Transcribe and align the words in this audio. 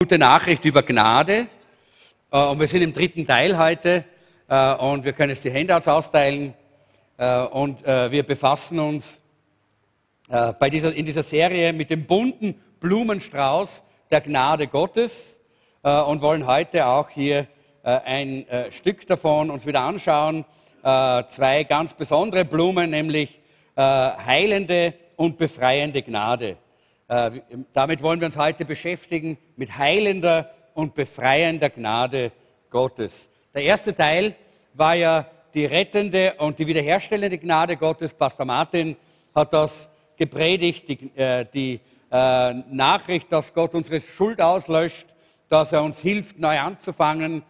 gute 0.00 0.16
Nachricht 0.16 0.64
über 0.64 0.84
Gnade. 0.84 1.48
Äh, 2.30 2.38
und 2.38 2.60
wir 2.60 2.68
sind 2.68 2.82
im 2.82 2.92
dritten 2.92 3.26
Teil 3.26 3.58
heute 3.58 4.04
äh, 4.46 4.74
und 4.76 5.04
wir 5.04 5.12
können 5.12 5.30
jetzt 5.30 5.44
die 5.44 5.52
Handouts 5.52 5.88
austeilen. 5.88 6.54
Äh, 7.16 7.40
und 7.46 7.84
wir 7.84 8.22
befassen 8.22 8.78
uns 8.78 9.20
bei 10.28 10.70
dieser, 10.70 10.94
in 10.94 11.04
dieser 11.04 11.24
Serie 11.24 11.72
mit 11.72 11.90
dem 11.90 12.06
bunten 12.06 12.54
Blumenstrauß 12.78 13.82
der 14.08 14.20
Gnade 14.20 14.68
Gottes 14.68 15.40
und 15.82 16.22
wollen 16.22 16.46
heute 16.46 16.86
auch 16.86 17.10
hier 17.10 17.48
ein 17.82 18.46
Stück 18.70 19.06
davon 19.06 19.50
uns 19.50 19.66
wieder 19.66 19.80
anschauen. 19.80 20.44
Zwei 20.82 21.64
ganz 21.68 21.94
besondere 21.94 22.44
Blumen, 22.44 22.90
nämlich 22.90 23.40
heilende 23.76 24.94
und 25.16 25.38
befreiende 25.38 26.02
Gnade. 26.02 26.56
Äh, 27.08 27.40
damit 27.72 28.02
wollen 28.02 28.20
wir 28.20 28.26
uns 28.26 28.36
heute 28.36 28.66
beschäftigen 28.66 29.38
mit 29.56 29.78
heilender 29.78 30.50
und 30.74 30.94
befreiender 30.94 31.70
Gnade 31.70 32.32
Gottes. 32.68 33.30
Der 33.54 33.62
erste 33.62 33.94
Teil 33.94 34.36
war 34.74 34.94
ja 34.94 35.24
die 35.54 35.64
rettende 35.64 36.34
und 36.34 36.58
die 36.58 36.66
wiederherstellende 36.66 37.38
Gnade 37.38 37.78
Gottes. 37.78 38.12
Pastor 38.12 38.44
Martin 38.44 38.94
hat 39.34 39.54
das 39.54 39.88
gepredigt, 40.18 40.86
die, 40.88 41.10
äh, 41.16 41.46
die 41.46 41.80
äh, 42.10 42.52
Nachricht, 42.52 43.32
dass 43.32 43.54
Gott 43.54 43.74
unsere 43.74 44.00
Schuld 44.00 44.42
auslöscht, 44.42 45.06
dass 45.48 45.72
er 45.72 45.82
uns 45.82 46.00
hilft, 46.00 46.38
neu 46.38 46.58
anzufangen. 46.58 47.42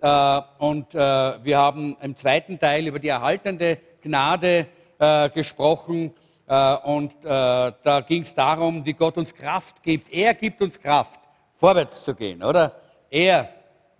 Und 0.00 0.94
wir 0.94 1.58
haben 1.58 1.96
im 2.02 2.16
zweiten 2.16 2.58
Teil 2.58 2.88
über 2.88 2.98
die 2.98 3.06
erhaltende 3.06 3.78
Gnade 4.02 4.66
gesprochen 5.32 6.12
und 6.84 7.12
äh, 7.24 7.72
da 7.82 8.04
ging 8.06 8.22
es 8.22 8.34
darum, 8.34 8.84
wie 8.84 8.92
Gott 8.92 9.16
uns 9.16 9.34
Kraft 9.34 9.82
gibt. 9.82 10.12
Er 10.12 10.34
gibt 10.34 10.60
uns 10.60 10.78
Kraft, 10.78 11.20
vorwärts 11.56 12.04
zu 12.04 12.14
gehen, 12.14 12.42
oder? 12.42 12.74
Er 13.10 13.48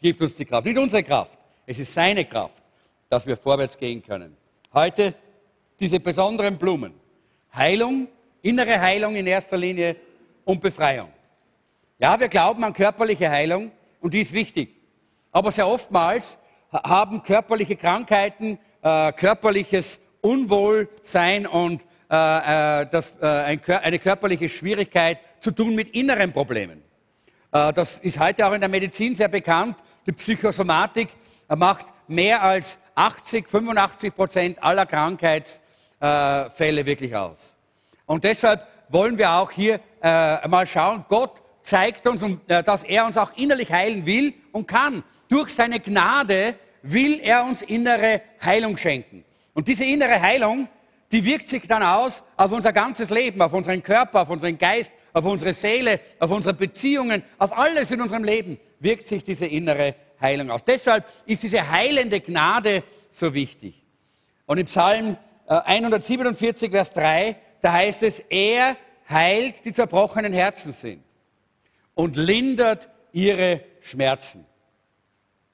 gibt 0.01 0.21
uns 0.21 0.35
die 0.35 0.45
Kraft, 0.45 0.67
nicht 0.67 0.79
unsere 0.79 1.03
Kraft. 1.03 1.39
Es 1.65 1.79
ist 1.79 1.95
seine 1.95 2.25
Kraft, 2.25 2.63
dass 3.09 3.27
wir 3.27 3.37
vorwärts 3.37 3.79
gehen 3.79 4.03
können. 4.03 4.37
Heute 4.75 5.15
diese 5.81 5.99
besonderen 5.99 6.59
Blumen. 6.59 6.93
Heilung, 7.55 8.09
innere 8.43 8.81
Heilung 8.81 9.17
in 9.17 9.27
erster 9.27 9.57
Linie 9.57 9.97
und 10.45 10.61
Befreiung. 10.61 11.09
Ja, 11.99 12.19
wir 12.19 12.29
glauben 12.29 12.65
an 12.65 12.73
körperliche 12.73 13.31
Heilung 13.31 13.71
und 14.01 14.13
die 14.13 14.21
ist 14.21 14.33
wichtig. 14.33 14.75
Aber 15.31 15.51
sehr 15.51 15.67
oftmals 15.67 16.39
haben 16.71 17.23
körperliche 17.23 17.77
Krankheiten, 17.77 18.59
äh, 18.83 19.13
körperliches 19.13 20.01
Unwohlsein 20.21 21.47
und 21.47 21.85
äh, 22.13 22.83
äh, 22.83 22.87
das, 22.91 23.15
äh, 23.23 23.27
eine 23.27 23.99
körperliche 23.99 24.47
Schwierigkeit 24.47 25.19
zu 25.41 25.51
tun 25.51 25.75
mit 25.75 25.95
inneren 25.95 26.31
Problemen. 26.31 26.83
das 27.51 27.99
ist 28.01 28.21
heute 28.21 28.47
auch 28.47 28.53
in 28.53 28.61
der 28.61 28.69
Medizin 28.69 29.15
sehr 29.15 29.29
bekannt. 29.29 29.79
Die 30.07 30.13
Psychosomatik 30.13 31.09
macht 31.49 31.87
mehr 32.07 32.43
als 32.43 32.79
80, 32.95 33.49
85 33.49 34.15
Prozent 34.15 34.63
aller 34.63 34.85
Krankheitsfälle 34.87 36.87
wirklich 36.87 37.17
aus. 37.17 37.57
Und 38.07 38.25
deshalb 38.25 38.67
wollen 38.89 39.19
wir 39.19 39.33
auch 39.33 39.51
hier 39.51 39.81
mal 40.03 40.67
schauen, 40.67 41.05
Gott 41.09 41.43
zeigt 41.63 42.07
uns, 42.07 42.25
dass 42.47 42.85
er 42.85 43.05
uns 43.05 43.19
auch 43.19 43.33
innerlich 43.37 43.73
heilen 43.73 44.07
will 44.07 44.33
und 44.53 44.69
kann. 44.69 45.03
Durch 45.29 45.51
seine 45.51 45.81
Gnade 45.81 46.55
will 46.83 47.19
er 47.21 47.45
uns 47.45 47.63
innere 47.63 48.23
Heilung 48.41 48.77
schenken. 48.77 49.25
Und 49.55 49.67
diese 49.69 49.85
innere 49.85 50.23
Heilung 50.23 50.69
die 51.13 51.25
wirkt 51.25 51.51
sich 51.51 51.69
dann 51.69 51.83
aus 51.83 52.25
auf 52.37 52.53
unser 52.53 52.73
ganzes 52.73 53.11
Leben, 53.11 53.41
auf 53.43 53.53
unseren 53.53 53.83
Körper, 53.83 54.23
auf 54.23 54.31
unseren 54.31 54.59
Geist, 54.59 54.93
auf 55.13 55.27
unsere 55.27 55.53
Seele, 55.53 56.01
auf 56.19 56.31
unsere 56.31 56.55
Beziehungen, 56.55 57.23
auf 57.39 57.57
alles 57.57 57.91
in 57.91 58.01
unserem 58.01 58.25
Leben 58.25 58.59
wirkt 58.81 59.07
sich 59.07 59.23
diese 59.23 59.47
innere 59.47 59.95
Heilung 60.21 60.51
aus. 60.51 60.65
Deshalb 60.65 61.05
ist 61.27 61.43
diese 61.43 61.71
heilende 61.71 62.21
Gnade 62.21 62.83
so 63.11 63.35
wichtig. 63.35 63.85
Und 64.47 64.59
im 64.59 64.67
Psalm 64.67 65.19
147, 65.47 66.69
äh, 66.69 66.73
Vers 66.73 66.93
3, 66.95 67.37
da 67.61 67.73
heißt 67.73 68.03
es, 68.05 68.21
er 68.21 68.77
heilt 69.09 69.65
die 69.67 69.73
zerbrochenen 69.73 70.33
Herzen 70.33 70.73
sind 70.73 71.05
und 71.95 72.17
lindert 72.17 72.89
ihre 73.13 73.61
Schmerzen. 73.83 74.47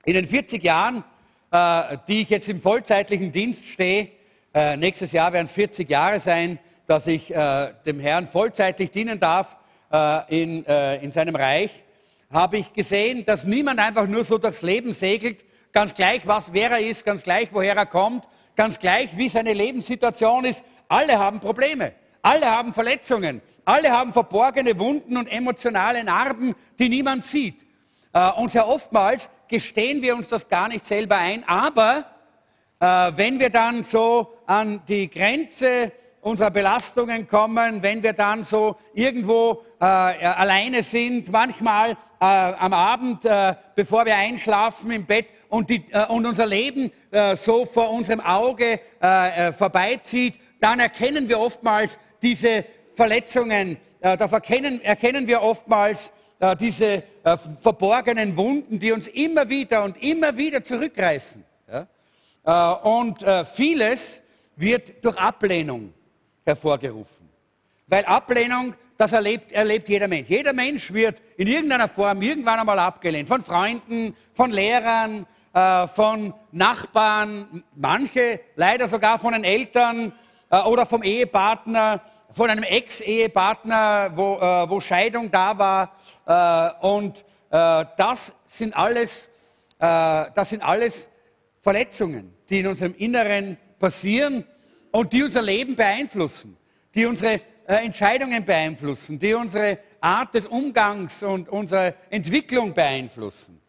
In 0.05 0.15
den 0.15 0.29
40 0.29 0.63
Jahren, 0.63 1.03
äh, 1.51 1.99
die 2.07 2.23
ich 2.23 2.31
jetzt 2.31 2.49
im 2.49 2.61
vollzeitlichen 2.61 3.33
Dienst 3.33 3.67
stehe, 3.67 4.13
äh, 4.59 4.77
nächstes 4.77 5.13
Jahr 5.13 5.33
werden 5.33 5.47
es 5.47 5.53
40 5.53 5.89
Jahre 5.89 6.19
sein, 6.19 6.59
dass 6.89 7.07
ich 7.07 7.33
äh, 7.33 7.73
dem 7.87 8.01
Herrn 8.01 8.27
vollzeitlich 8.27 8.91
dienen 8.91 9.21
darf 9.21 9.57
äh, 9.93 10.43
in, 10.43 10.67
äh, 10.67 10.97
in 10.97 11.13
seinem 11.13 11.37
Reich. 11.37 11.85
Habe 12.33 12.59
ich 12.59 12.73
gesehen, 12.73 13.25
dass 13.25 13.45
niemand 13.45 13.79
einfach 13.79 14.09
nur 14.09 14.25
so 14.25 14.37
durchs 14.37 14.63
Leben 14.63 14.91
segelt, 14.91 15.45
ganz 15.73 15.95
gleich, 15.95 16.27
was 16.27 16.53
wer 16.53 16.73
er 16.73 16.81
ist, 16.81 17.05
ganz 17.05 17.23
gleich, 17.23 17.51
woher 17.53 17.77
er 17.77 17.87
kommt, 17.87 18.29
ganz 18.57 18.81
gleich, 18.81 19.17
wie 19.17 19.29
seine 19.29 19.53
Lebenssituation 19.53 20.45
ist. 20.45 20.65
Alle 20.89 21.21
haben 21.21 21.39
Probleme. 21.39 21.93
Alle 22.21 22.47
haben 22.47 22.73
Verletzungen. 22.73 23.41
Alle 23.65 23.93
haben 23.93 24.13
verborgene 24.13 24.77
Wunden 24.77 25.17
und 25.17 25.29
emotionale 25.29 26.03
Narben, 26.03 26.57
die 26.81 26.89
niemand 26.89 27.23
sieht. 27.23 27.65
Äh, 28.13 28.33
und 28.33 28.51
sehr 28.51 28.67
oftmals 28.67 29.31
gestehen 29.47 30.03
wir 30.03 30.17
uns 30.17 30.27
das 30.27 30.49
gar 30.49 30.67
nicht 30.67 30.85
selber 30.85 31.17
ein, 31.17 31.45
aber 31.47 32.07
äh, 32.81 33.13
wenn 33.15 33.39
wir 33.39 33.51
dann 33.51 33.85
so 33.85 34.35
an 34.49 34.81
die 34.89 35.11
Grenze 35.11 35.93
unserer 36.21 36.51
Belastungen 36.51 37.29
kommen, 37.29 37.83
wenn 37.83 38.03
wir 38.03 38.13
dann 38.13 38.43
so 38.43 38.77
irgendwo 38.95 39.63
äh, 39.81 39.85
alleine 39.85 40.83
sind, 40.83 41.31
manchmal 41.31 41.91
äh, 41.91 41.95
am 42.25 42.73
Abend, 42.73 43.25
äh, 43.25 43.55
bevor 43.75 44.05
wir 44.05 44.17
einschlafen 44.17 44.91
im 44.91 45.07
Bett 45.07 45.27
und, 45.49 45.71
die, 45.71 45.85
äh, 45.91 46.07
und 46.07 46.27
unser 46.27 46.47
Leben 46.47 46.91
äh, 47.11 47.37
so 47.37 47.65
vor 47.65 47.91
unserem 47.91 48.21
Auge 48.21 48.81
vorbeizieht, 49.57 50.41
dann 50.61 50.81
erkennen 50.81 51.29
wir 51.29 51.39
oftmals 51.39 52.01
diese 52.21 52.65
Verletzungen, 52.97 53.77
da 54.01 54.15
erkennen, 54.15 54.83
erkennen 54.83 55.29
wir 55.29 55.41
oftmals 55.41 56.13
diese 56.59 57.05
verborgenen 57.61 58.37
Wunden, 58.37 58.81
die 58.81 58.91
uns 58.91 59.07
immer 59.07 59.49
wieder 59.49 59.85
und 59.85 60.03
immer 60.03 60.37
wieder 60.37 60.65
zurückreißen. 60.65 61.45
Ja? 61.71 61.87
Äh, 62.49 62.89
und 62.89 63.23
äh, 63.23 63.45
vieles 63.45 64.23
wird 64.59 65.05
durch 65.05 65.17
Ablehnung 65.17 65.93
hervorgerufen. 66.45 67.29
Weil 67.87 68.05
Ablehnung, 68.05 68.75
das 68.97 69.13
erlebt, 69.13 69.53
erlebt 69.53 69.89
jeder 69.89 70.09
Mensch. 70.09 70.29
Jeder 70.29 70.53
Mensch 70.53 70.93
wird 70.93 71.23
in 71.37 71.47
irgendeiner 71.47 71.89
Form 71.89 72.21
irgendwann 72.21 72.59
einmal 72.59 72.79
abgelehnt. 72.79 73.29
Von 73.29 73.43
Freunden, 73.43 74.15
von 74.35 74.51
Lehrern, 74.51 75.27
äh, 75.53 75.87
von 75.87 76.35
Nachbarn, 76.53 77.63
manche 77.75 78.41
leider 78.57 78.89
sogar 78.89 79.19
von 79.19 79.33
den 79.33 79.45
Eltern 79.45 80.13
oder 80.51 80.87
vom 80.87 81.03
Ehepartner, 81.03 82.01
von 82.31 82.49
einem 82.49 82.63
Ex-Ehepartner, 82.63 84.13
wo, 84.15 84.41
wo, 84.71 84.81
Scheidung 84.81 85.31
da 85.31 85.59
war. 85.59 86.81
und 86.81 87.23
das 87.51 88.35
sind 88.47 88.75
alles, 88.75 89.31
das 89.79 90.49
sind 90.49 90.63
alles 90.63 91.11
Verletzungen, 91.61 92.35
die 92.49 92.61
in 92.61 92.67
unserem 92.69 92.95
Inneren 92.95 93.59
passieren 93.79 94.45
und 94.91 95.13
die 95.13 95.23
unser 95.23 95.43
Leben 95.43 95.77
beeinflussen, 95.77 96.57
die 96.95 97.07
unsere 97.07 97.41
äh, 97.67 97.85
Entscheidungen 97.85 98.45
beeinflussen, 98.45 99.19
die 99.19 99.35
unsere 99.35 99.79
Art 100.01 100.35
des 100.35 100.47
Umgangs 100.47 101.23
und 101.23 101.49
unsere 101.49 101.95
Entwicklung 102.11 102.75
beeinflussen. 102.75 103.61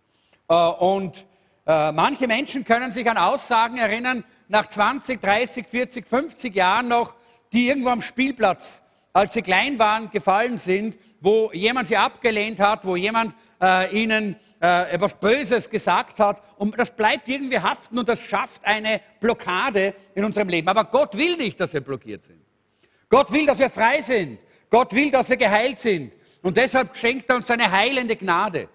Äh, 0.47 0.53
und 0.53 1.25
äh, 1.65 1.91
manche 1.91 2.27
Menschen 2.27 2.63
können 2.63 2.91
sich 2.91 3.09
an 3.09 3.17
Aussagen 3.17 3.77
erinnern, 3.77 4.23
nach 4.47 4.67
20, 4.67 5.21
30, 5.21 5.67
40, 5.67 6.07
50 6.07 6.55
Jahren 6.55 6.87
noch, 6.87 7.13
die 7.53 7.67
irgendwo 7.67 7.89
am 7.89 8.01
Spielplatz, 8.01 8.81
als 9.13 9.33
sie 9.33 9.41
klein 9.41 9.79
waren, 9.79 10.09
gefallen 10.11 10.57
sind, 10.57 10.97
wo 11.19 11.51
jemand 11.51 11.87
sie 11.87 11.97
abgelehnt 11.97 12.59
hat, 12.59 12.85
wo 12.85 12.95
jemand 12.95 13.35
äh, 13.61 13.93
ihnen 13.95 14.35
äh, 14.61 14.91
etwas 14.91 15.15
Böses 15.15 15.69
gesagt 15.69 16.19
hat. 16.19 16.41
Und 16.57 16.77
das 16.77 16.95
bleibt 16.95 17.27
irgendwie 17.27 17.59
haften 17.59 17.99
und 17.99 18.07
das 18.07 18.21
schafft 18.21 18.63
eine 18.65 19.01
Blockade 19.19 19.93
in 20.15 20.23
unserem 20.23 20.49
Leben. 20.49 20.67
Aber 20.67 20.85
Gott 20.85 21.17
will 21.17 21.37
nicht, 21.37 21.59
dass 21.59 21.73
wir 21.73 21.81
blockiert 21.81 22.23
sind. 22.23 22.39
Gott 23.09 23.31
will, 23.31 23.45
dass 23.45 23.59
wir 23.59 23.69
frei 23.69 24.01
sind. 24.01 24.39
Gott 24.69 24.93
will, 24.93 25.09
dass 25.11 25.29
wir 25.29 25.37
geheilt 25.37 25.79
sind. 25.79 26.13
Und 26.41 26.55
deshalb 26.57 26.95
schenkt 26.95 27.29
er 27.29 27.37
uns 27.37 27.47
seine 27.47 27.69
heilende 27.69 28.15
Gnade. 28.15 28.69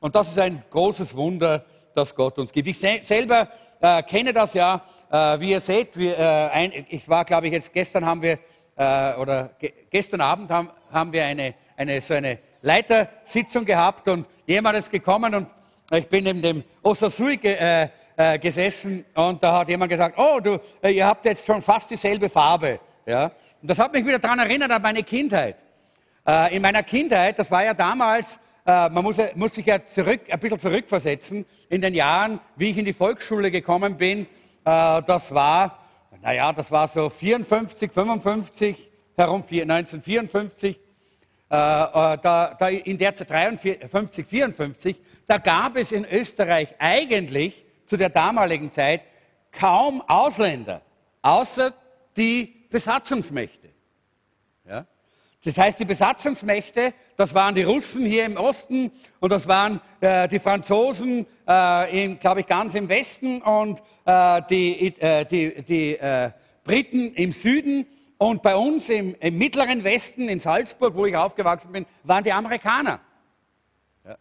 Und 0.00 0.14
das 0.16 0.30
ist 0.30 0.38
ein 0.38 0.62
großes 0.70 1.16
Wunder, 1.16 1.64
das 1.94 2.14
Gott 2.14 2.38
uns 2.38 2.52
gibt. 2.52 2.68
Ich 2.68 2.78
se 2.78 3.00
selber 3.02 3.48
äh, 3.80 4.02
kenne 4.02 4.32
das 4.32 4.54
ja. 4.54 4.82
Äh, 5.10 5.40
wie 5.40 5.50
ihr 5.50 5.60
seht, 5.60 5.96
wir, 5.96 6.18
äh, 6.18 6.22
ein, 6.50 6.86
ich 6.88 7.08
war, 7.08 7.24
glaube 7.24 7.46
ich, 7.46 7.52
jetzt 7.52 7.72
gestern 7.72 8.04
haben 8.04 8.22
wir, 8.22 8.38
äh, 8.80 9.14
oder 9.16 9.50
ge 9.58 9.72
gestern 9.90 10.22
Abend 10.22 10.50
haben, 10.50 10.70
haben 10.90 11.12
wir 11.12 11.26
eine, 11.26 11.54
eine, 11.76 12.00
so 12.00 12.14
eine 12.14 12.38
Leitersitzung 12.62 13.64
gehabt 13.66 14.08
und 14.08 14.26
jemand 14.46 14.78
ist 14.78 14.90
gekommen 14.90 15.34
und 15.34 15.48
ich 15.92 16.08
bin 16.08 16.24
neben 16.24 16.40
dem 16.40 16.64
Osasui 16.82 17.36
ge, 17.36 17.56
äh, 17.56 17.88
äh, 18.16 18.38
gesessen 18.38 19.04
und 19.14 19.42
da 19.42 19.58
hat 19.58 19.68
jemand 19.68 19.90
gesagt, 19.90 20.16
oh, 20.18 20.40
du, 20.40 20.58
äh, 20.82 20.92
ihr 20.92 21.06
habt 21.06 21.26
jetzt 21.26 21.44
schon 21.44 21.60
fast 21.60 21.90
dieselbe 21.90 22.30
Farbe. 22.30 22.80
Ja? 23.04 23.24
Und 23.60 23.68
das 23.70 23.78
hat 23.78 23.92
mich 23.92 24.06
wieder 24.06 24.18
daran 24.18 24.38
erinnert 24.38 24.70
an 24.70 24.80
meine 24.80 25.02
Kindheit. 25.02 25.56
Äh, 26.26 26.56
in 26.56 26.62
meiner 26.62 26.82
Kindheit, 26.82 27.38
das 27.38 27.50
war 27.50 27.62
ja 27.62 27.74
damals 27.74 28.40
äh, 28.64 28.88
man 28.88 29.04
muss, 29.04 29.18
muss, 29.34 29.54
sich 29.54 29.66
ja 29.66 29.84
zurück, 29.84 30.20
ein 30.30 30.38
bisschen 30.38 30.58
zurückversetzen 30.58 31.44
in 31.68 31.82
den 31.82 31.92
Jahren, 31.92 32.40
wie 32.56 32.70
ich 32.70 32.78
in 32.78 32.84
die 32.86 32.92
Volksschule 32.94 33.50
gekommen 33.50 33.96
bin. 33.96 34.26
Das 34.62 35.34
war, 35.34 35.79
naja, 36.22 36.52
das 36.52 36.70
war 36.70 36.86
so 36.86 37.08
54, 37.08 37.92
55, 37.92 38.90
herum 39.16 39.42
1954. 39.42 40.76
Äh, 40.76 40.80
da, 41.48 42.56
da 42.58 42.68
in 42.68 42.96
der 42.96 43.14
Zeit 43.14 43.30
53, 43.30 44.26
54, 44.26 45.02
da 45.26 45.38
gab 45.38 45.76
es 45.76 45.92
in 45.92 46.04
Österreich 46.04 46.74
eigentlich 46.78 47.64
zu 47.86 47.96
der 47.96 48.08
damaligen 48.08 48.70
Zeit 48.70 49.02
kaum 49.50 50.00
Ausländer, 50.02 50.82
außer 51.22 51.74
die 52.16 52.66
Besatzungsmächte. 52.70 53.68
Ja? 54.68 54.86
Das 55.42 55.56
heißt, 55.56 55.80
die 55.80 55.86
Besatzungsmächte, 55.86 56.92
das 57.16 57.34
waren 57.34 57.54
die 57.54 57.62
Russen 57.62 58.04
hier 58.04 58.26
im 58.26 58.36
Osten 58.36 58.92
und 59.20 59.32
das 59.32 59.48
waren 59.48 59.80
äh, 60.00 60.28
die 60.28 60.38
Franzosen, 60.38 61.26
äh, 61.46 62.14
glaube 62.16 62.40
ich, 62.40 62.46
ganz 62.46 62.74
im 62.74 62.90
Westen 62.90 63.40
und 63.40 63.82
äh, 64.04 64.42
die, 64.50 64.94
äh, 65.00 65.24
die, 65.24 65.62
die 65.62 65.96
äh, 65.96 66.30
Briten 66.62 67.14
im 67.14 67.32
Süden. 67.32 67.86
Und 68.18 68.42
bei 68.42 68.54
uns 68.54 68.90
im, 68.90 69.16
im, 69.18 69.38
mittleren 69.38 69.82
Westen, 69.82 70.28
in 70.28 70.40
Salzburg, 70.40 70.94
wo 70.94 71.06
ich 71.06 71.16
aufgewachsen 71.16 71.72
bin, 71.72 71.86
waren 72.04 72.22
die 72.22 72.32
Amerikaner. 72.32 73.00
Ja. 74.04 74.18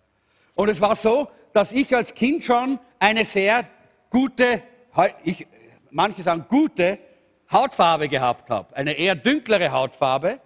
Und 0.56 0.70
es 0.70 0.80
war 0.80 0.96
so, 0.96 1.28
dass 1.52 1.74
ich 1.74 1.94
als 1.94 2.14
Kind 2.14 2.46
schon 2.46 2.80
eine 2.98 3.26
sehr 3.26 3.68
gute, 4.10 4.64
ich, 5.26 5.46
manche 5.90 6.22
sagen 6.22 6.46
gute, 6.48 6.98
Hautfarbe 7.52 8.08
gehabt 8.08 8.50
habe, 8.50 8.74
eine 8.76 8.94
eher 8.94 9.16
dünklere 9.16 9.72
Hautfarbe. 9.72 10.40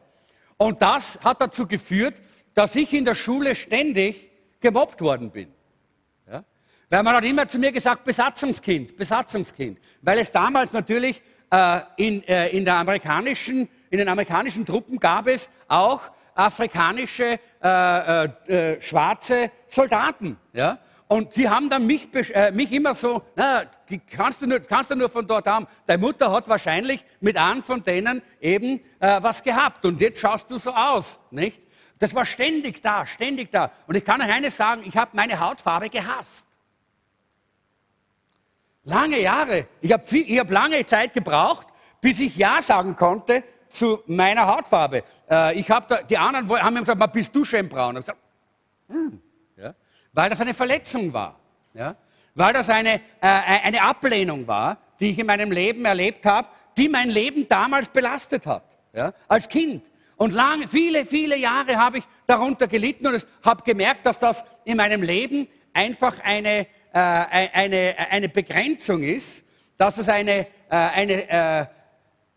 Und 0.57 0.81
das 0.81 1.19
hat 1.23 1.41
dazu 1.41 1.67
geführt, 1.67 2.21
dass 2.53 2.75
ich 2.75 2.93
in 2.93 3.05
der 3.05 3.15
Schule 3.15 3.55
ständig 3.55 4.31
gemobbt 4.59 5.01
worden 5.01 5.31
bin. 5.31 5.51
Ja? 6.29 6.43
Weil 6.89 7.03
man 7.03 7.15
hat 7.15 7.23
immer 7.25 7.47
zu 7.47 7.59
mir 7.59 7.71
gesagt, 7.71 8.05
Besatzungskind, 8.05 8.95
Besatzungskind. 8.95 9.79
Weil 10.01 10.19
es 10.19 10.31
damals 10.31 10.73
natürlich 10.73 11.21
äh, 11.51 11.81
in, 11.97 12.23
äh, 12.23 12.49
in, 12.49 12.65
der 12.65 12.75
amerikanischen, 12.75 13.67
in 13.89 13.97
den 13.97 14.07
amerikanischen 14.07 14.65
Truppen 14.65 14.99
gab 14.99 15.27
es 15.27 15.49
auch 15.67 16.01
afrikanische 16.35 17.39
äh, 17.61 18.23
äh, 18.25 18.29
äh 18.47 18.81
schwarze 18.81 19.51
Soldaten. 19.67 20.37
Ja? 20.53 20.79
Und 21.13 21.31
sie 21.31 21.47
haben 21.47 21.69
dann 21.69 21.85
mich, 21.85 22.09
äh, 22.33 22.49
mich 22.49 22.71
immer 22.71 22.95
so, 22.95 23.21
na, 23.35 23.65
kannst 24.09 24.41
du, 24.41 24.47
nur, 24.47 24.59
kannst 24.61 24.89
du 24.89 24.95
nur 24.95 25.09
von 25.09 25.27
dort 25.27 25.45
haben. 25.45 25.67
Deine 25.85 26.01
Mutter 26.01 26.31
hat 26.31 26.49
wahrscheinlich 26.49 27.05
mit 27.19 27.37
einem 27.37 27.61
von 27.61 27.83
denen 27.83 28.23
eben 28.41 28.79
äh, 28.99 29.21
was 29.21 29.43
gehabt 29.43 29.85
und 29.85 30.01
jetzt 30.01 30.19
schaust 30.19 30.49
du 30.49 30.57
so 30.57 30.71
aus, 30.71 31.19
nicht? 31.29 31.61
Das 31.99 32.15
war 32.15 32.25
ständig 32.25 32.81
da, 32.81 33.05
ständig 33.05 33.51
da. 33.51 33.71
Und 33.85 33.93
ich 33.93 34.03
kann 34.03 34.23
euch 34.23 34.33
eines 34.33 34.57
sagen, 34.57 34.81
ich 34.85 34.97
habe 34.97 35.11
meine 35.13 35.39
Hautfarbe 35.39 35.91
gehasst. 35.91 36.47
Lange 38.83 39.21
Jahre. 39.21 39.67
Ich 39.81 39.91
habe 39.91 40.03
hab 40.03 40.49
lange 40.49 40.83
Zeit 40.87 41.13
gebraucht, 41.13 41.67
bis 42.01 42.19
ich 42.19 42.35
Ja 42.37 42.59
sagen 42.59 42.95
konnte 42.95 43.43
zu 43.69 44.01
meiner 44.07 44.47
Hautfarbe. 44.47 45.03
Äh, 45.29 45.59
ich 45.59 45.69
hab 45.69 45.87
da, 45.89 46.01
die 46.01 46.17
anderen 46.17 46.49
haben 46.49 46.73
mir 46.73 46.79
gesagt, 46.79 47.13
bist 47.13 47.35
du 47.35 47.45
schön 47.45 47.69
braun? 47.69 47.97
Ich 47.97 48.01
gesagt, 48.01 48.19
hm 48.87 49.21
weil 50.13 50.29
das 50.29 50.39
eine 50.39 50.53
Verletzung 50.53 51.11
war, 51.11 51.39
ja? 51.73 51.95
weil 52.35 52.53
das 52.53 52.69
eine, 52.69 52.95
äh, 52.95 52.99
eine 53.21 53.81
Ablehnung 53.81 54.47
war, 54.47 54.77
die 54.99 55.09
ich 55.09 55.19
in 55.19 55.25
meinem 55.25 55.51
Leben 55.51 55.85
erlebt 55.85 56.25
habe, 56.25 56.47
die 56.77 56.87
mein 56.87 57.09
Leben 57.09 57.47
damals 57.47 57.89
belastet 57.89 58.45
hat, 58.45 58.63
ja? 58.93 59.13
als 59.27 59.49
Kind. 59.49 59.91
Und 60.15 60.31
lange, 60.31 60.67
viele, 60.67 61.05
viele 61.05 61.37
Jahre 61.37 61.77
habe 61.77 61.97
ich 61.97 62.03
darunter 62.27 62.67
gelitten 62.67 63.07
und 63.07 63.27
habe 63.43 63.63
gemerkt, 63.63 64.05
dass 64.05 64.19
das 64.19 64.45
in 64.63 64.77
meinem 64.77 65.01
Leben 65.01 65.47
einfach 65.73 66.19
eine, 66.21 66.67
äh, 66.93 66.99
eine, 66.99 67.95
eine 68.09 68.29
Begrenzung 68.29 69.03
ist, 69.03 69.45
dass 69.77 69.97
es 69.97 70.07
eine, 70.07 70.47
äh, 70.69 70.75
eine, 70.75 71.29
äh, 71.29 71.65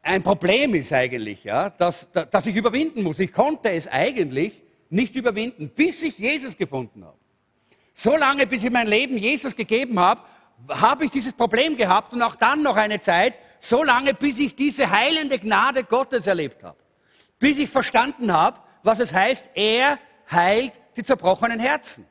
ein 0.03 0.23
Problem 0.23 0.75
ist 0.75 0.93
eigentlich, 0.93 1.45
ja? 1.45 1.71
dass, 1.71 2.11
dass 2.11 2.47
ich 2.47 2.57
überwinden 2.57 3.03
muss. 3.03 3.19
Ich 3.19 3.33
konnte 3.33 3.71
es 3.71 3.87
eigentlich 3.87 4.63
nicht 4.89 5.15
überwinden, 5.15 5.69
bis 5.69 6.03
ich 6.03 6.19
Jesus 6.19 6.57
gefunden 6.57 7.05
habe. 7.05 7.19
So 7.99 8.15
lange, 8.15 8.47
bis 8.47 8.63
ich 8.63 8.71
mein 8.71 8.89
Leben 8.89 9.17
Jesus 9.17 9.57
gegeben 9.57 9.99
habe, 9.99 10.21
habe 10.69 11.07
ich 11.07 11.11
dieses 11.11 11.33
Problem 11.33 11.79
gehabt 11.79 12.13
und 12.13 12.21
auch 12.21 12.35
dann 12.35 12.63
noch 12.63 12.77
eine 12.77 13.01
Zeit, 13.01 13.39
so 13.59 13.83
lange, 13.83 14.13
bis 14.13 14.39
ich 14.39 14.55
diese 14.55 14.91
heilende 14.91 15.39
Gnade 15.39 15.83
Gottes 15.83 16.27
erlebt 16.27 16.63
habe. 16.63 16.77
Bis 17.39 17.59
ich 17.59 17.71
verstanden 17.71 18.31
habe, 18.31 18.61
was 18.83 19.01
es 19.01 19.15
heißt, 19.15 19.49
er 19.55 19.99
heilt 20.31 20.75
die 20.95 21.05
zerbrochenen 21.05 21.59
Herzen. 21.59 22.05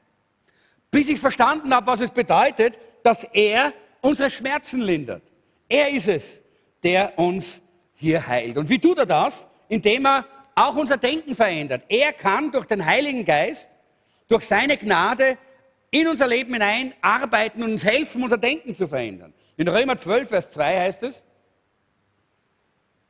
Bis 0.89 1.07
ich 1.07 1.19
verstanden 1.19 1.71
habe, 1.71 1.85
was 1.85 2.01
es 2.01 2.09
bedeutet, 2.09 2.79
dass 3.03 3.23
er 3.23 3.71
unsere 4.01 4.31
Schmerzen 4.31 4.81
lindert. 4.81 5.21
Er 5.69 5.89
ist 5.89 6.07
es, 6.07 6.41
der 6.81 7.19
uns 7.19 7.61
hier 7.93 8.25
heilt. 8.25 8.57
Und 8.57 8.69
wie 8.69 8.79
tut 8.79 8.97
er 8.97 9.05
das? 9.05 9.47
Indem 9.67 10.07
er 10.07 10.25
auch 10.55 10.75
unser 10.77 10.97
Denken 10.97 11.35
verändert. 11.35 11.83
Er 11.89 12.11
kann 12.11 12.51
durch 12.51 12.65
den 12.65 12.83
Heiligen 12.83 13.23
Geist, 13.23 13.69
durch 14.27 14.47
seine 14.47 14.77
Gnade 14.77 15.37
in 15.95 16.09
unser 16.09 16.27
Leben 16.27 16.53
hinein 16.53 16.93
arbeiten 17.01 17.63
und 17.63 17.71
uns 17.71 17.85
helfen, 17.85 18.21
unser 18.21 18.37
Denken 18.37 18.75
zu 18.75 18.85
verändern. 18.85 19.33
In 19.55 19.69
Römer 19.69 19.97
12, 19.97 20.27
Vers 20.27 20.51
2 20.51 20.79
heißt 20.81 21.03
es, 21.03 21.25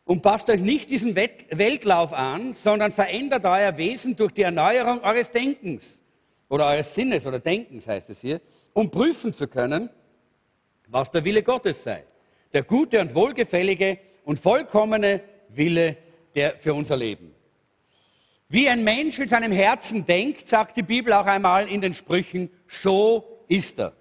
und 0.03 0.21
passt 0.21 0.51
euch 0.51 0.61
nicht 0.61 0.91
diesen 0.91 1.15
Weltlauf 1.15 2.13
an, 2.13 2.53
sondern 2.53 2.91
verändert 2.91 3.43
euer 3.43 3.75
Wesen 3.77 4.15
durch 4.15 4.33
die 4.33 4.43
Erneuerung 4.43 5.01
eures 5.01 5.31
Denkens 5.31 6.03
oder 6.47 6.67
eures 6.67 6.93
Sinnes 6.93 7.25
oder 7.25 7.39
Denkens 7.39 7.87
heißt 7.87 8.11
es 8.11 8.21
hier, 8.21 8.39
um 8.73 8.91
prüfen 8.91 9.33
zu 9.33 9.47
können, 9.47 9.89
was 10.87 11.09
der 11.09 11.25
Wille 11.25 11.41
Gottes 11.41 11.83
sei. 11.83 12.03
Der 12.53 12.61
gute 12.61 13.01
und 13.01 13.15
wohlgefällige 13.15 13.97
und 14.25 14.37
vollkommene 14.37 15.21
Wille 15.49 15.97
der 16.35 16.55
für 16.55 16.75
unser 16.75 16.97
Leben. 16.97 17.34
Wie 18.47 18.69
ein 18.69 18.83
Mensch 18.83 19.17
in 19.17 19.27
seinem 19.27 19.51
Herzen 19.51 20.05
denkt, 20.05 20.47
sagt 20.47 20.77
die 20.77 20.83
Bibel 20.83 21.13
auch 21.13 21.25
einmal 21.25 21.67
in 21.67 21.81
den 21.81 21.95
Sprüchen, 21.95 22.51
so 22.67 23.43
ist 23.47 23.79
er. 23.79 23.93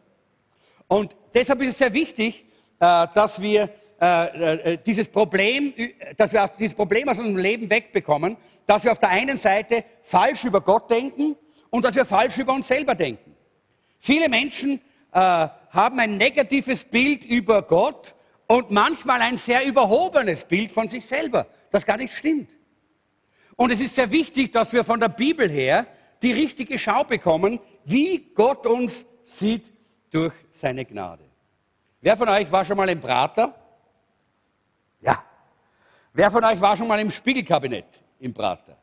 Und 0.87 1.17
deshalb 1.32 1.62
ist 1.62 1.70
es 1.70 1.79
sehr 1.79 1.94
wichtig, 1.94 2.44
äh, 2.79 3.06
dass 3.14 3.41
wir 3.41 3.70
äh, 4.00 4.73
äh, 4.73 4.79
dieses 4.85 5.08
Problem, 5.08 5.73
dass 6.19 6.32
wir 6.35 6.46
dieses 6.58 6.75
Problem 6.75 7.08
aus 7.08 7.19
unserem 7.19 7.38
Leben 7.38 7.70
wegbekommen, 7.70 8.37
dass 8.67 8.85
wir 8.85 8.93
auf 8.93 8.99
der 8.99 9.08
einen 9.08 9.38
Seite 9.38 9.82
falsch 10.02 10.44
über 10.44 10.61
Gott 10.61 10.90
denken 10.90 11.37
und 11.70 11.85
dass 11.85 11.94
wir 11.94 12.05
falsch 12.05 12.37
über 12.37 12.52
uns 12.52 12.69
selber 12.69 12.94
denken. 12.94 13.35
Viele 13.99 14.29
Menschen 14.29 14.81
haben 15.12 16.00
ein 16.00 16.16
negatives 16.16 16.85
Bild 16.85 17.25
über 17.25 17.62
Gott 17.62 18.16
und 18.49 18.73
manchmal 18.73 19.21
ein 19.21 19.37
sehr 19.37 19.64
überhobenes 19.64 20.45
Bild 20.45 20.73
von 20.73 20.88
sich 20.88 21.07
selber, 21.07 21.47
das 21.71 21.87
gar 21.87 21.97
nicht 21.97 22.12
stimmt. 22.12 22.50
Und 23.56 23.70
es 23.70 23.80
ist 23.80 23.94
sehr 23.94 24.11
wichtig, 24.11 24.52
dass 24.52 24.73
wir 24.73 24.84
von 24.84 25.00
der 25.00 25.08
Bibel 25.08 25.49
her 25.49 25.87
die 26.23 26.32
richtige 26.32 26.78
Schau 26.78 27.04
bekommen, 27.04 27.61
wie 27.84 28.32
Gott 28.34 28.66
uns 28.66 29.06
sieht 29.25 29.73
durch 30.11 30.32
seine 30.50 30.84
Gnade. 30.84 31.25
Wer 32.00 32.16
von 32.16 32.28
euch 32.28 32.50
war 32.50 32.64
schon 32.64 32.76
mal 32.76 32.88
im 32.88 33.00
Prater? 33.00 33.54
Ja. 35.00 35.25
Wer 36.12 36.30
von 36.30 36.44
euch 36.44 36.61
war 36.61 36.76
schon 36.76 36.88
mal 36.88 37.00
im 37.00 37.11
Spiegelkabinett 37.11 37.87
im 38.20 38.32
Prater? 38.32 38.76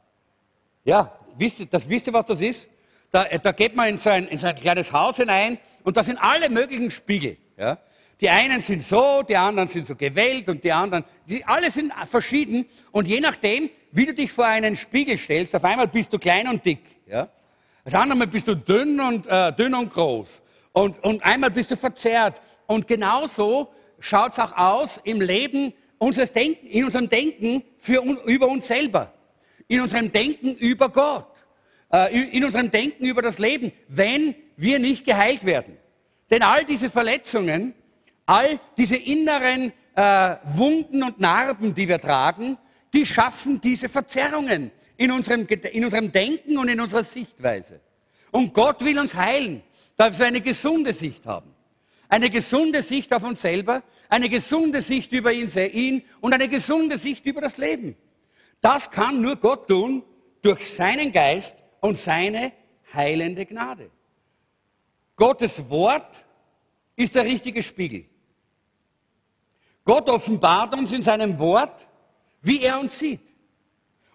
Ja, 0.84 1.18
wisst 1.38 1.60
ihr, 1.60 1.66
das, 1.68 1.88
wisst 1.88 2.08
ihr 2.08 2.14
was 2.14 2.26
das 2.26 2.42
ist? 2.42 2.70
Da, 3.12 3.26
da 3.26 3.52
geht 3.52 3.76
man 3.76 3.90
in 3.90 3.98
so, 3.98 4.10
in 4.10 4.38
so, 4.38 4.48
ein, 4.48 4.56
kleines 4.56 4.92
Haus 4.92 5.18
hinein 5.18 5.60
und 5.84 5.98
da 5.98 6.04
sind 6.04 6.18
alle 6.18 6.50
möglichen 6.50 6.90
Spiegel. 6.90 7.38
Ja? 7.58 7.78
Die 8.22 8.30
einen 8.30 8.60
sind 8.60 8.84
so, 8.84 9.24
die 9.24 9.36
anderen 9.36 9.68
sind 9.68 9.88
so 9.88 9.96
gewählt 9.96 10.48
und 10.48 10.64
die 10.64 10.72
anderen, 10.72 11.04
die, 11.26 11.44
alle 11.44 11.72
sind 11.72 11.92
verschieden. 12.08 12.68
Und 12.92 13.08
je 13.08 13.20
nachdem, 13.20 13.72
wie 13.92 14.06
du 14.06 14.14
dich 14.14 14.32
vor 14.32 14.46
einen 14.46 14.76
Spiegel 14.76 15.18
stellst, 15.18 15.56
auf 15.56 15.64
einmal 15.64 15.88
bist 15.88 16.14
du 16.14 16.20
klein 16.20 16.48
und 16.48 16.64
dick. 16.64 16.84
Ja? 17.08 17.30
Das 17.84 17.96
andere 17.96 18.20
Mal 18.20 18.28
bist 18.28 18.48
du 18.48 18.56
dünn 18.56 19.00
und, 19.00 19.26
äh, 19.26 19.52
dünn 19.54 19.74
und 19.74 19.92
groß. 19.92 20.44
Und, 20.72 21.04
und 21.04 21.26
einmal 21.26 21.50
bist 21.50 21.72
du 21.72 21.76
verzerrt. 21.76 22.40
Und 22.68 22.88
genauso 22.88 23.74
schaut 24.00 24.34
es 24.34 24.40
auch 24.40 24.56
aus 24.56 25.02
im 25.04 25.20
Leben 25.20 25.74
unseres 25.98 26.32
Denken, 26.32 26.68
in 26.68 26.86
unserem 26.86 27.10
Denken 27.10 27.64
für, 27.80 28.04
über 28.26 28.48
uns 28.48 28.68
selber. 28.68 29.12
In 29.68 29.82
unserem 29.82 30.12
Denken 30.12 30.56
über 30.58 30.90
Gott. 30.90 31.28
Äh, 31.92 32.38
in 32.38 32.46
unserem 32.46 32.70
Denken 32.70 33.04
über 33.04 33.24
das 33.24 33.40
Leben, 33.40 33.72
wenn 33.88 34.36
wir 34.58 34.78
nicht 34.78 35.08
geheilt 35.08 35.44
werden. 35.44 35.76
Denn 36.30 36.44
all 36.44 36.64
diese 36.64 36.92
Verletzungen, 36.92 37.74
All 38.32 38.62
diese 38.78 38.96
inneren 38.96 39.74
äh, 39.94 40.38
Wunden 40.46 41.04
und 41.04 41.20
Narben, 41.20 41.76
die 41.76 41.86
wir 41.86 42.00
tragen, 42.00 42.58
die 42.94 43.06
schaffen 43.06 43.60
diese 43.60 43.90
Verzerrungen 43.90 44.72
in 44.96 45.12
unserem, 45.12 45.46
in 45.46 45.84
unserem 45.84 46.14
Denken 46.14 46.58
und 46.58 46.70
in 46.70 46.80
unserer 46.80 47.04
Sichtweise. 47.04 47.82
Und 48.32 48.54
Gott 48.54 48.86
will 48.86 48.98
uns 48.98 49.16
heilen, 49.16 49.62
dass 49.98 50.18
wir 50.18 50.28
eine 50.28 50.40
gesunde 50.40 50.94
Sicht 50.94 51.26
haben. 51.26 51.54
Eine 52.08 52.30
gesunde 52.30 52.82
Sicht 52.82 53.14
auf 53.14 53.22
uns 53.24 53.42
selber, 53.42 53.84
eine 54.08 54.30
gesunde 54.30 54.80
Sicht 54.80 55.12
über 55.12 55.34
ihn, 55.34 55.50
ihn 55.74 56.02
und 56.22 56.34
eine 56.34 56.48
gesunde 56.48 56.96
Sicht 56.96 57.26
über 57.26 57.42
das 57.42 57.58
Leben. 57.58 57.98
Das 58.62 58.90
kann 58.90 59.20
nur 59.20 59.36
Gott 59.36 59.68
tun 59.68 60.04
durch 60.42 60.72
seinen 60.72 61.12
Geist 61.12 61.66
und 61.82 61.98
seine 61.98 62.54
heilende 62.94 63.46
Gnade. 63.46 63.92
Gottes 65.18 65.70
Wort 65.70 66.26
ist 66.96 67.16
der 67.16 67.26
richtige 67.26 67.62
Spiegel. 67.62 68.06
Gott 69.84 70.10
offenbart 70.10 70.74
uns 70.74 70.94
in 70.94 71.02
seinem 71.02 71.40
Wort, 71.40 71.88
wie 72.42 72.62
er 72.62 72.80
uns 72.80 72.98
sieht. 72.98 73.34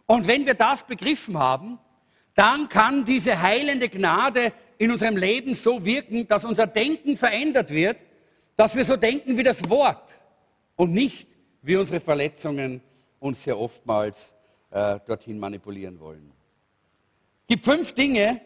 Und 0.06 0.26
wenn 0.26 0.46
wir 0.46 0.54
das 0.54 0.85
begriffen 0.85 1.38
haben, 1.38 1.78
dann 2.35 2.68
kann 2.68 3.04
diese 3.04 3.40
heilende 3.40 3.88
Gnade 3.88 4.52
in 4.78 4.90
unserem 4.90 5.16
Leben 5.16 5.54
so 5.54 5.85
wirken, 5.85 6.28
dass 6.28 6.44
unser 6.44 6.66
Denken 6.66 7.16
verändert 7.16 7.70
wird, 7.70 8.04
dass 8.54 8.76
wir 8.76 8.85
so 8.85 8.96
denken 8.96 9.37
wie 9.37 9.42
das 9.42 9.68
Wort 9.68 10.14
und 10.76 10.92
nicht 10.92 11.35
wie 11.62 11.76
unsere 11.76 12.00
Verletzungen 12.00 12.82
uns 13.18 13.42
sehr 13.42 13.58
oftmals 13.58 14.35
äh, 14.70 15.00
dorthin 15.06 15.38
manipulieren 15.38 15.99
wollen. 15.99 16.32
Es 17.42 17.49
gibt 17.49 17.64
fünf 17.64 17.92
Dinge, 17.92 18.40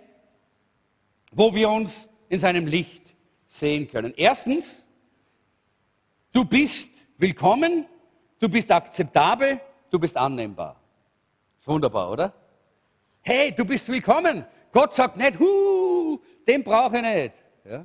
wo 1.33 1.55
wir 1.55 1.69
uns 1.69 2.09
in 2.29 2.39
seinem 2.39 2.67
Licht 2.67 3.15
sehen 3.47 3.89
können. 3.89 4.15
Erstens, 4.17 4.89
du 6.33 6.45
bist 6.45 7.09
willkommen, 7.21 7.87
du 8.39 8.49
bist 8.49 8.73
akzeptabel, 8.73 9.61
du 9.91 9.99
bist 9.99 10.17
annehmbar. 10.17 10.81
Ist 11.59 11.69
wunderbar, 11.69 12.11
oder? 12.11 12.33
Hey, 13.21 13.53
du 13.53 13.65
bist 13.65 13.89
willkommen. 13.89 14.47
Gott 14.73 14.95
sagt 14.95 15.19
nicht, 15.19 15.39
hu, 15.39 16.19
den 16.47 16.65
brauche 16.65 16.97
ich 16.97 17.03
nicht. 17.03 17.35
Ja? 17.65 17.85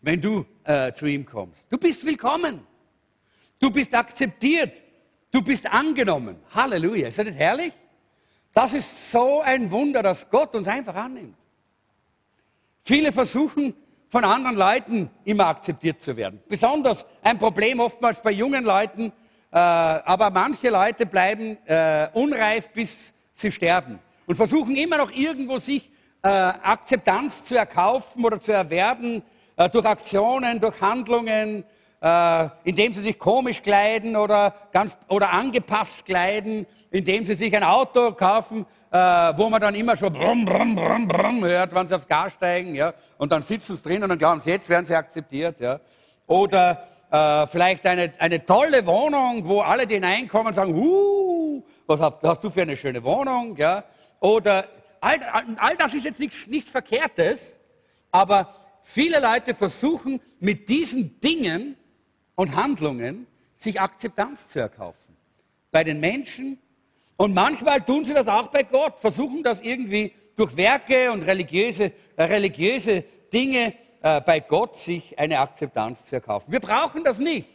Wenn 0.00 0.20
du 0.20 0.46
äh, 0.64 0.92
zu 0.92 1.06
ihm 1.06 1.26
kommst. 1.26 1.66
Du 1.68 1.76
bist 1.76 2.06
willkommen. 2.06 2.64
Du 3.58 3.70
bist 3.70 3.94
akzeptiert. 3.94 4.82
Du 5.32 5.42
bist 5.42 5.70
angenommen. 5.70 6.36
Halleluja. 6.54 7.08
Ist 7.08 7.18
das 7.18 7.34
herrlich? 7.34 7.72
Das 8.52 8.74
ist 8.74 9.10
so 9.10 9.40
ein 9.40 9.70
Wunder, 9.70 10.02
dass 10.02 10.30
Gott 10.30 10.54
uns 10.54 10.68
einfach 10.68 10.94
annimmt. 10.94 11.36
Viele 12.84 13.12
versuchen, 13.12 13.74
von 14.10 14.24
anderen 14.24 14.56
Leuten 14.56 15.10
immer 15.24 15.46
akzeptiert 15.46 16.00
zu 16.00 16.16
werden. 16.16 16.42
Besonders 16.48 17.06
ein 17.22 17.38
Problem 17.38 17.78
oftmals 17.80 18.20
bei 18.20 18.32
jungen 18.32 18.64
Leuten, 18.64 19.12
äh, 19.52 19.56
aber 19.56 20.30
manche 20.30 20.68
Leute 20.68 21.06
bleiben 21.06 21.56
äh, 21.64 22.08
unreif, 22.12 22.68
bis 22.70 23.14
sie 23.30 23.50
sterben 23.52 24.00
und 24.26 24.34
versuchen 24.34 24.76
immer 24.76 24.98
noch 24.98 25.12
irgendwo 25.12 25.58
sich 25.58 25.90
äh, 26.22 26.28
Akzeptanz 26.28 27.44
zu 27.44 27.56
erkaufen 27.56 28.24
oder 28.24 28.40
zu 28.40 28.52
erwerben 28.52 29.22
äh, 29.56 29.70
durch 29.70 29.86
Aktionen, 29.86 30.60
durch 30.60 30.80
Handlungen, 30.80 31.64
äh, 32.02 32.48
indem 32.64 32.92
sie 32.92 33.02
sich 33.02 33.18
komisch 33.18 33.62
kleiden 33.62 34.16
oder, 34.16 34.54
ganz, 34.72 34.96
oder 35.08 35.30
angepasst 35.30 36.04
kleiden, 36.04 36.66
indem 36.90 37.24
sie 37.24 37.34
sich 37.34 37.56
ein 37.56 37.64
Auto 37.64 38.12
kaufen, 38.12 38.66
äh, 38.90 38.98
wo 39.36 39.48
man 39.48 39.60
dann 39.60 39.74
immer 39.74 39.96
schon 39.96 40.12
brumm, 40.12 40.44
brumm, 40.44 40.74
brumm, 40.74 41.06
brumm 41.06 41.44
hört, 41.44 41.74
wenn 41.74 41.86
sie 41.86 41.94
aufs 41.94 42.08
Gas 42.08 42.32
steigen, 42.32 42.74
ja, 42.74 42.92
und 43.18 43.30
dann 43.30 43.42
sitzen 43.42 43.76
sie 43.76 43.82
drin 43.82 44.02
und 44.02 44.08
dann 44.08 44.18
glauben 44.18 44.40
sie, 44.40 44.50
jetzt 44.50 44.68
werden 44.68 44.84
sie 44.84 44.94
akzeptiert, 44.94 45.60
ja. 45.60 45.80
Oder 46.26 46.86
äh, 47.10 47.46
vielleicht 47.46 47.86
eine, 47.86 48.12
eine 48.18 48.44
tolle 48.44 48.84
Wohnung, 48.86 49.44
wo 49.44 49.60
alle, 49.60 49.86
die 49.86 49.94
hineinkommen, 49.94 50.52
sagen, 50.52 50.74
huh, 50.74 51.62
was 51.86 52.00
hast, 52.00 52.22
hast 52.22 52.42
du 52.42 52.50
für 52.50 52.62
eine 52.62 52.76
schöne 52.76 53.02
Wohnung, 53.02 53.56
ja. 53.56 53.84
Oder 54.18 54.66
all, 55.00 55.18
all 55.56 55.76
das 55.76 55.94
ist 55.94 56.04
jetzt 56.04 56.20
nichts, 56.20 56.46
nichts 56.46 56.70
Verkehrtes, 56.70 57.60
aber 58.10 58.54
viele 58.82 59.20
Leute 59.20 59.54
versuchen 59.54 60.20
mit 60.40 60.68
diesen 60.68 61.20
Dingen 61.20 61.76
und 62.34 62.56
Handlungen 62.56 63.26
sich 63.54 63.80
Akzeptanz 63.80 64.48
zu 64.48 64.58
erkaufen. 64.58 65.16
Bei 65.70 65.84
den 65.84 66.00
Menschen 66.00 66.58
und 67.20 67.34
manchmal 67.34 67.82
tun 67.82 68.02
sie 68.02 68.14
das 68.14 68.28
auch 68.28 68.48
bei 68.48 68.62
Gott, 68.62 68.98
versuchen 68.98 69.42
das 69.42 69.60
irgendwie 69.60 70.14
durch 70.36 70.56
Werke 70.56 71.12
und 71.12 71.20
religiöse, 71.20 71.92
äh, 72.16 72.22
religiöse 72.22 73.04
Dinge 73.30 73.74
äh, 74.00 74.22
bei 74.22 74.40
Gott 74.40 74.78
sich 74.78 75.18
eine 75.18 75.38
Akzeptanz 75.38 76.06
zu 76.06 76.14
erkaufen. 76.14 76.50
Wir 76.50 76.60
brauchen 76.60 77.04
das 77.04 77.18
nicht. 77.18 77.46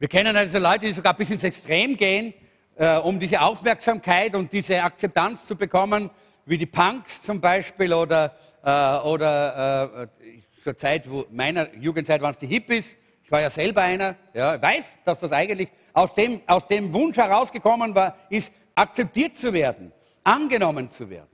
Wir 0.00 0.08
kennen 0.08 0.36
also 0.36 0.58
Leute, 0.58 0.86
die 0.86 0.90
sogar 0.90 1.14
bis 1.14 1.30
ins 1.30 1.44
Extrem 1.44 1.96
gehen, 1.96 2.34
äh, 2.74 2.96
um 2.96 3.20
diese 3.20 3.40
Aufmerksamkeit 3.40 4.34
und 4.34 4.52
diese 4.52 4.82
Akzeptanz 4.82 5.46
zu 5.46 5.54
bekommen, 5.54 6.10
wie 6.44 6.58
die 6.58 6.66
Punks 6.66 7.22
zum 7.22 7.40
Beispiel 7.40 7.94
oder, 7.94 8.34
äh, 8.64 8.96
oder 9.06 10.08
äh, 10.18 10.38
zur 10.60 10.76
Zeit 10.76 11.08
wo 11.08 11.24
meiner 11.30 11.72
Jugendzeit 11.76 12.20
waren 12.20 12.32
es 12.32 12.38
die 12.38 12.48
Hippies. 12.48 12.98
Ich 13.22 13.30
war 13.30 13.40
ja 13.40 13.48
selber 13.48 13.82
einer. 13.82 14.16
Ja, 14.34 14.60
weiß, 14.60 14.98
dass 15.04 15.20
das 15.20 15.30
eigentlich 15.30 15.70
aus 15.94 16.12
dem, 16.12 16.42
aus 16.46 16.66
dem 16.66 16.92
Wunsch 16.92 17.16
herausgekommen 17.16 17.94
war, 17.94 18.18
ist, 18.28 18.52
akzeptiert 18.74 19.36
zu 19.36 19.52
werden, 19.52 19.92
angenommen 20.24 20.90
zu 20.90 21.08
werden. 21.08 21.28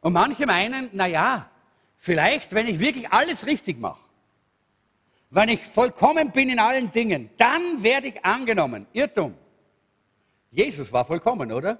Und 0.00 0.14
manche 0.14 0.46
meinen, 0.46 0.88
na 0.92 1.06
ja, 1.06 1.50
vielleicht, 1.96 2.54
wenn 2.54 2.66
ich 2.66 2.80
wirklich 2.80 3.12
alles 3.12 3.46
richtig 3.46 3.78
mache, 3.78 4.00
wenn 5.30 5.50
ich 5.50 5.62
vollkommen 5.66 6.32
bin 6.32 6.48
in 6.48 6.58
allen 6.58 6.90
Dingen, 6.90 7.28
dann 7.36 7.82
werde 7.82 8.08
ich 8.08 8.24
angenommen. 8.24 8.86
Irrtum. 8.94 9.34
Jesus 10.50 10.90
war 10.90 11.04
vollkommen, 11.04 11.52
oder? 11.52 11.78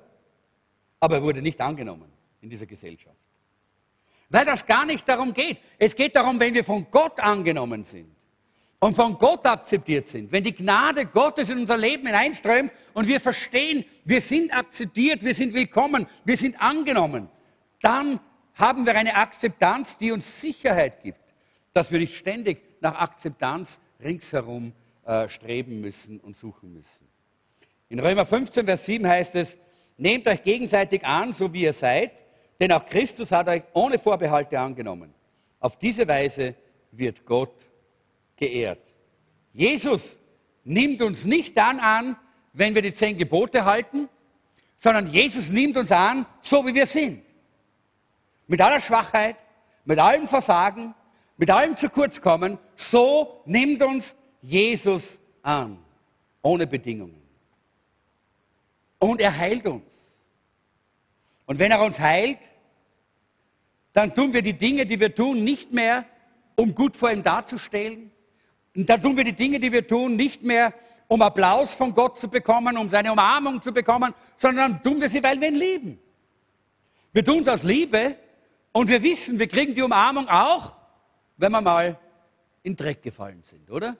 Aber 1.00 1.16
er 1.16 1.22
wurde 1.22 1.40
nicht 1.40 1.58
angenommen 1.58 2.12
in 2.42 2.50
dieser 2.50 2.66
Gesellschaft. 2.66 3.16
Weil 4.28 4.44
das 4.44 4.66
gar 4.66 4.84
nicht 4.84 5.08
darum 5.08 5.32
geht. 5.32 5.62
Es 5.78 5.96
geht 5.96 6.14
darum, 6.14 6.38
wenn 6.38 6.52
wir 6.52 6.64
von 6.64 6.86
Gott 6.90 7.18
angenommen 7.20 7.84
sind 7.84 8.17
und 8.80 8.94
von 8.94 9.18
Gott 9.18 9.44
akzeptiert 9.44 10.06
sind, 10.06 10.30
wenn 10.30 10.44
die 10.44 10.54
Gnade 10.54 11.06
Gottes 11.06 11.50
in 11.50 11.58
unser 11.58 11.76
Leben 11.76 12.06
hineinströmt 12.06 12.72
und 12.94 13.08
wir 13.08 13.20
verstehen, 13.20 13.84
wir 14.04 14.20
sind 14.20 14.56
akzeptiert, 14.56 15.22
wir 15.22 15.34
sind 15.34 15.52
willkommen, 15.52 16.06
wir 16.24 16.36
sind 16.36 16.60
angenommen, 16.60 17.28
dann 17.82 18.20
haben 18.54 18.86
wir 18.86 18.96
eine 18.96 19.16
Akzeptanz, 19.16 19.98
die 19.98 20.12
uns 20.12 20.40
Sicherheit 20.40 21.02
gibt, 21.02 21.20
dass 21.72 21.90
wir 21.90 21.98
nicht 21.98 22.16
ständig 22.16 22.62
nach 22.80 22.94
Akzeptanz 22.94 23.80
ringsherum 24.02 24.72
äh, 25.04 25.28
streben 25.28 25.80
müssen 25.80 26.20
und 26.20 26.36
suchen 26.36 26.72
müssen. 26.72 27.08
In 27.88 27.98
Römer 27.98 28.24
15, 28.24 28.66
Vers 28.66 28.84
7 28.84 29.06
heißt 29.06 29.36
es, 29.36 29.58
nehmt 29.96 30.28
euch 30.28 30.42
gegenseitig 30.42 31.04
an, 31.04 31.32
so 31.32 31.52
wie 31.52 31.62
ihr 31.62 31.72
seid, 31.72 32.22
denn 32.60 32.72
auch 32.72 32.84
Christus 32.84 33.32
hat 33.32 33.48
euch 33.48 33.62
ohne 33.72 33.98
Vorbehalte 33.98 34.58
angenommen. 34.58 35.14
Auf 35.60 35.78
diese 35.78 36.06
Weise 36.06 36.54
wird 36.92 37.24
Gott 37.24 37.67
geehrt. 38.38 38.82
Jesus 39.52 40.18
nimmt 40.64 41.02
uns 41.02 41.24
nicht 41.24 41.56
dann 41.56 41.80
an, 41.80 42.16
wenn 42.52 42.74
wir 42.74 42.82
die 42.82 42.92
zehn 42.92 43.16
Gebote 43.16 43.64
halten, 43.64 44.08
sondern 44.76 45.06
Jesus 45.06 45.50
nimmt 45.50 45.76
uns 45.76 45.92
an, 45.92 46.26
so 46.40 46.66
wie 46.66 46.74
wir 46.74 46.86
sind. 46.86 47.22
Mit 48.46 48.60
aller 48.60 48.80
Schwachheit, 48.80 49.36
mit 49.84 49.98
allem 49.98 50.26
Versagen, 50.26 50.94
mit 51.36 51.50
allem 51.50 51.76
zu 51.76 51.88
kurz 51.88 52.20
kommen, 52.20 52.58
so 52.76 53.42
nimmt 53.44 53.82
uns 53.82 54.14
Jesus 54.40 55.18
an, 55.42 55.78
ohne 56.42 56.66
Bedingungen. 56.66 57.22
Und 58.98 59.20
er 59.20 59.36
heilt 59.36 59.66
uns. 59.66 59.94
Und 61.46 61.58
wenn 61.58 61.70
er 61.70 61.82
uns 61.82 61.98
heilt, 61.98 62.38
dann 63.92 64.14
tun 64.14 64.32
wir 64.32 64.42
die 64.42 64.56
Dinge, 64.56 64.86
die 64.86 65.00
wir 65.00 65.14
tun, 65.14 65.42
nicht 65.44 65.72
mehr, 65.72 66.04
um 66.56 66.74
gut 66.74 66.96
vor 66.96 67.10
ihm 67.10 67.22
darzustellen. 67.22 68.10
Und 68.78 68.88
dann 68.88 69.02
tun 69.02 69.16
wir 69.16 69.24
die 69.24 69.32
Dinge, 69.32 69.58
die 69.58 69.72
wir 69.72 69.84
tun, 69.84 70.14
nicht 70.14 70.44
mehr, 70.44 70.72
um 71.08 71.20
Applaus 71.20 71.74
von 71.74 71.92
Gott 71.92 72.16
zu 72.16 72.28
bekommen, 72.28 72.78
um 72.78 72.88
seine 72.88 73.10
Umarmung 73.10 73.60
zu 73.60 73.72
bekommen, 73.72 74.14
sondern 74.36 74.80
tun 74.84 75.00
wir 75.00 75.08
sie, 75.08 75.20
weil 75.20 75.40
wir 75.40 75.48
ihn 75.48 75.56
lieben. 75.56 75.98
Wir 77.12 77.24
tun 77.24 77.40
es 77.40 77.48
aus 77.48 77.64
Liebe 77.64 78.14
und 78.70 78.88
wir 78.88 79.02
wissen, 79.02 79.36
wir 79.36 79.48
kriegen 79.48 79.74
die 79.74 79.82
Umarmung 79.82 80.28
auch, 80.28 80.76
wenn 81.38 81.50
wir 81.50 81.60
mal 81.60 81.98
in 82.62 82.76
Dreck 82.76 83.02
gefallen 83.02 83.42
sind, 83.42 83.68
oder? 83.68 83.96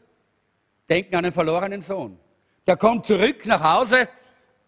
Denken 0.89 1.17
an 1.17 1.25
einen 1.25 1.35
verlorenen 1.35 1.81
Sohn. 1.81 2.17
Der 2.65 2.77
kommt 2.77 3.05
zurück 3.05 3.47
nach 3.47 3.61
Hause 3.61 4.09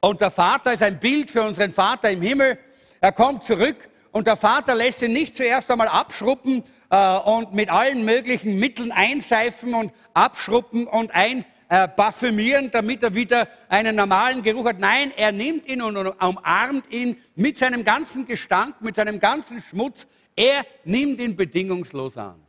und 0.01 0.21
der 0.21 0.33
Vater 0.33 0.73
ist 0.73 0.83
ein 0.83 0.99
Bild 0.99 1.31
für 1.31 1.43
unseren 1.43 1.71
Vater 1.71 2.11
im 2.11 2.23
Himmel. 2.23 2.59
Er 3.01 3.13
kommt 3.13 3.45
zurück 3.45 3.89
und 4.13 4.27
der 4.27 4.37
Vater 4.37 4.75
lässt 4.75 5.03
ihn 5.03 5.13
nicht 5.13 5.37
zuerst 5.37 5.71
einmal 5.71 5.89
abschruppen 5.89 6.65
äh, 6.91 7.19
und 7.19 7.55
mit 7.55 7.71
allen 7.71 8.05
möglichen 8.05 8.57
Mitteln 8.57 8.93
einseifen 8.93 9.75
und 9.75 9.93
abschruppen 10.15 10.87
und 10.87 11.13
einparfümieren, 11.15 12.67
äh, 12.67 12.71
damit 12.71 13.03
er 13.03 13.15
wieder 13.15 13.49
einen 13.69 13.97
normalen 13.97 14.43
Geruch 14.43 14.67
hat. 14.67 14.79
Nein, 14.79 15.13
er 15.17 15.33
nimmt 15.33 15.67
ihn 15.67 15.83
und 15.83 15.97
umarmt 15.97 16.93
ihn 16.93 17.17
mit 17.37 17.59
seinem 17.59 17.85
ganzen 17.85 18.27
Gestank, 18.27 18.81
mit 18.81 18.97
seinem 18.97 19.21
ganzen 19.21 19.63
Schmutz. 19.63 20.07
Er 20.37 20.65
nimmt 20.85 21.21
ihn 21.21 21.37
bedingungslos 21.37 22.17
an. 22.17 22.41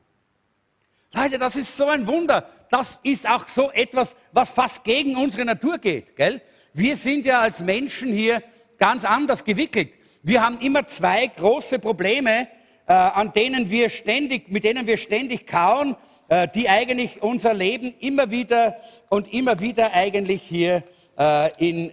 Leute, 1.13 1.38
das 1.38 1.56
ist 1.56 1.75
so 1.75 1.88
ein 1.88 2.08
Wunder. 2.08 2.48
Das 2.70 3.00
ist 3.03 3.30
auch 3.30 3.48
so 3.48 3.70
etwas, 3.72 4.15
was 4.32 4.51
fast 4.51 4.84
gegen 4.84 5.18
unsere 5.18 5.44
Natur 5.44 5.77
geht. 5.77 6.15
Gell? 6.15 6.41
Wir 6.74 6.96
sind 6.96 7.25
ja 7.25 7.41
als 7.41 7.60
Menschen 7.62 8.13
hier 8.13 8.41
ganz 8.77 9.03
anders 9.03 9.44
gewickelt. 9.44 9.91
Wir 10.24 10.41
haben 10.41 10.60
immer 10.60 10.88
zwei 10.88 11.27
große 11.27 11.80
Probleme, 11.80 12.48
äh, 12.88 12.94
an 12.94 13.34
denen 13.34 13.70
wir 13.70 13.89
ständig, 13.89 14.50
mit 14.50 14.63
denen 14.63 14.88
wir 14.88 14.98
ständig 14.98 15.48
kauen, 15.48 15.98
äh, 16.31 16.47
die 16.47 16.69
eigentlich 16.69 17.21
unser 17.21 17.53
Leben 17.53 17.93
immer 18.00 18.31
wieder 18.31 18.77
und 19.09 19.33
immer 19.33 19.59
wieder 19.59 19.91
eigentlich 19.91 20.41
hier 20.41 20.81
äh, 21.17 21.51
in, 21.57 21.91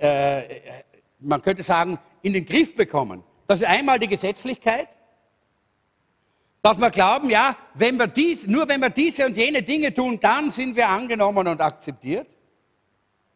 man 1.18 1.42
könnte 1.42 1.64
sagen, 1.64 1.98
in 2.22 2.32
den 2.32 2.46
Griff 2.46 2.76
bekommen. 2.76 3.24
Das 3.48 3.60
ist 3.60 3.66
einmal 3.66 3.98
die 3.98 4.06
Gesetzlichkeit, 4.06 4.88
dass 6.62 6.78
wir 6.78 6.90
glauben, 6.90 7.30
ja, 7.30 7.56
wenn 7.74 7.96
wir 7.96 8.06
dies, 8.06 8.46
nur 8.46 8.68
wenn 8.68 8.80
wir 8.80 8.90
diese 8.90 9.26
und 9.26 9.36
jene 9.36 9.62
Dinge 9.62 9.92
tun, 9.92 10.20
dann 10.20 10.50
sind 10.50 10.76
wir 10.76 10.88
angenommen 10.88 11.48
und 11.48 11.60
akzeptiert 11.60 12.28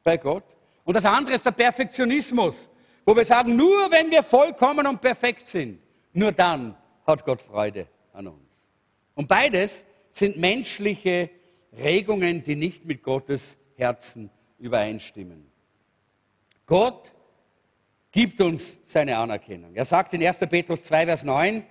bei 0.05 0.17
Gott. 0.17 0.45
Und 0.85 0.97
das 0.97 1.05
andere 1.05 1.35
ist 1.35 1.45
der 1.45 1.51
Perfektionismus, 1.51 2.71
wo 3.05 3.17
wir 3.17 3.25
sagen, 3.25 3.57
nur 3.57 3.91
wenn 3.91 4.09
wir 4.11 4.23
vollkommen 4.23 4.87
und 4.87 5.01
perfekt 5.01 5.49
sind, 5.49 5.81
nur 6.13 6.31
dann 6.31 6.77
hat 7.07 7.25
Gott 7.25 7.43
Freude 7.43 7.89
an 8.13 8.29
uns. 8.29 8.63
Und 9.17 9.27
beides 9.27 9.85
sind 10.13 10.37
menschliche 10.37 11.31
Regungen, 11.77 12.43
die 12.43 12.55
nicht 12.55 12.85
mit 12.85 13.03
Gottes 13.03 13.57
Herzen 13.77 14.31
übereinstimmen. 14.59 15.51
Gott 16.67 17.13
gibt 18.13 18.41
uns 18.41 18.79
seine 18.85 19.17
Anerkennung. 19.17 19.75
Er 19.75 19.85
sagt 19.85 20.13
in 20.13 20.25
1. 20.25 20.39
Petrus 20.39 20.85
2, 20.85 21.07
Vers 21.07 21.25
9, 21.25 21.65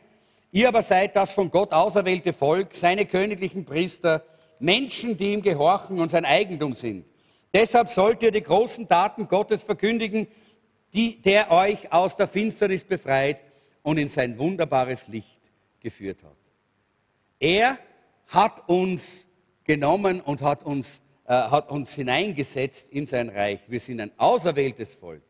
ihr 0.51 0.67
aber 0.67 0.81
seid 0.81 1.15
das 1.15 1.31
von 1.31 1.49
Gott 1.49 1.71
auserwählte 1.71 2.33
Volk, 2.33 2.73
seine 2.73 3.05
königlichen 3.05 3.63
Priester, 3.63 4.25
Menschen, 4.59 5.17
die 5.17 5.33
ihm 5.33 5.41
gehorchen 5.41 5.99
und 5.99 6.09
sein 6.09 6.25
Eigentum 6.25 6.73
sind. 6.73 7.05
Deshalb 7.53 7.89
sollt 7.89 8.23
ihr 8.23 8.31
die 8.31 8.43
großen 8.43 8.87
Taten 8.87 9.27
Gottes 9.27 9.63
verkündigen, 9.63 10.27
die, 10.93 11.21
der 11.21 11.51
euch 11.51 11.91
aus 11.91 12.15
der 12.15 12.27
Finsternis 12.27 12.83
befreit 12.83 13.41
und 13.83 13.97
in 13.97 14.07
sein 14.07 14.37
wunderbares 14.37 15.07
Licht 15.07 15.41
geführt 15.79 16.23
hat. 16.23 16.35
Er 17.39 17.77
hat 18.31 18.67
uns 18.69 19.27
genommen 19.65 20.21
und 20.21 20.41
hat 20.41 20.63
uns, 20.63 21.01
äh, 21.25 21.33
hat 21.33 21.69
uns 21.69 21.93
hineingesetzt 21.93 22.89
in 22.89 23.05
sein 23.05 23.29
Reich. 23.29 23.59
Wir 23.67 23.79
sind 23.79 23.99
ein 23.99 24.11
auserwähltes 24.17 24.95
Volk, 24.95 25.21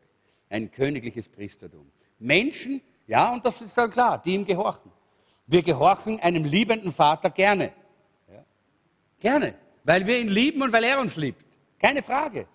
ein 0.48 0.70
königliches 0.70 1.28
Priestertum. 1.28 1.90
Menschen, 2.18 2.80
ja, 3.08 3.32
und 3.32 3.44
das 3.44 3.60
ist 3.60 3.76
dann 3.76 3.90
klar, 3.90 4.22
die 4.22 4.34
ihm 4.34 4.44
gehorchen. 4.44 4.90
Wir 5.48 5.62
gehorchen 5.62 6.20
einem 6.20 6.44
liebenden 6.44 6.92
Vater 6.92 7.28
gerne. 7.30 7.72
Ja. 8.32 8.44
Gerne, 9.18 9.54
weil 9.82 10.06
wir 10.06 10.20
ihn 10.20 10.28
lieben 10.28 10.62
und 10.62 10.72
weil 10.72 10.84
er 10.84 11.00
uns 11.00 11.16
liebt. 11.16 11.44
Keine 11.80 12.02
Frage. 12.02 12.46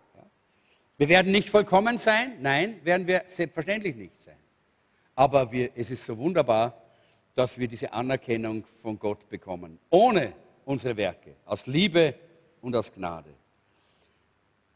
Wir 0.98 1.10
werden 1.10 1.32
nicht 1.32 1.50
vollkommen 1.50 1.98
sein, 1.98 2.38
nein, 2.42 2.80
werden 2.84 3.06
wir 3.06 3.24
selbstverständlich 3.26 3.96
nicht 3.96 4.20
sein. 4.20 4.38
Aber 5.14 5.52
wir, 5.52 5.72
es 5.76 5.92
ist 5.92 6.06
so 6.06 6.18
wunderbar, 6.18 6.87
dass 7.38 7.60
wir 7.60 7.68
diese 7.68 7.94
Anerkennung 7.94 8.66
von 8.82 8.98
Gott 8.98 9.30
bekommen, 9.30 9.78
ohne 9.92 10.34
unsere 10.66 10.98
Werke, 10.98 11.36
aus 11.46 11.68
Liebe 11.68 12.16
und 12.62 12.76
aus 12.76 12.92
Gnade. 12.92 13.30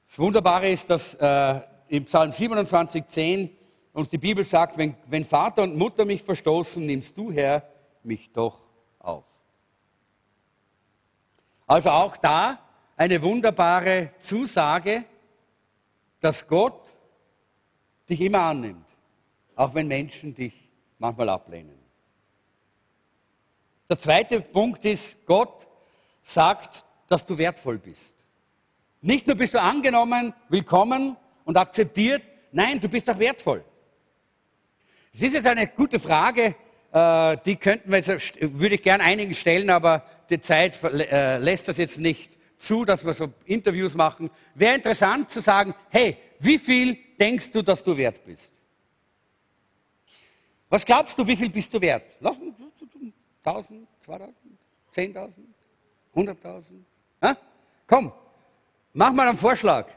Das 0.06 0.20
Wunderbare 0.20 0.70
ist, 0.70 0.88
dass 0.88 1.15
äh, 1.15 1.60
im 1.88 2.06
Psalm 2.06 2.32
27, 2.32 3.08
10 3.08 3.58
uns 3.94 4.10
die 4.10 4.20
Bibel 4.20 4.44
sagt, 4.46 4.77
wenn, 4.77 4.96
wenn 5.08 5.24
Vater 5.24 5.63
und 5.63 5.75
Mutter 5.75 6.06
mich 6.06 6.22
verstoßen, 6.22 6.86
nimmst 6.86 7.18
du, 7.18 7.32
Herr, 7.32 7.68
mich 8.03 8.32
doch 8.32 8.62
auf. 9.00 9.25
Also 11.65 11.89
auch 11.89 12.15
da 12.15 12.60
eine 12.96 13.24
wunderbare 13.24 14.12
Zusage, 14.20 15.06
dass 16.20 16.48
Gott 16.48 16.96
dich 18.08 18.22
immer 18.22 18.41
annimmt, 18.41 18.86
auch 19.56 19.74
wenn 19.74 19.88
Menschen 19.88 20.36
dich 20.36 20.70
manchmal 21.00 21.30
ablehnen. 21.30 21.80
Der 23.91 24.00
zweite 24.00 24.39
Punkt 24.39 24.86
ist, 24.86 25.25
Gott 25.25 25.67
sagt, 26.24 26.86
dass 27.10 27.25
du 27.25 27.38
wertvoll 27.38 27.77
bist. 27.77 28.15
Nicht 29.01 29.27
nur 29.27 29.36
bist 29.36 29.53
du 29.53 29.62
angenommen, 29.62 30.33
willkommen 30.48 31.17
und 31.43 31.57
akzeptiert, 31.57 32.21
nein, 32.53 32.79
du 32.79 32.88
bist 32.88 33.10
auch 33.10 33.19
wertvoll. 33.19 33.65
Es 35.13 35.24
ist 35.24 35.33
jetzt 35.33 35.45
eine 35.45 35.67
gute 35.67 36.00
Frage, 36.00 36.55
äh, 36.93 37.36
die 37.45 37.57
könnten 37.57 37.91
wir 37.91 38.00
jetzt, 38.00 38.38
würde 38.57 38.75
ich 38.75 38.81
gern 38.81 39.01
einigen 39.01 39.33
stellen, 39.33 39.69
aber 39.69 40.06
die 40.30 40.39
Zeit 40.39 40.82
äh, 40.86 41.38
lässt 41.39 41.67
das 41.67 41.75
jetzt 41.75 41.99
nicht 41.99 42.38
zu, 42.58 42.86
dass 42.86 43.04
wir 43.04 43.12
so 43.12 43.34
Interviews 43.43 43.95
machen. 43.95 44.30
Wäre 44.56 44.75
interessant 44.75 45.30
zu 45.30 45.41
sagen, 45.41 45.75
hey, 45.89 46.15
wie 46.39 46.60
viel 46.60 46.97
denkst 47.19 47.51
du, 47.51 47.62
dass 47.62 47.84
du 47.84 47.97
wert 47.97 48.23
bist? 48.23 48.54
Was 50.69 50.86
glaubst 50.86 51.19
du, 51.19 51.27
wie 51.27 51.36
viel 51.36 51.49
bist 51.49 51.73
du 51.73 51.82
wert? 51.82 52.15
Lass 52.21 52.39
1000, 53.43 53.88
2000, 54.01 54.36
10.000, 54.93 55.32
100.000? 56.15 57.36
Komm, 57.88 58.12
mach 58.93 59.12
mal 59.12 59.27
einen 59.27 59.38
Vorschlag. 59.38 59.88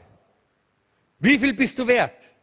Wie 1.19 1.37
viel 1.37 1.53
bist 1.53 1.79
du 1.79 1.87
wert? 1.87 2.35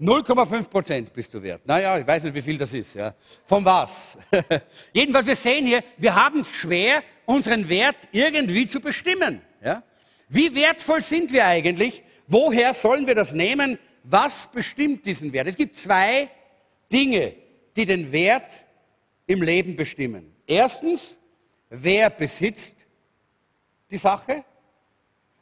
0,5 0.00 0.68
Prozent 0.68 1.12
bist 1.12 1.32
du 1.34 1.42
wert. 1.42 1.60
Naja, 1.66 1.98
ich 1.98 2.06
weiß 2.06 2.24
nicht, 2.24 2.34
wie 2.34 2.40
viel 2.40 2.56
das 2.56 2.72
ist. 2.72 2.94
Ja. 2.94 3.14
Von 3.44 3.64
was? 3.64 4.16
Jedenfalls, 4.92 5.26
wir 5.26 5.36
sehen 5.36 5.66
hier, 5.66 5.84
wir 5.98 6.14
haben 6.14 6.40
es 6.40 6.50
schwer, 6.50 7.02
unseren 7.26 7.68
Wert 7.68 8.08
irgendwie 8.10 8.66
zu 8.66 8.80
bestimmen. 8.80 9.42
Ja? 9.62 9.82
Wie 10.28 10.54
wertvoll 10.54 11.02
sind 11.02 11.32
wir 11.32 11.44
eigentlich? 11.44 12.02
Woher 12.26 12.72
sollen 12.72 13.06
wir 13.06 13.14
das 13.14 13.32
nehmen? 13.32 13.78
Was 14.02 14.50
bestimmt 14.50 15.04
diesen 15.04 15.32
Wert? 15.32 15.48
Es 15.48 15.56
gibt 15.56 15.76
zwei 15.76 16.30
Dinge, 16.90 17.34
die 17.76 17.84
den 17.84 18.10
Wert 18.10 18.64
im 19.30 19.42
Leben 19.42 19.76
bestimmen. 19.76 20.34
Erstens, 20.44 21.20
wer 21.68 22.10
besitzt 22.10 22.74
die 23.88 23.96
Sache? 23.96 24.44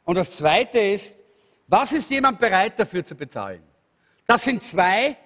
Und 0.05 0.15
das 0.15 0.37
Zweite 0.37 0.77
ist, 0.77 1.17
was 1.67 1.93
ist 1.93 2.11
jemand 2.11 2.37
bereit 2.37 2.77
dafür 2.77 3.03
zu 3.03 3.15
bezahlen? 3.15 3.63
Das 4.27 4.43
sind 4.43 4.61
zwei 4.61 5.17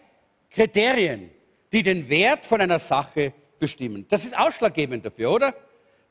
Kriterien, 0.49 1.29
die 1.73 1.83
den 1.83 2.07
Wert 2.07 2.45
von 2.45 2.61
einer 2.61 2.79
Sache 2.79 3.33
bestimmen. 3.59 4.05
Das 4.07 4.23
ist 4.23 4.37
ausschlaggebend 4.37 5.05
dafür, 5.05 5.31
oder? 5.31 5.53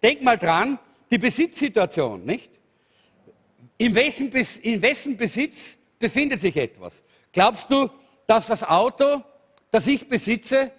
Denk 0.03 0.21
mal 0.21 0.37
dran, 0.37 0.79
die 1.11 1.17
Besitzsituation, 1.17 2.23
nicht? 2.23 2.51
In, 3.79 3.95
welchem, 3.95 4.31
in 4.61 4.83
wessen 4.83 5.17
Besitz 5.17 5.79
befindet 5.99 6.43
sich 6.43 6.55
etwas? 6.59 7.03
Glaubst 7.33 7.71
du, 7.71 7.89
dass 8.27 8.49
das 8.49 8.63
Auto, 8.63 9.23
das 9.71 9.87
ich 9.87 10.07
besitze, 10.07 10.71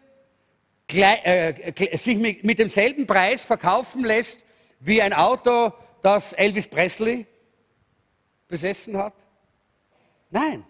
sich 0.89 2.17
mit, 2.17 2.43
mit 2.43 2.59
demselben 2.59 3.07
Preis 3.07 3.43
verkaufen 3.43 4.03
lässt 4.03 4.43
wie 4.79 5.01
ein 5.01 5.13
Auto, 5.13 5.73
das 6.01 6.33
Elvis 6.33 6.67
Presley 6.67 7.25
besessen 8.47 8.97
hat? 8.97 9.13
Nein. 10.29 10.65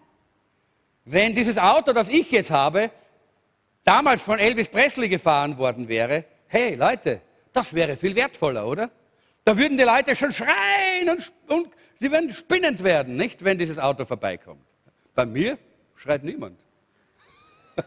Wenn 1.04 1.34
dieses 1.34 1.58
Auto, 1.58 1.92
das 1.92 2.08
ich 2.08 2.30
jetzt 2.30 2.50
habe, 2.50 2.90
damals 3.82 4.22
von 4.22 4.38
Elvis 4.38 4.68
Presley 4.68 5.08
gefahren 5.08 5.58
worden 5.58 5.88
wäre, 5.88 6.24
hey 6.46 6.74
Leute, 6.76 7.20
das 7.52 7.74
wäre 7.74 7.96
viel 7.96 8.14
wertvoller, 8.14 8.66
oder? 8.66 8.90
Da 9.44 9.56
würden 9.56 9.76
die 9.76 9.84
Leute 9.84 10.14
schon 10.14 10.32
schreien 10.32 11.10
und, 11.10 11.32
und 11.48 11.68
sie 11.96 12.10
würden 12.10 12.30
spinnend 12.30 12.82
werden, 12.82 13.16
nicht, 13.16 13.44
wenn 13.44 13.58
dieses 13.58 13.78
Auto 13.78 14.06
vorbeikommt. 14.06 14.64
Bei 15.14 15.26
mir 15.26 15.58
schreit 15.96 16.24
niemand. 16.24 16.58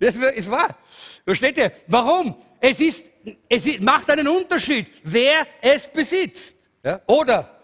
Das 0.00 0.16
ist 0.16 0.50
wahr. 0.50 0.76
Versteht 1.24 1.58
ihr? 1.58 1.72
Warum? 1.86 2.36
Es, 2.60 2.80
ist, 2.80 3.06
es 3.48 3.80
macht 3.80 4.08
einen 4.10 4.28
Unterschied, 4.28 4.90
wer 5.02 5.46
es 5.60 5.88
besitzt. 5.88 6.56
Ja? 6.82 7.00
Oder, 7.06 7.58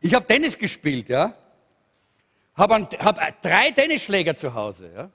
ich 0.00 0.12
habe 0.14 0.26
Tennis 0.26 0.58
gespielt, 0.58 1.08
ja 1.08 1.34
habe 2.56 2.88
hab 2.98 3.42
drei 3.42 3.70
Tennisschläger 3.70 4.36
zu 4.36 4.54
Hause. 4.54 4.90
Ja? 4.94 5.10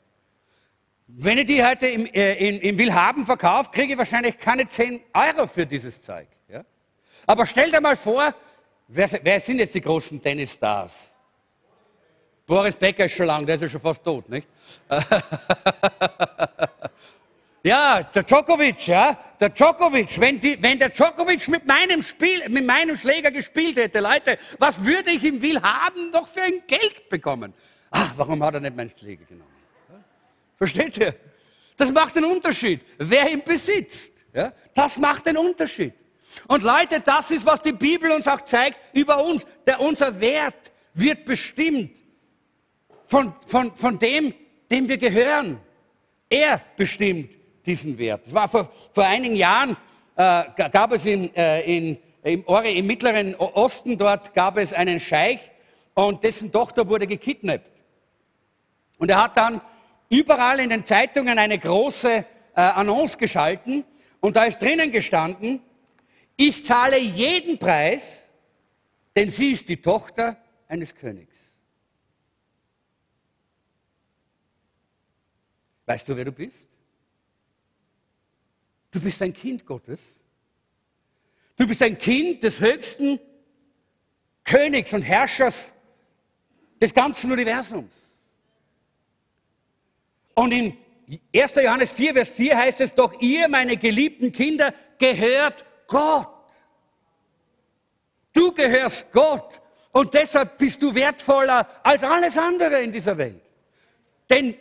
Wenn 1.08 1.40
ich 1.40 1.46
die 1.46 1.64
heute 1.64 1.88
im, 1.88 2.06
äh, 2.06 2.34
in, 2.36 2.60
im 2.62 2.78
Willhaben 2.78 3.26
verkaufe, 3.26 3.72
kriege 3.72 3.94
ich 3.94 3.98
wahrscheinlich 3.98 4.38
keine 4.38 4.68
10 4.68 5.02
Euro 5.14 5.48
für 5.48 5.66
dieses 5.66 6.02
Zeug. 6.02 6.28
Ja? 6.48 6.64
Aber 7.26 7.46
stell 7.46 7.72
dir 7.72 7.82
mal 7.82 7.96
vor, 7.96 8.34
wer, 8.88 9.10
wer 9.24 9.40
sind 9.40 9.60
jetzt 9.60 9.76
die 9.76 9.82
großen 9.82 10.22
Tennisstars? 10.22 11.11
Boris 12.52 12.76
Becker 12.76 13.06
ist 13.06 13.14
schon 13.14 13.28
lang, 13.28 13.46
der 13.46 13.56
ist 13.56 13.62
ja 13.62 13.70
schon 13.70 13.80
fast 13.80 14.04
tot, 14.04 14.28
nicht? 14.28 14.46
Ja, 17.64 18.02
der 18.02 18.24
Djokovic, 18.24 18.88
ja, 18.88 19.16
der 19.40 19.50
Djokovic, 19.50 20.20
wenn, 20.20 20.40
die, 20.40 20.58
wenn 20.64 20.80
der 20.80 20.90
Djokovic 20.90 21.48
mit 21.48 21.68
meinem 21.68 22.02
Spiel, 22.02 22.50
mit 22.50 22.66
meinem 22.66 22.98
Schläger 22.98 23.30
gespielt 23.30 23.78
hätte, 23.78 24.00
Leute, 24.00 24.40
was 24.58 24.84
würde 24.84 25.12
ich 25.12 25.24
im 25.24 25.40
Willhaben 25.40 26.12
doch 26.12 26.28
für 26.28 26.42
ein 26.42 26.64
Geld 26.66 27.08
bekommen? 27.08 27.54
Ach, 27.92 28.14
warum 28.16 28.44
hat 28.44 28.56
er 28.56 28.62
nicht 28.62 28.76
meinen 28.76 28.92
Schläger 28.98 29.26
genommen? 29.26 29.54
Versteht 30.58 30.98
ihr? 30.98 31.14
Das 31.78 31.92
macht 31.92 32.18
einen 32.18 32.26
Unterschied, 32.26 32.84
wer 32.98 33.30
ihn 33.30 33.44
besitzt. 33.44 34.26
Ja? 34.34 34.52
Das 34.74 34.98
macht 34.98 35.28
einen 35.28 35.38
Unterschied. 35.38 35.94
Und 36.48 36.64
Leute, 36.64 37.00
das 37.00 37.30
ist, 37.30 37.46
was 37.46 37.62
die 37.62 37.74
Bibel 37.74 38.10
uns 38.10 38.28
auch 38.28 38.42
zeigt 38.42 38.82
über 38.94 39.24
uns. 39.24 39.46
Der, 39.68 39.80
unser 39.80 40.20
Wert 40.20 40.72
wird 40.96 41.26
bestimmt 41.26 42.01
von, 43.12 43.34
von, 43.46 43.76
von 43.76 44.00
dem, 44.00 44.34
dem 44.72 44.88
wir 44.88 44.98
gehören. 44.98 45.60
Er 46.30 46.62
bestimmt 46.78 47.36
diesen 47.66 47.98
Wert. 47.98 48.26
Es 48.26 48.34
war 48.34 48.48
vor, 48.48 48.72
vor 48.94 49.06
einigen 49.06 49.36
Jahren, 49.36 49.76
äh, 50.16 50.46
gab 50.72 50.94
es 50.94 51.06
in, 51.06 51.36
äh, 51.36 51.62
in, 51.64 51.98
im, 52.24 52.46
im 52.46 52.88
Mittleren 52.88 53.36
Osten, 53.36 53.98
dort 53.98 54.34
gab 54.34 54.58
es 54.58 54.74
einen 54.74 55.02
Scheich, 55.02 55.52
und 55.94 56.24
dessen 56.24 56.54
Tochter 56.54 56.88
wurde 56.88 57.06
gekidnappt. 57.06 57.70
Und 58.98 59.12
er 59.12 59.22
hat 59.22 59.36
dann 59.36 59.60
überall 60.08 60.62
in 60.62 60.70
den 60.70 60.86
Zeitungen 60.86 61.38
eine 61.38 61.60
große 61.60 62.10
äh, 62.14 62.24
Annonce 62.56 63.18
geschalten 63.18 63.84
und 64.22 64.38
da 64.38 64.46
ist 64.46 64.62
drinnen 64.62 64.90
gestanden, 64.90 65.60
ich 66.38 66.64
zahle 66.64 66.98
jeden 66.98 67.60
Preis, 67.60 68.30
denn 69.18 69.28
sie 69.28 69.52
ist 69.52 69.68
die 69.68 69.82
Tochter 69.82 70.38
eines 70.70 70.96
Königs. 70.96 71.51
Weißt 75.92 76.08
du, 76.08 76.16
wer 76.16 76.24
du 76.24 76.32
bist? 76.32 76.70
Du 78.92 79.02
bist 79.02 79.22
ein 79.22 79.34
Kind 79.34 79.66
Gottes. 79.66 80.18
Du 81.58 81.68
bist 81.68 81.84
ein 81.84 81.98
Kind 81.98 82.44
des 82.44 82.62
höchsten 82.62 83.20
Königs 84.46 84.94
und 84.94 85.02
Herrschers 85.02 85.74
des 86.80 86.94
ganzen 86.94 87.30
Universums. 87.30 88.18
Und 90.34 90.54
in 90.54 90.78
1. 91.36 91.56
Johannes 91.56 91.92
4, 91.92 92.14
Vers 92.14 92.30
4 92.30 92.58
heißt 92.58 92.80
es, 92.80 92.96
doch 92.96 93.20
ihr, 93.20 93.50
meine 93.50 93.76
geliebten 93.76 94.32
Kinder, 94.32 94.74
gehört 94.98 95.66
Gott. 95.88 96.30
Du 98.32 98.54
gehörst 98.54 99.12
Gott 99.12 99.62
und 99.92 100.14
deshalb 100.14 100.58
bist 100.58 100.82
du 100.82 100.96
wertvoller 100.96 101.68
als 101.84 102.02
alles 102.02 102.38
andere 102.38 102.82
in 102.82 102.94
dieser 102.94 103.18
Welt. 103.18 103.42
Denn 104.30 104.56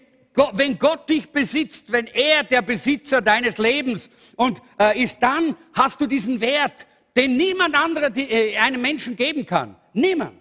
wenn 0.52 0.78
Gott 0.78 1.08
dich 1.08 1.30
besitzt, 1.30 1.92
wenn 1.92 2.06
er 2.06 2.44
der 2.44 2.62
Besitzer 2.62 3.20
deines 3.20 3.58
Lebens 3.58 4.10
und 4.36 4.62
äh, 4.78 5.02
ist, 5.02 5.22
dann 5.22 5.56
hast 5.72 6.00
du 6.00 6.06
diesen 6.06 6.40
Wert, 6.40 6.86
den 7.16 7.36
niemand 7.36 7.74
anderer 7.74 8.10
die, 8.10 8.30
äh, 8.30 8.56
einem 8.56 8.80
Menschen 8.80 9.16
geben 9.16 9.44
kann. 9.44 9.76
Niemand. 9.92 10.40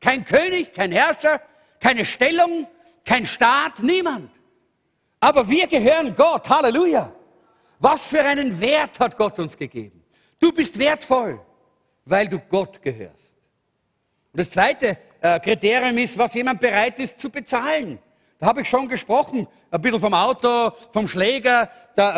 Kein 0.00 0.24
König, 0.24 0.72
kein 0.72 0.92
Herrscher, 0.92 1.40
keine 1.80 2.04
Stellung, 2.04 2.66
kein 3.04 3.24
Staat, 3.26 3.82
niemand. 3.82 4.30
Aber 5.20 5.48
wir 5.48 5.66
gehören 5.66 6.14
Gott. 6.14 6.48
Halleluja. 6.48 7.12
Was 7.80 8.08
für 8.08 8.24
einen 8.24 8.60
Wert 8.60 8.98
hat 9.00 9.16
Gott 9.16 9.38
uns 9.38 9.56
gegeben? 9.56 10.02
Du 10.40 10.52
bist 10.52 10.78
wertvoll, 10.78 11.40
weil 12.04 12.28
du 12.28 12.38
Gott 12.38 12.82
gehörst. 12.82 13.36
Und 14.32 14.40
das 14.40 14.50
zweite 14.50 14.98
äh, 15.20 15.40
Kriterium 15.40 15.96
ist, 15.98 16.18
was 16.18 16.34
jemand 16.34 16.60
bereit 16.60 16.98
ist 17.00 17.18
zu 17.18 17.30
bezahlen. 17.30 17.98
Da 18.40 18.46
habe 18.46 18.60
ich 18.60 18.68
schon 18.68 18.88
gesprochen, 18.88 19.48
ein 19.68 19.80
bisschen 19.80 20.00
vom 20.00 20.14
Auto, 20.14 20.70
vom 20.92 21.08
Schläger, 21.08 21.68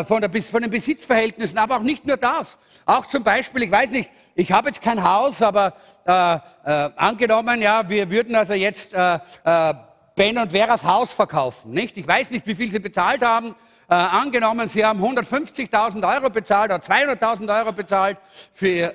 von, 0.05 0.21
der, 0.21 0.43
von, 0.43 0.61
den 0.61 0.71
Besitzverhältnissen, 0.71 1.57
aber 1.57 1.79
auch 1.79 1.83
nicht 1.83 2.05
nur 2.05 2.19
das. 2.19 2.59
Auch 2.85 3.07
zum 3.07 3.23
Beispiel, 3.23 3.63
ich 3.63 3.71
weiß 3.71 3.91
nicht, 3.93 4.13
ich 4.35 4.53
habe 4.53 4.69
jetzt 4.69 4.83
kein 4.83 5.03
Haus, 5.03 5.41
aber 5.41 5.73
äh, 6.05 6.35
äh, 6.35 6.91
angenommen, 6.97 7.63
ja, 7.63 7.89
wir 7.89 8.11
würden 8.11 8.35
also 8.35 8.53
jetzt 8.53 8.93
äh, 8.93 9.19
äh, 9.45 9.75
Ben 10.15 10.37
und 10.37 10.53
Veras 10.53 10.85
Haus 10.85 11.15
verkaufen, 11.15 11.73
nicht? 11.73 11.97
Ich 11.97 12.07
weiß 12.07 12.31
nicht, 12.31 12.47
wie 12.47 12.55
viel 12.55 12.71
sie 12.71 12.81
bezahlt 12.81 13.25
haben. 13.25 13.55
Äh, 13.89 13.95
angenommen, 13.95 14.69
sie 14.69 14.85
haben 14.85 15.03
150.000 15.03 16.07
Euro 16.17 16.29
bezahlt 16.29 16.71
oder 16.71 16.83
200.000 16.83 17.59
Euro 17.59 17.73
bezahlt 17.73 18.19
für, 18.53 18.95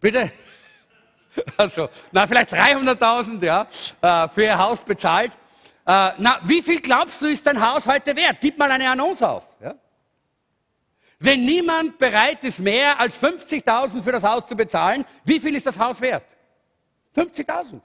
bitte? 0.00 0.30
Also, 1.56 1.88
na, 2.10 2.26
vielleicht 2.26 2.52
300.000, 2.52 3.42
ja, 3.42 3.66
äh, 4.02 4.28
für 4.28 4.42
ihr 4.42 4.58
Haus 4.58 4.82
bezahlt. 4.82 5.32
Äh, 5.84 6.12
na, 6.18 6.40
wie 6.44 6.62
viel 6.62 6.80
glaubst 6.80 7.20
du, 7.22 7.26
ist 7.26 7.46
dein 7.46 7.60
Haus 7.60 7.86
heute 7.86 8.14
wert? 8.14 8.38
Gib 8.40 8.58
mal 8.58 8.70
eine 8.70 8.88
Annonce 8.88 9.22
auf. 9.22 9.56
Ja? 9.60 9.74
Wenn 11.18 11.44
niemand 11.44 11.98
bereit 11.98 12.44
ist, 12.44 12.60
mehr 12.60 12.98
als 12.98 13.20
50.000 13.20 14.02
für 14.02 14.12
das 14.12 14.22
Haus 14.24 14.46
zu 14.46 14.56
bezahlen, 14.56 15.04
wie 15.24 15.38
viel 15.38 15.54
ist 15.54 15.66
das 15.66 15.78
Haus 15.78 16.00
wert? 16.00 16.24
50.000. 17.16 17.80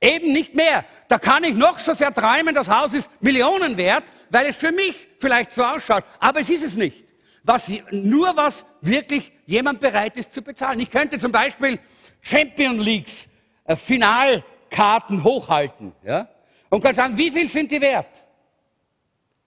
Eben 0.00 0.32
nicht 0.32 0.54
mehr. 0.54 0.84
Da 1.08 1.18
kann 1.18 1.44
ich 1.44 1.54
noch 1.54 1.78
so 1.78 1.94
sehr 1.94 2.12
träumen, 2.12 2.54
das 2.54 2.68
Haus 2.68 2.92
ist 2.92 3.10
Millionen 3.22 3.76
wert, 3.76 4.04
weil 4.30 4.46
es 4.46 4.56
für 4.56 4.72
mich 4.72 5.08
vielleicht 5.18 5.52
so 5.52 5.64
ausschaut. 5.64 6.04
Aber 6.20 6.40
es 6.40 6.50
ist 6.50 6.64
es 6.64 6.76
nicht. 6.76 7.06
Was, 7.42 7.70
nur 7.90 8.36
was 8.36 8.66
wirklich 8.80 9.32
jemand 9.46 9.80
bereit 9.80 10.16
ist 10.16 10.32
zu 10.32 10.42
bezahlen. 10.42 10.80
Ich 10.80 10.90
könnte 10.90 11.16
zum 11.18 11.32
Beispiel 11.32 11.78
Champion 12.20 12.78
Leagues 12.80 13.28
äh, 13.64 13.76
Finalkarten 13.76 15.22
hochhalten. 15.22 15.92
Ja? 16.02 16.28
Und 16.70 16.82
kann 16.82 16.94
sagen, 16.94 17.16
wie 17.16 17.30
viel 17.30 17.48
sind 17.48 17.70
die 17.70 17.80
wert? 17.80 18.24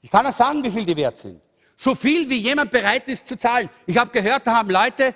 Ich 0.01 0.09
kann 0.09 0.25
auch 0.25 0.31
sagen, 0.31 0.63
wie 0.63 0.71
viel 0.71 0.85
die 0.85 0.95
wert 0.95 1.17
sind. 1.17 1.41
So 1.75 1.95
viel, 1.95 2.29
wie 2.29 2.37
jemand 2.37 2.71
bereit 2.71 3.07
ist 3.09 3.27
zu 3.27 3.37
zahlen. 3.37 3.69
Ich 3.85 3.97
habe 3.97 4.11
gehört, 4.11 4.45
da 4.45 4.57
haben 4.57 4.69
Leute 4.69 5.15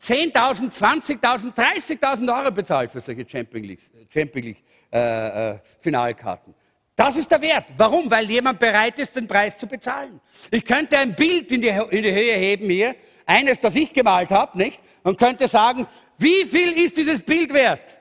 10.000, 0.00 0.70
20.000, 0.70 1.54
30.000 1.54 2.38
Euro 2.38 2.50
bezahlt 2.50 2.90
für 2.90 3.00
solche 3.00 3.28
Champion 3.28 3.64
League, 3.64 3.80
Champion 4.12 4.44
League 4.44 4.64
äh, 4.92 5.50
äh, 5.50 5.58
Finalkarten. 5.80 6.54
Das 6.94 7.16
ist 7.16 7.30
der 7.30 7.40
Wert. 7.40 7.66
Warum? 7.76 8.10
Weil 8.10 8.28
jemand 8.28 8.58
bereit 8.58 8.98
ist, 8.98 9.14
den 9.16 9.28
Preis 9.28 9.56
zu 9.56 9.66
bezahlen. 9.66 10.20
Ich 10.50 10.64
könnte 10.64 10.98
ein 10.98 11.14
Bild 11.14 11.50
in 11.52 11.60
die, 11.60 11.68
in 11.68 12.02
die 12.02 12.12
Höhe 12.12 12.34
heben 12.34 12.68
hier, 12.70 12.96
eines, 13.24 13.60
das 13.60 13.76
ich 13.76 13.92
gemalt 13.92 14.30
habe, 14.30 14.56
nicht? 14.58 14.80
Und 15.02 15.18
könnte 15.18 15.46
sagen, 15.46 15.86
wie 16.16 16.44
viel 16.44 16.72
ist 16.72 16.96
dieses 16.96 17.22
Bild 17.22 17.52
wert? 17.52 17.98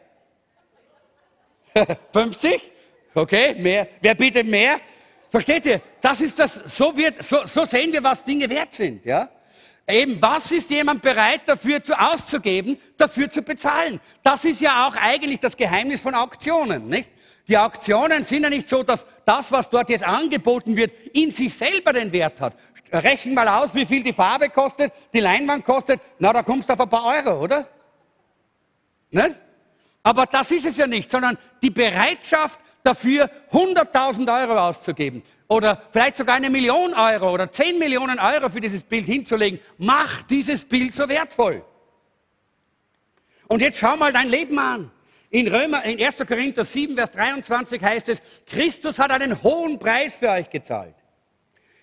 50? 2.12 2.72
Okay, 3.18 3.56
mehr. 3.56 3.88
Wer 4.00 4.14
bietet 4.14 4.46
mehr? 4.46 4.80
Versteht 5.30 5.66
ihr? 5.66 5.82
Das 6.00 6.22
ist 6.22 6.38
das, 6.38 6.62
so 6.66 6.96
wird, 6.96 7.24
so, 7.24 7.46
so 7.46 7.66
sehen 7.66 7.92
wir, 7.92 8.04
was 8.04 8.24
Dinge 8.24 8.48
wert 8.48 8.74
sind, 8.74 9.06
ja? 9.06 9.28
Eben, 9.88 10.22
was 10.22 10.52
ist 10.52 10.70
jemand 10.70 11.02
bereit 11.02 11.42
dafür 11.46 11.84
zu, 11.84 11.98
auszugeben, 11.98 12.78
dafür 12.96 13.28
zu 13.28 13.42
bezahlen? 13.42 14.00
Das 14.22 14.46
ist 14.46 14.62
ja 14.62 14.86
auch 14.86 14.96
eigentlich 14.96 15.40
das 15.40 15.58
Geheimnis 15.58 16.02
von 16.02 16.14
Auktionen, 16.14 16.90
nicht? 16.90 17.10
Die 17.48 17.58
Auktionen 17.58 18.22
sind 18.22 18.44
ja 18.44 18.50
nicht 18.50 18.68
so, 18.68 18.84
dass 18.84 19.06
das, 19.26 19.52
was 19.52 19.70
dort 19.70 19.90
jetzt 19.90 20.04
angeboten 20.04 20.76
wird, 20.76 20.92
in 21.14 21.32
sich 21.32 21.56
selber 21.56 21.94
den 21.94 22.12
Wert 22.12 22.40
hat. 22.40 22.56
Rechnen 22.92 23.34
mal 23.34 23.48
aus, 23.48 23.74
wie 23.74 23.86
viel 23.86 24.04
die 24.04 24.14
Farbe 24.14 24.50
kostet, 24.50 24.94
die 25.12 25.22
Leinwand 25.22 25.66
kostet. 25.66 26.02
Na, 26.20 26.34
da 26.34 26.44
kommst 26.44 26.70
du 26.70 26.74
auf 26.74 26.82
ein 26.82 26.90
paar 26.90 27.06
Euro, 27.06 27.42
oder? 27.44 27.68
Nicht? 29.10 29.38
Aber 30.04 30.26
das 30.26 30.52
ist 30.52 30.66
es 30.66 30.78
ja 30.78 30.88
nicht, 30.88 31.10
sondern 31.10 31.38
die 31.62 31.70
Bereitschaft, 31.70 32.60
dafür 32.88 33.30
100.000 33.52 34.42
Euro 34.42 34.58
auszugeben 34.58 35.22
oder 35.48 35.82
vielleicht 35.92 36.16
sogar 36.16 36.36
eine 36.36 36.50
Million 36.50 36.94
Euro 36.94 37.34
oder 37.34 37.52
10 37.52 37.78
Millionen 37.78 38.20
Euro 38.20 38.50
für 38.50 38.62
dieses 38.62 38.84
Bild 38.84 39.06
hinzulegen, 39.06 39.60
macht 39.78 40.30
dieses 40.30 40.66
Bild 40.66 40.96
so 40.96 41.08
wertvoll. 41.08 41.64
Und 43.48 43.62
jetzt 43.62 43.80
schau 43.80 43.96
mal 43.96 44.12
dein 44.12 44.30
Leben 44.30 44.58
an. 44.60 44.92
In 45.30 45.48
Römer, 45.48 45.84
in 45.84 46.02
1. 46.02 46.26
Korinther 46.26 46.64
7, 46.64 46.96
Vers 46.96 47.12
23 47.12 47.84
heißt 47.84 48.10
es, 48.10 48.22
Christus 48.46 48.98
hat 48.98 49.12
einen 49.12 49.44
hohen 49.44 49.78
Preis 49.78 50.16
für 50.16 50.30
euch 50.30 50.50
gezahlt. 50.50 50.96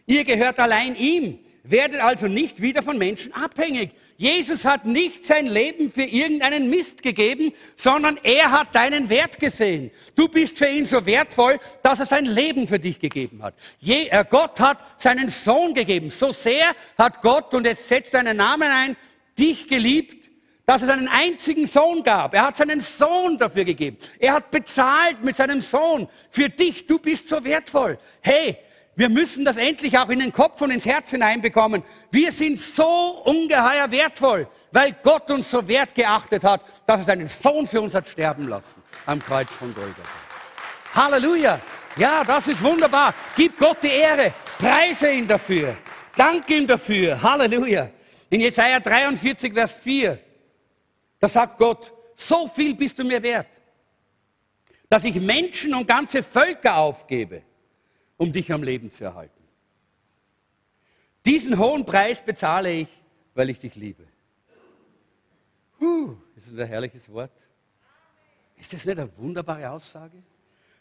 Ihr 0.07 0.25
gehört 0.25 0.59
allein 0.59 0.97
ihm, 0.97 1.39
werdet 1.63 2.01
also 2.01 2.27
nicht 2.27 2.61
wieder 2.63 2.83
von 2.83 2.97
Menschen 2.97 3.33
abhängig. 3.35 3.91
Jesus 4.17 4.65
hat 4.65 4.87
nicht 4.87 5.25
sein 5.25 5.47
Leben 5.47 5.91
für 5.91 6.05
irgendeinen 6.05 6.71
Mist 6.71 7.03
gegeben, 7.03 7.53
sondern 7.75 8.19
er 8.23 8.53
hat 8.53 8.75
deinen 8.75 9.09
Wert 9.11 9.41
gesehen. 9.41 9.91
Du 10.15 10.29
bist 10.29 10.57
für 10.57 10.69
ihn 10.69 10.87
so 10.87 11.05
wertvoll, 11.05 11.59
dass 11.83 12.01
er 12.01 12.07
sein 12.07 12.27
Leben 12.27 12.69
für 12.69 12.79
dich 12.79 13.01
gegeben 13.01 13.43
hat. 13.43 13.55
Je, 13.81 14.09
äh, 14.09 14.25
Gott 14.29 14.61
hat 14.61 14.79
seinen 15.01 15.29
Sohn 15.29 15.75
gegeben. 15.75 16.11
So 16.11 16.31
sehr 16.31 16.77
hat 16.97 17.23
Gott, 17.23 17.53
und 17.55 17.67
jetzt 17.67 17.89
setzt 17.89 18.13
seinen 18.13 18.37
Namen 18.37 18.71
ein, 18.71 18.97
dich 19.37 19.67
geliebt, 19.67 20.31
dass 20.67 20.83
es 20.83 20.89
einen 20.89 21.09
einzigen 21.09 21.67
Sohn 21.67 22.03
gab. 22.03 22.35
Er 22.35 22.47
hat 22.47 22.57
seinen 22.57 22.81
Sohn 22.81 23.37
dafür 23.37 23.65
gegeben. 23.65 23.99
Er 24.19 24.35
hat 24.35 24.51
bezahlt 24.51 25.23
mit 25.23 25.37
seinem 25.37 25.61
Sohn. 25.61 26.09
Für 26.31 26.49
dich, 26.49 26.87
du 26.87 26.99
bist 26.99 27.29
so 27.29 27.43
wertvoll. 27.45 27.99
Hey, 28.21 28.59
wir 28.97 29.09
müssen 29.09 29.45
das 29.45 29.57
endlich 29.57 29.99
auch 29.99 30.09
in 30.09 30.21
den 30.21 30.33
Kopf 30.33 30.61
und 30.61 30.71
ins 30.71 30.87
Herz 30.87 31.11
hineinbekommen. 31.11 31.83
Wir 32.11 32.31
sind 32.31 32.59
so 32.59 33.23
ungeheuer 33.25 33.91
wertvoll, 33.91 34.47
weil 34.71 34.95
Gott 35.03 35.31
uns 35.31 35.51
so 35.51 35.67
wertgeachtet 35.67 36.45
hat, 36.45 36.61
dass 36.87 37.01
er 37.01 37.07
seinen 37.07 37.27
Sohn 37.27 37.67
für 37.67 37.81
uns 37.81 37.95
hat 37.95 38.07
sterben 38.07 38.49
lassen 38.49 38.83
am 39.07 39.21
Kreuz 39.21 39.51
von 39.51 39.75
Golgatha. 39.75 40.03
Halleluja! 40.95 41.61
Ja, 41.97 42.25
das 42.25 42.49
ist 42.49 42.63
wunderbar. 42.63 43.15
Gib 43.37 43.59
Gott 43.59 43.79
die 43.83 43.89
Ehre. 43.89 44.33
Preise 44.59 45.11
ihn 45.11 45.27
dafür. 45.27 45.77
Danke 46.17 46.57
ihm 46.57 46.67
dafür. 46.67 47.21
Halleluja. 47.21 47.91
In 48.31 48.41
Jesaja 48.41 48.81
43, 48.81 49.53
Vers 49.53 49.77
4, 49.77 50.19
da 51.21 51.29
sagt 51.29 51.59
Gott, 51.59 51.93
so 52.17 52.47
viel 52.49 52.75
bist 52.75 52.99
du 52.99 53.05
mir 53.05 53.23
wert, 53.23 53.49
dass 54.89 55.05
ich 55.05 55.21
Menschen 55.21 55.75
und 55.75 55.87
ganze 55.87 56.23
Völker 56.23 56.77
aufgebe 56.77 57.43
um 58.17 58.33
dich 58.33 58.53
am 58.53 58.63
Leben 58.63 58.91
zu 58.91 59.05
erhalten. 59.05 59.43
Diesen 61.25 61.59
hohen 61.59 61.85
Preis 61.85 62.23
bezahle 62.23 62.71
ich, 62.71 62.89
weil 63.35 63.51
ich 63.51 63.59
dich 63.59 63.75
liebe. 63.75 64.07
Huh, 65.81 66.17
ist 66.37 66.53
das 66.53 66.59
ein 66.59 66.67
herrliches 66.69 67.09
Wort? 67.11 67.33
Ist 68.57 68.73
das 68.73 68.85
nicht 68.85 68.99
eine 68.99 69.17
wunderbare 69.17 69.71
Aussage? 69.71 70.23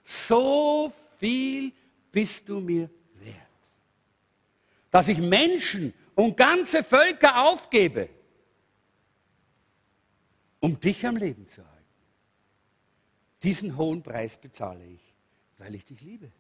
So 0.04 0.92
viel 1.18 1.72
bist 2.12 2.48
du 2.48 2.60
mir 2.60 2.90
wert, 3.16 3.38
dass 4.92 5.08
ich 5.08 5.18
Menschen 5.18 5.94
und 6.16 6.38
ganze 6.38 6.84
Völker 6.84 7.44
aufgebe, 7.46 8.10
um 10.60 10.80
dich 10.80 11.06
am 11.06 11.16
Leben 11.16 11.48
zu 11.48 11.62
erhalten. 11.62 11.84
Diesen 13.42 13.76
hohen 13.76 14.04
Preis 14.04 14.38
bezahle 14.38 14.86
ich, 14.86 15.02
weil 15.58 15.76
ich 15.76 15.86
dich 15.86 16.02
liebe. 16.02 16.32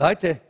Leute, 0.00 0.40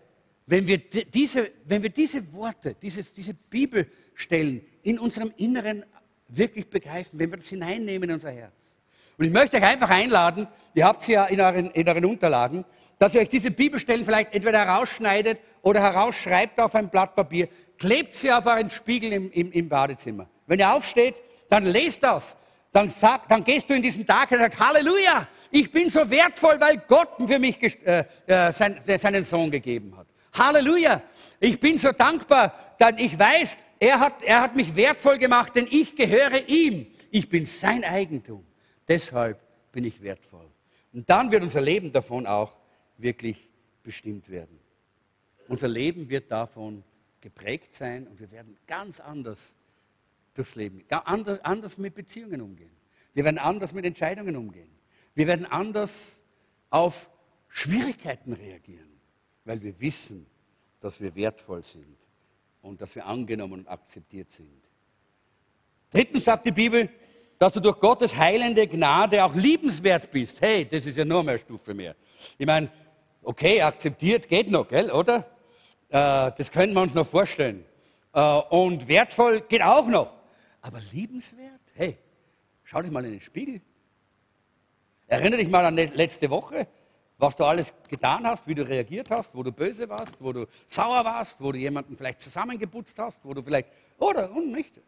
wenn 0.47 0.65
wir 0.65 0.79
diese, 0.79 1.51
wenn 1.65 1.83
wir 1.83 1.91
diese 1.91 2.33
Worte, 2.33 2.77
dieses, 2.81 3.13
diese 3.13 3.35
Bibelstellen 3.35 4.63
in 4.85 4.97
unserem 4.97 5.33
Inneren 5.39 5.85
wirklich 6.29 6.71
begreifen, 6.71 7.19
wenn 7.19 7.33
wir 7.33 7.39
das 7.39 7.49
hineinnehmen 7.49 8.09
in 8.09 8.15
unser 8.15 8.31
Herz. 8.31 8.79
Und 9.19 9.25
ich 9.25 9.33
möchte 9.33 9.57
euch 9.57 9.65
einfach 9.65 9.91
einladen, 9.91 10.47
ihr 10.73 10.85
habt 10.85 11.03
sie 11.03 11.15
ja 11.15 11.27
in 11.27 11.41
euren, 11.41 11.73
in 11.73 11.89
euren 11.89 12.05
Unterlagen, 12.05 12.65
dass 13.01 13.13
ihr 13.17 13.23
euch 13.23 13.29
diese 13.29 13.51
Bibelstellen 13.51 14.05
vielleicht 14.05 14.33
entweder 14.35 14.65
herausschneidet 14.65 15.41
oder 15.63 15.81
herausschreibt 15.81 16.61
auf 16.61 16.77
ein 16.77 16.89
Blatt 16.89 17.17
Papier, 17.17 17.49
klebt 17.77 18.15
sie 18.15 18.31
auf 18.31 18.47
euren 18.47 18.71
Spiegel 18.71 19.13
im, 19.13 19.33
im, 19.33 19.51
im 19.51 19.69
Badezimmer. 19.69 20.29
Wenn 20.47 20.61
ihr 20.61 20.73
aufsteht, 20.73 21.21
dann 21.49 21.65
lest 21.65 22.05
das. 22.05 22.37
Dann, 22.73 22.89
sag, 22.89 23.29
dann 23.29 23.43
gehst 23.43 23.69
du 23.69 23.75
in 23.75 23.83
diesen 23.83 24.07
Tag 24.07 24.31
und 24.31 24.39
sagst, 24.39 24.61
Halleluja, 24.61 25.27
ich 25.51 25.71
bin 25.71 25.89
so 25.89 26.09
wertvoll, 26.09 26.61
weil 26.61 26.83
Gott 26.87 27.09
für 27.27 27.39
mich 27.39 27.61
äh, 27.85 28.05
äh, 28.27 28.53
sein, 28.53 28.81
seinen 28.85 29.25
Sohn 29.25 29.51
gegeben 29.51 29.97
hat. 29.97 30.07
Halleluja, 30.33 31.03
ich 31.41 31.59
bin 31.59 31.77
so 31.79 31.91
dankbar, 31.91 32.77
denn 32.79 32.99
ich 32.99 33.19
weiß, 33.19 33.59
er 33.81 33.99
hat, 33.99 34.23
er 34.23 34.43
hat 34.43 34.55
mich 34.55 34.77
wertvoll 34.77 35.19
gemacht, 35.19 35.57
denn 35.57 35.67
ich 35.69 35.97
gehöre 35.97 36.49
ihm. 36.49 36.87
Ich 37.11 37.29
bin 37.29 37.45
sein 37.47 37.83
Eigentum. 37.83 38.45
Deshalb 38.87 39.41
bin 39.73 39.85
ich 39.85 40.01
wertvoll. 40.03 40.47
Und 40.93 41.09
dann 41.11 41.33
wird 41.33 41.43
unser 41.43 41.61
Leben 41.61 41.91
davon 41.91 42.27
auch 42.27 42.53
wirklich 42.99 43.51
bestimmt 43.83 44.29
werden. 44.29 44.61
Unser 45.49 45.69
Leben 45.69 46.09
wird 46.09 46.31
davon 46.31 46.85
geprägt 47.21 47.75
sein 47.75 48.07
und 48.07 48.21
wir 48.21 48.31
werden 48.31 48.57
ganz 48.67 49.01
anders 49.01 49.55
durchs 50.35 50.55
Leben, 50.55 50.85
anders 50.89 51.79
mit 51.79 51.95
Beziehungen 51.95 52.41
umgehen. 52.41 52.71
Wir 53.13 53.25
werden 53.25 53.39
anders 53.39 53.73
mit 53.73 53.85
Entscheidungen 53.85 54.37
umgehen. 54.37 54.71
Wir 55.15 55.27
werden 55.27 55.47
anders 55.47 56.21
auf 56.71 57.11
Schwierigkeiten 57.49 58.33
reagieren, 58.33 59.01
weil 59.45 59.61
wir 59.63 59.79
wissen, 59.81 60.27
dass 60.79 61.01
wir 61.01 61.15
wertvoll 61.15 61.65
sind 61.65 61.97
und 62.63 62.81
dass 62.81 62.95
wir 62.95 63.07
angenommen 63.07 63.61
und 63.61 63.69
akzeptiert 63.69 64.31
sind. 64.31 64.63
Drittens 65.91 66.25
sagt 66.25 66.47
die 66.47 66.53
Bibel, 66.53 66.89
dass 67.39 67.55
du 67.55 67.61
durch 67.61 67.81
Gottes 67.81 68.17
heilende 68.17 68.67
Gnade 68.67 69.25
auch 69.25 69.35
liebenswert 69.35 70.11
bist. 70.11 70.41
Hey, 70.41 70.67
das 70.67 70.87
ist 70.87 70.99
ja 70.99 71.05
nur 71.05 71.25
mehr 71.25 71.39
Stufe 71.39 71.75
mehr. 71.75 71.97
Ich 72.39 72.47
meine, 72.47 72.71
okay, 73.23 73.63
akzeptiert 73.63 74.29
geht 74.29 74.51
noch, 74.51 74.69
gell, 74.69 74.91
oder? 74.91 75.27
Äh, 75.89 76.31
das 76.37 76.51
können 76.51 76.73
wir 76.75 76.83
uns 76.83 76.95
noch 76.95 77.07
vorstellen. 77.07 77.65
Äh, 78.13 78.21
und 78.51 78.87
wertvoll 78.87 79.41
geht 79.41 79.63
auch 79.63 79.87
noch. 79.87 80.20
Aber 80.63 80.81
liebenswert? 80.93 81.61
Hey, 81.75 81.99
schau 82.65 82.83
dich 82.83 82.91
mal 82.91 83.05
in 83.05 83.13
den 83.13 83.21
Spiegel. 83.21 83.61
Erinnere 85.07 85.41
dich 85.41 85.49
mal 85.49 85.65
an 85.65 85.77
letzte 85.77 86.31
Woche, 86.31 86.69
was 87.19 87.37
du 87.37 87.45
alles 87.45 87.75
getan 87.89 88.27
hast, 88.27 88.47
wie 88.47 88.55
du 88.55 88.67
reagiert 88.67 89.11
hast, 89.11 89.35
wo 89.35 89.43
du 89.43 89.53
böse 89.53 89.89
warst, 89.89 90.17
wo 90.21 90.33
du 90.33 90.47
sauer 90.67 91.05
warst, 91.05 91.41
wo 91.41 91.53
du 91.53 91.59
jemanden 91.59 91.97
vielleicht 91.97 92.21
zusammengeputzt 92.21 92.99
hast, 92.99 93.25
wo 93.25 93.35
du 93.35 93.43
vielleicht, 93.43 93.69
oder 93.99 94.31
und 94.31 94.53
nicht. 94.53 94.81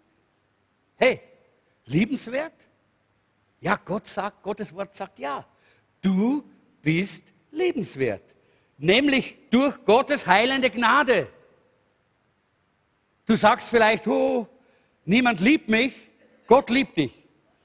Hey, 0.97 1.21
liebenswert? 1.87 2.55
Ja, 3.61 3.77
Gott 3.85 4.07
sagt, 4.07 4.43
Gottes 4.43 4.75
Wort 4.75 4.95
sagt 4.95 5.19
ja. 5.19 5.45
Du 6.01 6.45
bist 6.81 7.25
lebenswert. 7.51 8.23
Nämlich 8.79 9.37
durch 9.51 9.85
Gottes 9.85 10.27
heilende 10.27 10.71
Gnade. 10.71 11.29
Du 13.25 13.37
sagst 13.37 13.69
vielleicht, 13.69 14.07
oh, 14.09 14.49
niemand 15.05 15.41
liebt 15.41 15.69
mich. 15.69 15.95
Gott 16.47 16.71
liebt 16.71 16.97
dich. 16.97 17.13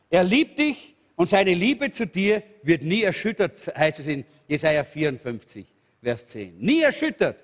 Er 0.10 0.24
liebt 0.24 0.60
dich 0.60 0.96
und 1.16 1.28
seine 1.28 1.54
Liebe 1.54 1.92
zu 1.92 2.06
dir 2.08 2.44
wird 2.64 2.84
nie 2.84 3.04
erschüttert, 3.04 3.72
heißt 3.76 4.00
es 4.00 4.08
in 4.08 4.26
Jesaja 4.48 4.84
54, 4.84 5.66
Vers 6.02 6.28
10. 6.28 6.58
Nie 6.60 6.82
erschüttert. 6.82 7.44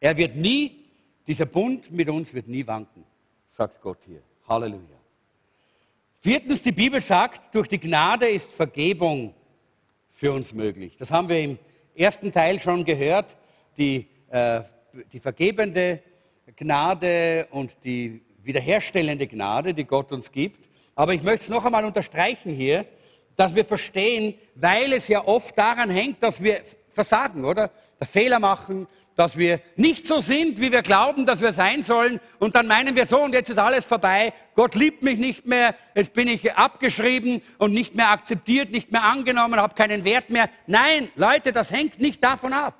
Er 0.00 0.16
wird 0.16 0.34
nie, 0.34 0.86
dieser 1.26 1.46
Bund 1.46 1.90
mit 1.90 2.08
uns 2.08 2.32
wird 2.32 2.48
nie 2.48 2.66
wanken, 2.66 3.04
sagt 3.46 3.80
Gott 3.80 3.98
hier. 4.06 4.22
Halleluja. 4.48 4.98
Viertens, 6.20 6.62
die 6.62 6.72
Bibel 6.72 7.00
sagt, 7.00 7.54
durch 7.54 7.68
die 7.68 7.78
Gnade 7.78 8.28
ist 8.28 8.50
Vergebung 8.50 9.34
für 10.10 10.32
uns 10.32 10.52
möglich. 10.52 10.96
Das 10.96 11.10
haben 11.10 11.28
wir 11.28 11.40
im 11.40 11.58
ersten 11.94 12.32
Teil 12.32 12.58
schon 12.58 12.84
gehört. 12.84 13.36
Die, 13.76 14.08
äh, 14.30 14.62
die 15.12 15.20
vergebende 15.20 16.02
Gnade 16.56 17.46
und 17.50 17.84
die 17.84 18.22
wiederherstellende 18.48 19.28
Gnade, 19.28 19.74
die 19.74 19.84
Gott 19.84 20.10
uns 20.10 20.32
gibt. 20.32 20.68
Aber 20.96 21.14
ich 21.14 21.22
möchte 21.22 21.44
es 21.44 21.48
noch 21.48 21.64
einmal 21.64 21.84
unterstreichen 21.84 22.52
hier, 22.52 22.86
dass 23.36 23.54
wir 23.54 23.64
verstehen, 23.64 24.34
weil 24.56 24.92
es 24.92 25.06
ja 25.06 25.24
oft 25.24 25.56
daran 25.56 25.90
hängt, 25.90 26.22
dass 26.24 26.42
wir 26.42 26.62
versagen, 26.92 27.44
oder? 27.44 27.70
Fehler 28.04 28.40
machen, 28.40 28.88
dass 29.14 29.36
wir 29.36 29.60
nicht 29.76 30.06
so 30.06 30.20
sind, 30.20 30.60
wie 30.60 30.72
wir 30.72 30.82
glauben, 30.82 31.26
dass 31.26 31.40
wir 31.40 31.52
sein 31.52 31.82
sollen. 31.82 32.20
Und 32.38 32.54
dann 32.54 32.66
meinen 32.66 32.96
wir 32.96 33.04
so, 33.04 33.22
und 33.22 33.34
jetzt 33.34 33.50
ist 33.50 33.58
alles 33.58 33.84
vorbei. 33.84 34.32
Gott 34.54 34.74
liebt 34.74 35.02
mich 35.02 35.18
nicht 35.18 35.44
mehr. 35.44 35.74
Jetzt 35.94 36.14
bin 36.14 36.26
ich 36.26 36.54
abgeschrieben 36.54 37.42
und 37.58 37.72
nicht 37.72 37.94
mehr 37.94 38.10
akzeptiert, 38.10 38.70
nicht 38.70 38.92
mehr 38.92 39.02
angenommen, 39.02 39.60
habe 39.60 39.74
keinen 39.74 40.04
Wert 40.04 40.30
mehr. 40.30 40.48
Nein, 40.66 41.10
Leute, 41.16 41.52
das 41.52 41.70
hängt 41.70 42.00
nicht 42.00 42.22
davon 42.24 42.52
ab. 42.52 42.74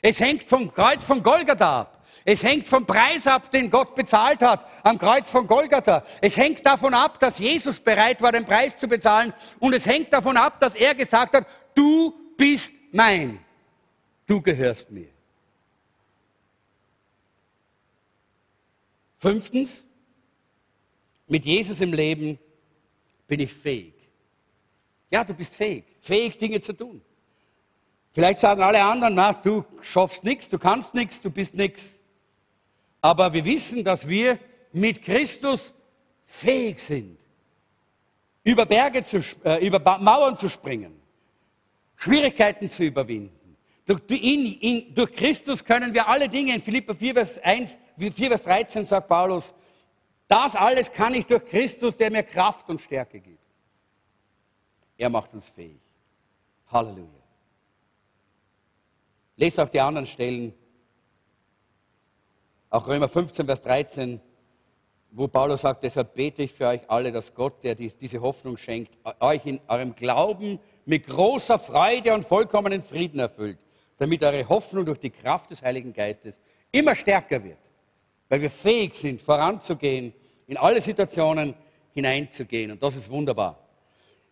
Es 0.00 0.20
hängt 0.20 0.44
vom 0.44 0.72
Kreuz 0.72 1.04
von 1.04 1.22
Golgatha 1.22 1.80
ab. 1.80 1.97
Es 2.30 2.42
hängt 2.42 2.68
vom 2.68 2.84
Preis 2.84 3.26
ab, 3.26 3.50
den 3.50 3.70
Gott 3.70 3.94
bezahlt 3.94 4.42
hat 4.42 4.66
am 4.84 4.98
Kreuz 4.98 5.30
von 5.30 5.46
Golgatha. 5.46 6.04
Es 6.20 6.36
hängt 6.36 6.66
davon 6.66 6.92
ab, 6.92 7.18
dass 7.18 7.38
Jesus 7.38 7.80
bereit 7.80 8.20
war, 8.20 8.32
den 8.32 8.44
Preis 8.44 8.76
zu 8.76 8.86
bezahlen. 8.86 9.32
Und 9.58 9.72
es 9.72 9.86
hängt 9.86 10.12
davon 10.12 10.36
ab, 10.36 10.60
dass 10.60 10.74
er 10.74 10.94
gesagt 10.94 11.34
hat, 11.34 11.46
du 11.74 12.12
bist 12.36 12.74
mein. 12.92 13.38
Du 14.26 14.42
gehörst 14.42 14.90
mir. 14.90 15.08
Fünftens, 19.16 19.86
mit 21.28 21.46
Jesus 21.46 21.80
im 21.80 21.94
Leben 21.94 22.38
bin 23.26 23.40
ich 23.40 23.54
fähig. 23.54 23.94
Ja, 25.10 25.24
du 25.24 25.32
bist 25.32 25.56
fähig, 25.56 25.86
fähig 25.98 26.36
Dinge 26.36 26.60
zu 26.60 26.74
tun. 26.74 27.00
Vielleicht 28.12 28.40
sagen 28.40 28.60
alle 28.60 28.82
anderen, 28.82 29.14
na, 29.14 29.32
du 29.32 29.64
schaffst 29.80 30.24
nichts, 30.24 30.50
du 30.50 30.58
kannst 30.58 30.92
nichts, 30.92 31.22
du 31.22 31.30
bist 31.30 31.54
nichts. 31.54 31.97
Aber 33.00 33.32
wir 33.32 33.44
wissen, 33.44 33.84
dass 33.84 34.08
wir 34.08 34.38
mit 34.72 35.02
Christus 35.02 35.74
fähig 36.24 36.80
sind, 36.80 37.18
über 38.44 38.66
Berge 38.66 39.02
zu, 39.02 39.18
äh, 39.44 39.66
über 39.66 39.78
Mauern 39.98 40.36
zu 40.36 40.48
springen, 40.48 41.00
Schwierigkeiten 41.96 42.68
zu 42.68 42.84
überwinden. 42.84 43.56
Durch, 43.86 44.02
in, 44.08 44.52
in, 44.60 44.94
durch 44.94 45.12
Christus 45.12 45.64
können 45.64 45.94
wir 45.94 46.06
alle 46.06 46.28
Dinge, 46.28 46.54
in 46.54 46.60
Philippa 46.60 46.94
4 46.94 47.14
Vers, 47.14 47.38
1, 47.38 47.78
4, 47.98 48.12
Vers 48.12 48.42
13 48.42 48.84
sagt 48.84 49.08
Paulus, 49.08 49.54
das 50.26 50.56
alles 50.56 50.92
kann 50.92 51.14
ich 51.14 51.24
durch 51.24 51.44
Christus, 51.46 51.96
der 51.96 52.10
mir 52.10 52.22
Kraft 52.22 52.68
und 52.68 52.80
Stärke 52.80 53.18
gibt. 53.18 53.38
Er 54.98 55.08
macht 55.08 55.32
uns 55.32 55.48
fähig. 55.48 55.80
Halleluja. 56.70 57.08
Lest 59.36 59.58
auch 59.58 59.68
die 59.68 59.80
anderen 59.80 60.06
Stellen, 60.06 60.52
auch 62.70 62.86
Römer 62.86 63.08
15, 63.08 63.46
Vers 63.46 63.60
13, 63.62 64.20
wo 65.10 65.28
Paulus 65.28 65.62
sagt, 65.62 65.82
deshalb 65.84 66.14
bete 66.14 66.42
ich 66.42 66.52
für 66.52 66.66
euch 66.66 66.80
alle, 66.88 67.12
dass 67.12 67.34
Gott, 67.34 67.64
der 67.64 67.74
diese 67.74 68.20
Hoffnung 68.20 68.58
schenkt, 68.58 68.96
euch 69.20 69.46
in 69.46 69.60
eurem 69.68 69.94
Glauben 69.94 70.58
mit 70.84 71.06
großer 71.06 71.58
Freude 71.58 72.14
und 72.14 72.24
vollkommenen 72.24 72.82
Frieden 72.82 73.20
erfüllt 73.20 73.58
damit 73.98 74.22
eure 74.22 74.48
Hoffnung 74.48 74.86
durch 74.86 74.98
die 74.98 75.10
Kraft 75.10 75.50
des 75.50 75.62
Heiligen 75.62 75.92
Geistes 75.92 76.40
immer 76.72 76.94
stärker 76.94 77.42
wird, 77.42 77.58
weil 78.28 78.40
wir 78.40 78.50
fähig 78.50 78.94
sind, 78.94 79.20
voranzugehen, 79.20 80.14
in 80.46 80.56
alle 80.56 80.80
Situationen 80.80 81.54
hineinzugehen. 81.92 82.70
Und 82.70 82.82
das 82.82 82.96
ist 82.96 83.10
wunderbar. 83.10 83.58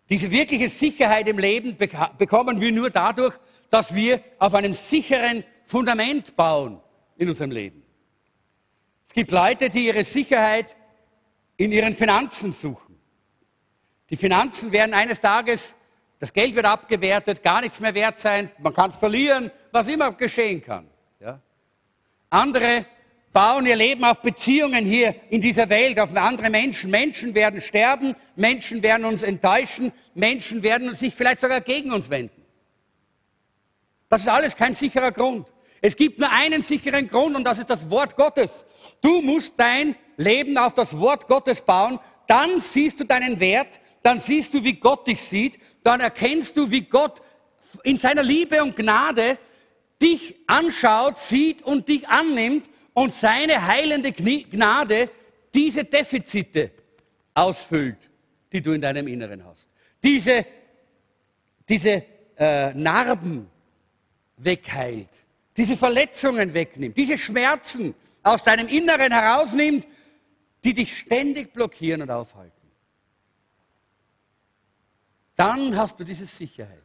Diese 0.08 0.30
wirkliche 0.30 0.68
Sicherheit 0.68 1.26
im 1.28 1.38
Leben 1.38 1.76
bekommen 1.76 2.60
wir 2.60 2.72
nur 2.72 2.90
dadurch, 2.90 3.34
dass 3.68 3.92
wir 3.92 4.20
auf 4.38 4.54
einem 4.54 4.72
sicheren 4.72 5.42
Fundament 5.64 6.36
bauen 6.36 6.80
in 7.16 7.28
unserem 7.28 7.50
Leben. 7.50 7.82
Gibt 9.16 9.30
Leute, 9.30 9.70
die 9.70 9.86
ihre 9.86 10.04
Sicherheit 10.04 10.76
in 11.56 11.72
ihren 11.72 11.94
Finanzen 11.94 12.52
suchen. 12.52 13.00
Die 14.10 14.16
Finanzen 14.16 14.70
werden 14.72 14.94
eines 14.94 15.20
Tages 15.20 15.74
das 16.18 16.32
Geld 16.34 16.54
wird 16.54 16.66
abgewertet, 16.66 17.42
gar 17.42 17.62
nichts 17.62 17.80
mehr 17.80 17.94
wert 17.94 18.18
sein, 18.18 18.50
man 18.58 18.74
kann 18.74 18.90
es 18.90 18.96
verlieren, 18.96 19.50
was 19.72 19.88
immer 19.88 20.12
geschehen 20.12 20.62
kann. 20.62 20.86
Ja? 21.18 21.40
Andere 22.28 22.84
bauen 23.32 23.64
ihr 23.64 23.76
Leben 23.76 24.04
auf 24.04 24.20
Beziehungen 24.20 24.84
hier 24.84 25.14
in 25.30 25.40
dieser 25.40 25.70
Welt, 25.70 25.98
auf 25.98 26.14
andere 26.14 26.50
Menschen. 26.50 26.90
Menschen 26.90 27.34
werden 27.34 27.62
sterben, 27.62 28.14
Menschen 28.34 28.82
werden 28.82 29.06
uns 29.06 29.22
enttäuschen, 29.22 29.92
Menschen 30.14 30.62
werden 30.62 30.92
sich 30.92 31.14
vielleicht 31.14 31.40
sogar 31.40 31.62
gegen 31.62 31.90
uns 31.90 32.10
wenden. 32.10 32.42
Das 34.10 34.20
ist 34.20 34.28
alles 34.28 34.56
kein 34.56 34.74
sicherer 34.74 35.12
Grund. 35.12 35.50
Es 35.80 35.96
gibt 35.96 36.18
nur 36.18 36.30
einen 36.30 36.62
sicheren 36.62 37.08
Grund 37.08 37.36
und 37.36 37.44
das 37.44 37.58
ist 37.58 37.70
das 37.70 37.88
Wort 37.90 38.16
Gottes. 38.16 38.66
Du 39.02 39.20
musst 39.20 39.58
dein 39.58 39.94
Leben 40.16 40.56
auf 40.58 40.74
das 40.74 40.98
Wort 40.98 41.26
Gottes 41.26 41.60
bauen, 41.60 41.98
dann 42.26 42.60
siehst 42.60 43.00
du 43.00 43.04
deinen 43.04 43.38
Wert, 43.38 43.80
dann 44.02 44.18
siehst 44.18 44.54
du, 44.54 44.62
wie 44.64 44.74
Gott 44.74 45.06
dich 45.06 45.22
sieht, 45.22 45.58
dann 45.82 46.00
erkennst 46.00 46.56
du, 46.56 46.70
wie 46.70 46.82
Gott 46.82 47.20
in 47.84 47.96
seiner 47.96 48.22
Liebe 48.22 48.62
und 48.62 48.76
Gnade 48.76 49.38
dich 50.00 50.36
anschaut, 50.46 51.18
sieht 51.18 51.62
und 51.62 51.88
dich 51.88 52.08
annimmt 52.08 52.68
und 52.94 53.12
seine 53.12 53.66
heilende 53.66 54.12
Gnade 54.12 55.10
diese 55.54 55.84
Defizite 55.84 56.70
ausfüllt, 57.34 58.10
die 58.52 58.60
du 58.60 58.72
in 58.72 58.80
deinem 58.80 59.06
Inneren 59.06 59.44
hast. 59.44 59.68
Diese, 60.02 60.46
diese 61.68 62.02
äh, 62.38 62.74
Narben 62.74 63.48
wegheilt, 64.36 65.08
diese 65.56 65.76
Verletzungen 65.76 66.52
wegnimmt, 66.52 66.96
diese 66.96 67.16
Schmerzen 67.16 67.94
aus 68.22 68.42
deinem 68.42 68.68
Inneren 68.68 69.12
herausnimmt, 69.12 69.86
die 70.64 70.74
dich 70.74 70.98
ständig 70.98 71.52
blockieren 71.52 72.02
und 72.02 72.10
aufhalten. 72.10 72.52
Dann 75.36 75.76
hast 75.76 76.00
du 76.00 76.04
diese 76.04 76.26
Sicherheit. 76.26 76.82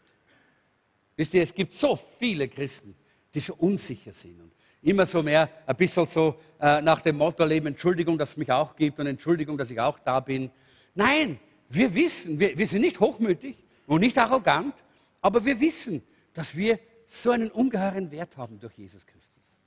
Wisst 1.15 1.33
ihr, 1.33 1.43
es 1.43 1.53
gibt 1.53 1.73
so 1.73 1.95
viele 1.95 2.47
Christen, 2.47 2.95
die 3.33 3.39
so 3.39 3.55
unsicher 3.55 4.13
sind 4.13 4.39
und 4.39 4.51
immer 4.81 5.05
so 5.05 5.23
mehr 5.23 5.49
ein 5.65 5.75
bisschen 5.75 6.05
so 6.05 6.39
äh, 6.59 6.81
nach 6.81 7.01
dem 7.01 7.17
Motto 7.17 7.45
leben, 7.45 7.67
Entschuldigung, 7.67 8.17
dass 8.17 8.31
es 8.31 8.37
mich 8.37 8.51
auch 8.51 8.75
gibt 8.75 8.99
und 8.99 9.07
Entschuldigung, 9.07 9.57
dass 9.57 9.71
ich 9.71 9.79
auch 9.79 9.99
da 9.99 10.19
bin. 10.19 10.51
Nein, 10.95 11.39
wir 11.69 11.93
wissen, 11.93 12.39
wir, 12.39 12.57
wir 12.57 12.67
sind 12.67 12.81
nicht 12.81 12.99
hochmütig 12.99 13.55
und 13.87 14.01
nicht 14.01 14.17
arrogant, 14.17 14.75
aber 15.21 15.45
wir 15.45 15.59
wissen, 15.59 16.03
dass 16.33 16.55
wir 16.55 16.79
so 17.13 17.31
einen 17.31 17.51
ungeheuren 17.51 18.09
Wert 18.09 18.37
haben 18.37 18.57
durch 18.57 18.77
Jesus 18.77 19.05
Christus. 19.05 19.59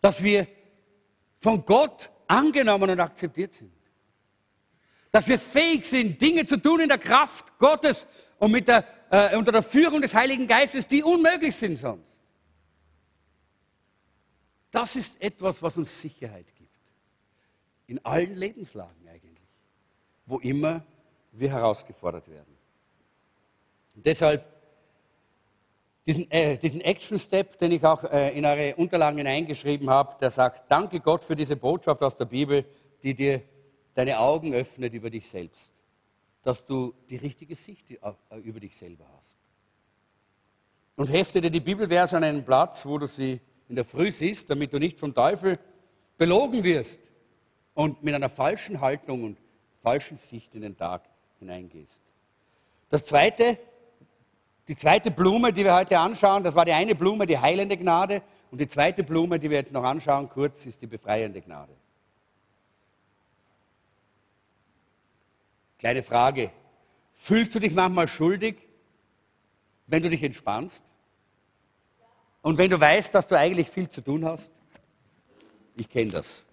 Dass 0.00 0.22
wir 0.22 0.46
von 1.38 1.64
Gott 1.64 2.08
angenommen 2.28 2.88
und 2.90 3.00
akzeptiert 3.00 3.52
sind. 3.52 3.72
Dass 5.10 5.26
wir 5.26 5.40
fähig 5.40 5.84
sind, 5.84 6.22
Dinge 6.22 6.46
zu 6.46 6.56
tun 6.56 6.80
in 6.80 6.88
der 6.88 6.98
Kraft 6.98 7.58
Gottes 7.58 8.06
und 8.38 8.52
mit 8.52 8.68
der, 8.68 8.84
äh, 9.10 9.36
unter 9.36 9.50
der 9.50 9.62
Führung 9.62 10.00
des 10.00 10.14
Heiligen 10.14 10.46
Geistes, 10.46 10.86
die 10.86 11.02
unmöglich 11.02 11.56
sind 11.56 11.76
sonst. 11.76 12.22
Das 14.70 14.94
ist 14.94 15.20
etwas, 15.20 15.60
was 15.62 15.76
uns 15.78 16.00
Sicherheit 16.00 16.54
gibt. 16.54 16.68
In 17.88 18.04
allen 18.04 18.36
Lebenslagen 18.36 19.08
eigentlich, 19.08 19.48
wo 20.26 20.38
immer 20.38 20.84
wir 21.32 21.50
herausgefordert 21.50 22.28
werden. 22.28 22.56
Und 23.96 24.06
deshalb 24.06 24.57
diesen, 26.08 26.30
äh, 26.30 26.56
diesen 26.56 26.80
Action-Step, 26.80 27.58
den 27.58 27.70
ich 27.72 27.84
auch 27.84 28.02
äh, 28.02 28.36
in 28.36 28.46
eure 28.46 28.74
Unterlagen 28.76 29.18
hineingeschrieben 29.18 29.90
habe, 29.90 30.16
der 30.18 30.30
sagt, 30.30 30.70
danke 30.70 31.00
Gott 31.00 31.22
für 31.22 31.36
diese 31.36 31.54
Botschaft 31.54 32.02
aus 32.02 32.16
der 32.16 32.24
Bibel, 32.24 32.64
die 33.02 33.12
dir 33.14 33.42
deine 33.92 34.18
Augen 34.18 34.54
öffnet 34.54 34.94
über 34.94 35.10
dich 35.10 35.28
selbst, 35.28 35.70
dass 36.42 36.64
du 36.64 36.94
die 37.10 37.16
richtige 37.16 37.54
Sicht 37.54 37.90
äh, 37.90 37.96
über 38.42 38.58
dich 38.58 38.74
selber 38.74 39.04
hast. 39.18 39.36
Und 40.96 41.12
hefte 41.12 41.42
dir 41.42 41.50
die 41.50 41.60
Bibelverse 41.60 42.16
an 42.16 42.24
einen 42.24 42.42
Platz, 42.42 42.86
wo 42.86 42.96
du 42.96 43.06
sie 43.06 43.38
in 43.68 43.76
der 43.76 43.84
Früh 43.84 44.10
siehst, 44.10 44.48
damit 44.48 44.72
du 44.72 44.78
nicht 44.78 44.98
vom 44.98 45.12
Teufel 45.12 45.58
belogen 46.16 46.64
wirst 46.64 47.00
und 47.74 48.02
mit 48.02 48.14
einer 48.14 48.30
falschen 48.30 48.80
Haltung 48.80 49.24
und 49.24 49.38
falschen 49.82 50.16
Sicht 50.16 50.54
in 50.54 50.62
den 50.62 50.74
Tag 50.74 51.02
hineingehst. 51.38 52.00
Das 52.88 53.04
zweite, 53.04 53.58
die 54.68 54.76
zweite 54.76 55.10
Blume, 55.10 55.52
die 55.52 55.64
wir 55.64 55.74
heute 55.74 55.98
anschauen, 55.98 56.44
das 56.44 56.54
war 56.54 56.66
die 56.66 56.72
eine 56.72 56.94
Blume, 56.94 57.26
die 57.26 57.38
heilende 57.38 57.76
Gnade. 57.76 58.22
Und 58.50 58.60
die 58.60 58.68
zweite 58.68 59.02
Blume, 59.02 59.38
die 59.38 59.48
wir 59.48 59.56
jetzt 59.56 59.72
noch 59.72 59.82
anschauen, 59.82 60.28
kurz, 60.28 60.66
ist 60.66 60.82
die 60.82 60.86
befreiende 60.86 61.40
Gnade. 61.40 61.72
Kleine 65.78 66.02
Frage. 66.02 66.50
Fühlst 67.14 67.54
du 67.54 67.60
dich 67.60 67.72
manchmal 67.72 68.08
schuldig, 68.08 68.56
wenn 69.86 70.02
du 70.02 70.10
dich 70.10 70.22
entspannst? 70.22 70.84
Und 72.42 72.58
wenn 72.58 72.70
du 72.70 72.78
weißt, 72.78 73.14
dass 73.14 73.26
du 73.26 73.38
eigentlich 73.38 73.70
viel 73.70 73.88
zu 73.88 74.02
tun 74.02 74.24
hast? 74.24 74.50
Ich 75.76 75.88
kenne 75.88 76.10
das. 76.10 76.44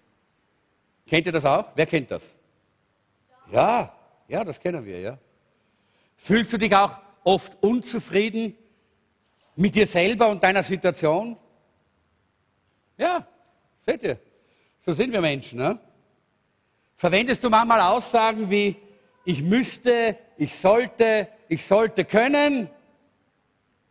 Kennt 1.06 1.26
ihr 1.26 1.32
das 1.32 1.44
auch? 1.44 1.66
Wer 1.74 1.86
kennt 1.86 2.10
das? 2.10 2.38
Ja, 3.50 3.94
ja, 4.26 4.42
das 4.42 4.58
kennen 4.58 4.84
wir, 4.84 5.00
ja. 5.00 5.18
Fühlst 6.16 6.52
du 6.52 6.58
dich 6.58 6.74
auch 6.74 7.05
oft 7.26 7.60
unzufrieden 7.60 8.56
mit 9.56 9.74
dir 9.74 9.86
selber 9.86 10.28
und 10.28 10.42
deiner 10.42 10.62
Situation? 10.62 11.36
Ja, 12.96 13.26
seht 13.78 14.02
ihr, 14.04 14.18
so 14.80 14.92
sind 14.92 15.12
wir 15.12 15.20
Menschen. 15.20 15.58
Ne? 15.58 15.78
Verwendest 16.96 17.42
du 17.42 17.50
manchmal 17.50 17.80
Aussagen 17.80 18.48
wie, 18.48 18.76
ich 19.24 19.42
müsste, 19.42 20.16
ich 20.36 20.54
sollte, 20.54 21.28
ich 21.48 21.64
sollte 21.64 22.04
können? 22.04 22.70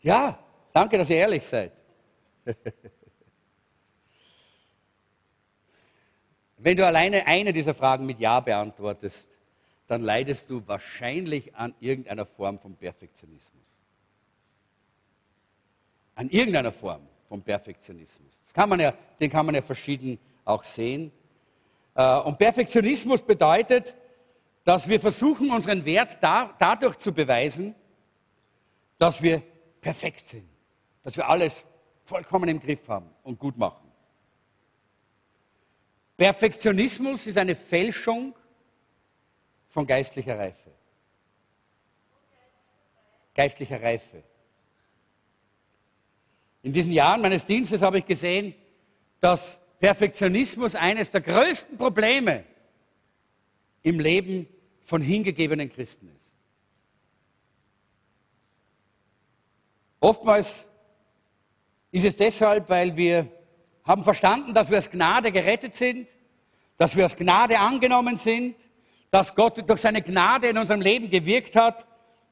Ja, 0.01 0.39
danke, 0.71 0.97
dass 0.97 1.09
ihr 1.09 1.17
ehrlich 1.17 1.43
seid. 1.43 1.73
Wenn 6.57 6.77
du 6.77 6.87
alleine 6.87 7.27
eine 7.27 7.51
dieser 7.51 7.73
Fragen 7.73 8.05
mit 8.05 8.17
Ja 8.19 8.39
beantwortest, 8.39 9.34
dann 9.87 10.01
leidest 10.01 10.49
du 10.49 10.67
wahrscheinlich 10.67 11.55
an 11.55 11.73
irgendeiner 11.79 12.25
Form 12.25 12.59
von 12.59 12.75
Perfektionismus. 12.75 13.63
An 16.15 16.29
irgendeiner 16.29 16.71
Form 16.71 17.01
von 17.27 17.41
Perfektionismus. 17.41 18.39
Das 18.43 18.53
kann 18.53 18.69
man 18.69 18.79
ja, 18.79 18.93
den 19.19 19.29
kann 19.29 19.45
man 19.45 19.55
ja 19.55 19.61
verschieden 19.61 20.17
auch 20.43 20.63
sehen. 20.63 21.11
Äh, 21.93 22.19
und 22.19 22.37
Perfektionismus 22.37 23.21
bedeutet, 23.21 23.95
dass 24.63 24.87
wir 24.87 24.99
versuchen, 24.99 25.51
unseren 25.51 25.85
Wert 25.85 26.17
da, 26.21 26.55
dadurch 26.57 26.97
zu 26.97 27.13
beweisen, 27.13 27.75
dass 28.97 29.21
wir 29.21 29.43
perfekt 29.81 30.27
sind, 30.27 30.47
dass 31.03 31.15
wir 31.15 31.29
alles 31.29 31.63
vollkommen 32.03 32.49
im 32.49 32.59
Griff 32.59 32.87
haben 32.87 33.09
und 33.23 33.37
gut 33.37 33.57
machen. 33.57 33.91
Perfektionismus 36.17 37.27
ist 37.27 37.37
eine 37.37 37.55
Fälschung 37.55 38.33
von 39.75 39.85
geistlicher 39.85 40.39
Reife. 40.39 40.71
Geistlicher 43.35 43.83
Reife. 43.83 44.23
In 46.63 46.71
diesen 46.71 46.93
Jahren 46.93 47.19
meines 47.19 47.45
Dienstes 47.45 47.81
habe 47.81 47.97
ich 47.97 48.05
gesehen, 48.05 48.55
dass 49.19 49.59
Perfektionismus 49.81 50.75
eines 50.75 51.09
der 51.09 51.19
größten 51.19 51.77
Probleme 51.77 52.45
im 53.83 53.99
Leben 53.99 54.47
von 54.81 55.01
hingegebenen 55.01 55.69
Christen 55.69 56.09
ist. 56.15 56.33
Oftmals 59.99 60.69
ist 61.91 62.05
es 62.05 62.15
deshalb, 62.15 62.69
weil 62.69 62.95
wir 62.95 63.29
haben 63.83 64.05
verstanden, 64.05 64.53
dass 64.53 64.69
wir 64.69 64.77
aus 64.77 64.89
Gnade 64.89 65.33
gerettet 65.33 65.75
sind, 65.75 66.15
dass 66.77 66.95
wir 66.95 67.03
aus 67.03 67.17
Gnade 67.17 67.59
angenommen 67.59 68.15
sind, 68.15 68.55
dass 69.15 69.33
Gott 69.33 69.63
durch 69.69 69.79
seine 69.79 70.01
Gnade 70.01 70.49
in 70.49 70.57
unserem 70.57 70.81
Leben 70.81 71.09
gewirkt 71.09 71.55
hat. 71.55 71.85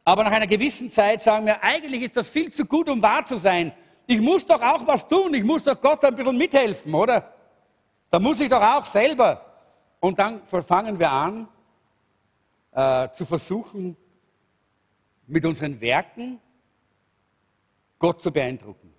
Aber 0.04 0.26
nach 0.26 0.34
einer 0.34 0.48
gewissen 0.48 0.92
Zeit 0.92 1.22
sagen 1.22 1.46
wir, 1.46 1.64
eigentlich 1.64 2.02
ist 2.02 2.18
das 2.18 2.30
viel 2.30 2.52
zu 2.52 2.66
gut, 2.66 2.90
um 2.90 3.02
wahr 3.02 3.26
zu 3.26 3.38
sein. 3.38 3.72
Ich 4.06 4.20
muss 4.20 4.46
doch 4.46 4.62
auch 4.62 4.86
was 4.86 5.08
tun. 5.08 5.34
Ich 5.34 5.46
muss 5.46 5.64
doch 5.64 5.80
Gott 5.80 6.04
ein 6.04 6.14
bisschen 6.14 6.36
mithelfen, 6.36 6.94
oder? 6.94 7.32
Da 8.10 8.20
muss 8.20 8.42
ich 8.42 8.50
doch 8.50 8.62
auch 8.62 8.84
selber. 8.84 9.46
Und 10.02 10.20
dann 10.20 10.46
fangen 10.46 11.00
wir 11.00 11.10
an, 11.10 11.48
äh, 12.74 13.08
zu 13.14 13.26
versuchen, 13.26 13.96
mit 15.26 15.46
unseren 15.46 15.80
Werken 15.80 16.42
Gott 17.98 18.22
zu 18.22 18.30
beeindrucken. 18.30 18.94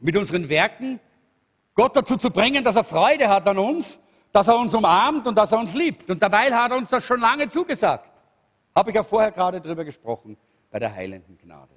Mit 0.00 0.16
unseren 0.16 0.48
Werken 0.48 0.98
Gott 1.76 1.94
dazu 1.94 2.16
zu 2.16 2.32
bringen, 2.32 2.64
dass 2.64 2.74
er 2.74 2.82
Freude 2.82 3.28
hat 3.28 3.46
an 3.46 3.58
uns 3.58 4.00
dass 4.32 4.48
er 4.48 4.58
uns 4.58 4.74
umarmt 4.74 5.26
und 5.26 5.36
dass 5.36 5.52
er 5.52 5.58
uns 5.58 5.74
liebt. 5.74 6.10
Und 6.10 6.22
dabei 6.22 6.52
hat 6.52 6.70
er 6.70 6.78
uns 6.78 6.88
das 6.88 7.04
schon 7.04 7.20
lange 7.20 7.48
zugesagt. 7.48 8.10
Habe 8.74 8.90
ich 8.90 8.96
ja 8.96 9.02
vorher 9.02 9.30
gerade 9.30 9.60
drüber 9.60 9.84
gesprochen, 9.84 10.36
bei 10.70 10.78
der 10.78 10.92
heilenden 10.92 11.36
Gnade. 11.38 11.74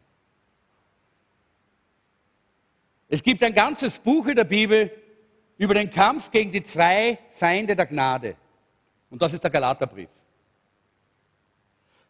Es 3.10 3.22
gibt 3.22 3.44
ein 3.44 3.54
ganzes 3.54 4.00
Buch 4.00 4.26
in 4.28 4.36
der 4.36 4.46
Bibel 4.46 4.90
über 5.58 5.74
den 5.74 5.90
Kampf 5.90 6.32
gegen 6.32 6.52
die 6.52 6.64
zwei 6.64 7.20
Feinde 7.32 7.76
der 7.76 7.86
Gnade. 7.86 8.36
Und 9.10 9.22
das 9.22 9.34
ist 9.34 9.44
der 9.44 9.52
Galaterbrief. 9.52 10.10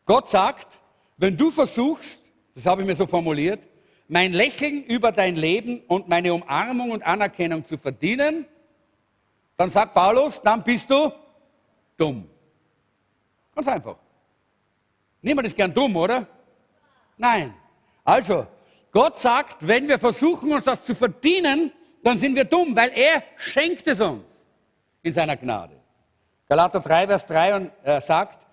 Gott 0.05 0.29
sagt, 0.29 0.79
wenn 1.17 1.35
du 1.35 1.49
versuchst, 1.49 2.31
das 2.53 2.65
habe 2.65 2.81
ich 2.81 2.87
mir 2.87 2.95
so 2.95 3.07
formuliert, 3.07 3.67
mein 4.07 4.33
Lächeln 4.33 4.83
über 4.83 5.11
dein 5.11 5.35
Leben 5.35 5.81
und 5.87 6.07
meine 6.07 6.33
Umarmung 6.33 6.91
und 6.91 7.03
Anerkennung 7.03 7.65
zu 7.65 7.77
verdienen, 7.77 8.45
dann 9.57 9.69
sagt 9.69 9.93
Paulus, 9.93 10.41
dann 10.41 10.63
bist 10.63 10.89
du 10.89 11.11
dumm. 11.97 12.29
Ganz 13.53 13.67
einfach. 13.67 13.97
Niemand 15.21 15.47
ist 15.47 15.55
gern 15.55 15.73
dumm, 15.73 15.95
oder? 15.95 16.27
Nein. 17.17 17.53
Also, 18.03 18.45
Gott 18.91 19.17
sagt, 19.17 19.65
wenn 19.65 19.87
wir 19.87 19.97
versuchen, 19.97 20.53
uns 20.53 20.65
das 20.65 20.85
zu 20.85 20.93
verdienen, 20.93 21.71
dann 22.03 22.17
sind 22.17 22.35
wir 22.35 22.45
dumm, 22.45 22.75
weil 22.75 22.91
er 22.93 23.23
schenkt 23.37 23.87
es 23.87 23.99
uns 23.99 24.47
in 25.01 25.11
seiner 25.11 25.35
Gnade. 25.35 25.79
Galater 26.47 26.79
3, 26.79 27.07
Vers 27.07 27.25
3 27.25 27.55
und, 27.55 27.71
äh, 27.83 27.99
sagt, 28.01 28.45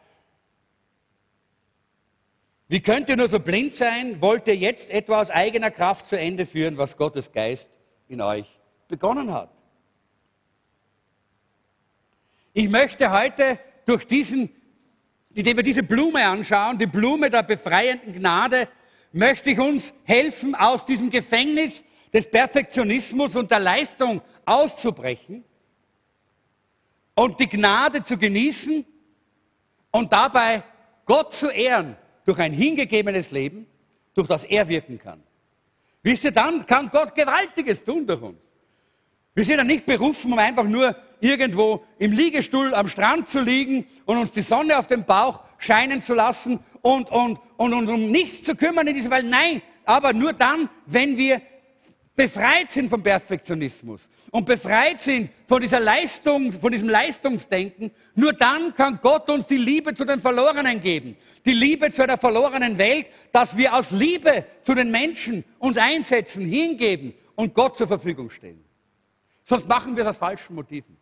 Wie 2.72 2.80
könnt 2.80 3.10
ihr 3.10 3.18
nur 3.18 3.28
so 3.28 3.38
blind 3.38 3.74
sein? 3.74 4.22
Wollt 4.22 4.48
ihr 4.48 4.56
jetzt 4.56 4.90
etwa 4.90 5.20
aus 5.20 5.30
eigener 5.30 5.70
Kraft 5.70 6.08
zu 6.08 6.18
Ende 6.18 6.46
führen, 6.46 6.78
was 6.78 6.96
Gottes 6.96 7.30
Geist 7.30 7.70
in 8.08 8.22
euch 8.22 8.46
begonnen 8.88 9.30
hat? 9.30 9.50
Ich 12.54 12.68
möchte 12.68 13.10
heute 13.10 13.58
durch 13.86 14.06
diesen, 14.06 14.50
indem 15.32 15.56
wir 15.56 15.62
diese 15.62 15.82
Blume 15.82 16.26
anschauen, 16.26 16.76
die 16.76 16.86
Blume 16.86 17.30
der 17.30 17.42
befreienden 17.42 18.12
Gnade, 18.12 18.68
möchte 19.12 19.50
ich 19.50 19.58
uns 19.58 19.94
helfen, 20.04 20.54
aus 20.54 20.84
diesem 20.84 21.10
Gefängnis 21.10 21.84
des 22.12 22.30
Perfektionismus 22.30 23.36
und 23.36 23.50
der 23.50 23.60
Leistung 23.60 24.20
auszubrechen 24.44 25.44
und 27.14 27.40
die 27.40 27.48
Gnade 27.48 28.02
zu 28.02 28.18
genießen 28.18 28.84
und 29.90 30.12
dabei 30.12 30.62
Gott 31.06 31.32
zu 31.32 31.48
ehren 31.48 31.96
durch 32.24 32.38
ein 32.38 32.52
hingegebenes 32.52 33.30
Leben, 33.30 33.66
durch 34.14 34.28
das 34.28 34.44
er 34.44 34.68
wirken 34.68 34.98
kann. 34.98 35.22
Wisst 36.02 36.24
ihr, 36.24 36.32
dann 36.32 36.66
kann 36.66 36.90
Gott 36.90 37.14
Gewaltiges 37.14 37.82
tun 37.82 38.06
durch 38.06 38.20
uns. 38.20 38.51
Wir 39.34 39.44
sind 39.44 39.56
ja 39.56 39.64
nicht 39.64 39.86
berufen, 39.86 40.32
um 40.32 40.38
einfach 40.38 40.64
nur 40.64 40.94
irgendwo 41.20 41.84
im 41.98 42.12
Liegestuhl 42.12 42.74
am 42.74 42.88
Strand 42.88 43.28
zu 43.28 43.40
liegen 43.40 43.86
und 44.04 44.18
uns 44.18 44.32
die 44.32 44.42
Sonne 44.42 44.78
auf 44.78 44.88
dem 44.88 45.04
Bauch 45.04 45.40
scheinen 45.56 46.02
zu 46.02 46.12
lassen 46.12 46.60
und, 46.82 47.10
und, 47.10 47.38
und 47.56 47.72
uns 47.72 47.88
um 47.88 48.10
nichts 48.10 48.44
zu 48.44 48.54
kümmern 48.54 48.86
in 48.86 48.94
dieser 48.94 49.10
Welt. 49.10 49.26
Nein, 49.26 49.62
aber 49.86 50.12
nur 50.12 50.34
dann, 50.34 50.68
wenn 50.84 51.16
wir 51.16 51.40
befreit 52.14 52.70
sind 52.70 52.90
vom 52.90 53.02
Perfektionismus 53.02 54.10
und 54.32 54.44
befreit 54.44 55.00
sind 55.00 55.30
von 55.46 55.62
dieser 55.62 55.80
Leistung, 55.80 56.52
von 56.52 56.70
diesem 56.70 56.90
Leistungsdenken, 56.90 57.90
nur 58.14 58.34
dann 58.34 58.74
kann 58.74 58.98
Gott 59.00 59.30
uns 59.30 59.46
die 59.46 59.56
Liebe 59.56 59.94
zu 59.94 60.04
den 60.04 60.20
Verlorenen 60.20 60.78
geben. 60.78 61.16
Die 61.46 61.54
Liebe 61.54 61.90
zu 61.90 62.02
einer 62.02 62.18
verlorenen 62.18 62.76
Welt, 62.76 63.06
dass 63.32 63.56
wir 63.56 63.74
aus 63.74 63.92
Liebe 63.92 64.44
zu 64.60 64.74
den 64.74 64.90
Menschen 64.90 65.42
uns 65.58 65.78
einsetzen, 65.78 66.44
hingeben 66.44 67.14
und 67.34 67.54
Gott 67.54 67.78
zur 67.78 67.88
Verfügung 67.88 68.28
stehen. 68.28 68.62
Sonst 69.52 69.68
machen 69.68 69.94
wir 69.94 70.00
es 70.00 70.08
aus 70.08 70.16
falschen 70.16 70.54
Motiven. 70.54 70.96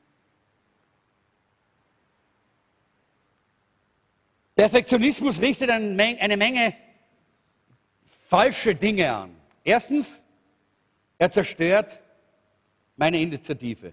Perfektionismus 4.56 5.40
richtet 5.40 5.70
eine 5.70 6.36
Menge 6.36 6.74
falsche 8.26 8.74
Dinge 8.74 9.14
an. 9.14 9.36
Erstens, 9.62 10.24
er 11.16 11.30
zerstört 11.30 12.00
meine 12.96 13.20
Initiative. 13.20 13.92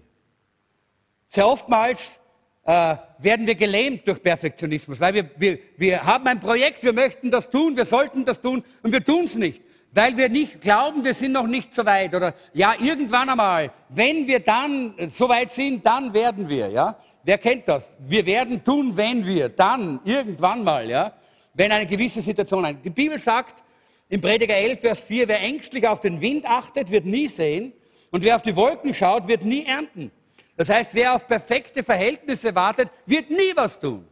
Sehr 1.28 1.46
oftmals 1.46 2.18
äh, 2.64 2.96
werden 3.18 3.46
wir 3.46 3.54
gelähmt 3.54 4.08
durch 4.08 4.20
Perfektionismus, 4.20 4.98
weil 4.98 5.14
wir, 5.14 5.30
wir, 5.36 5.58
wir 5.76 6.04
haben 6.04 6.26
ein 6.26 6.40
Projekt, 6.40 6.82
wir 6.82 6.92
möchten 6.92 7.30
das 7.30 7.48
tun, 7.48 7.76
wir 7.76 7.84
sollten 7.84 8.24
das 8.24 8.40
tun 8.40 8.64
und 8.82 8.90
wir 8.90 9.04
tun 9.04 9.22
es 9.22 9.36
nicht 9.36 9.62
weil 9.98 10.16
wir 10.16 10.28
nicht 10.28 10.60
glauben, 10.60 11.02
wir 11.02 11.12
sind 11.12 11.32
noch 11.32 11.48
nicht 11.48 11.74
so 11.74 11.84
weit 11.84 12.14
oder 12.14 12.32
ja, 12.54 12.74
irgendwann 12.78 13.28
einmal, 13.30 13.72
wenn 13.88 14.28
wir 14.28 14.38
dann 14.38 14.94
so 15.08 15.28
weit 15.28 15.50
sind, 15.50 15.84
dann 15.84 16.14
werden 16.14 16.48
wir, 16.48 16.68
ja. 16.68 16.96
Wer 17.24 17.36
kennt 17.36 17.66
das? 17.66 17.98
Wir 17.98 18.24
werden 18.24 18.62
tun, 18.62 18.96
wenn 18.96 19.26
wir, 19.26 19.48
dann, 19.48 19.98
irgendwann 20.04 20.62
mal, 20.62 20.88
ja. 20.88 21.14
Wenn 21.52 21.72
eine 21.72 21.84
gewisse 21.84 22.22
Situation 22.22 22.64
ein. 22.64 22.80
Die 22.80 22.90
Bibel 22.90 23.18
sagt 23.18 23.64
im 24.08 24.20
Prediger 24.20 24.54
11, 24.54 24.78
Vers 24.78 25.00
4, 25.00 25.26
wer 25.26 25.40
ängstlich 25.40 25.88
auf 25.88 25.98
den 25.98 26.20
Wind 26.20 26.46
achtet, 26.46 26.92
wird 26.92 27.04
nie 27.04 27.26
sehen 27.26 27.72
und 28.12 28.22
wer 28.22 28.36
auf 28.36 28.42
die 28.42 28.54
Wolken 28.54 28.94
schaut, 28.94 29.26
wird 29.26 29.44
nie 29.44 29.64
ernten. 29.64 30.12
Das 30.56 30.68
heißt, 30.68 30.94
wer 30.94 31.16
auf 31.16 31.26
perfekte 31.26 31.82
Verhältnisse 31.82 32.54
wartet, 32.54 32.88
wird 33.04 33.30
nie 33.30 33.52
was 33.56 33.80
tun. 33.80 34.06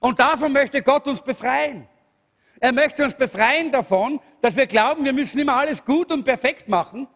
Und 0.00 0.18
davon 0.18 0.50
möchte 0.50 0.80
Gott 0.80 1.06
uns 1.06 1.20
befreien. 1.20 1.86
Er 2.60 2.72
möchte 2.72 3.04
uns 3.04 3.14
befreien 3.14 3.70
davon, 3.70 4.20
dass 4.40 4.56
wir 4.56 4.66
glauben, 4.66 5.04
wir 5.04 5.12
müssen 5.12 5.38
immer 5.38 5.56
alles 5.56 5.84
gut 5.84 6.10
und 6.10 6.24
perfekt 6.24 6.68
machen, 6.68 7.06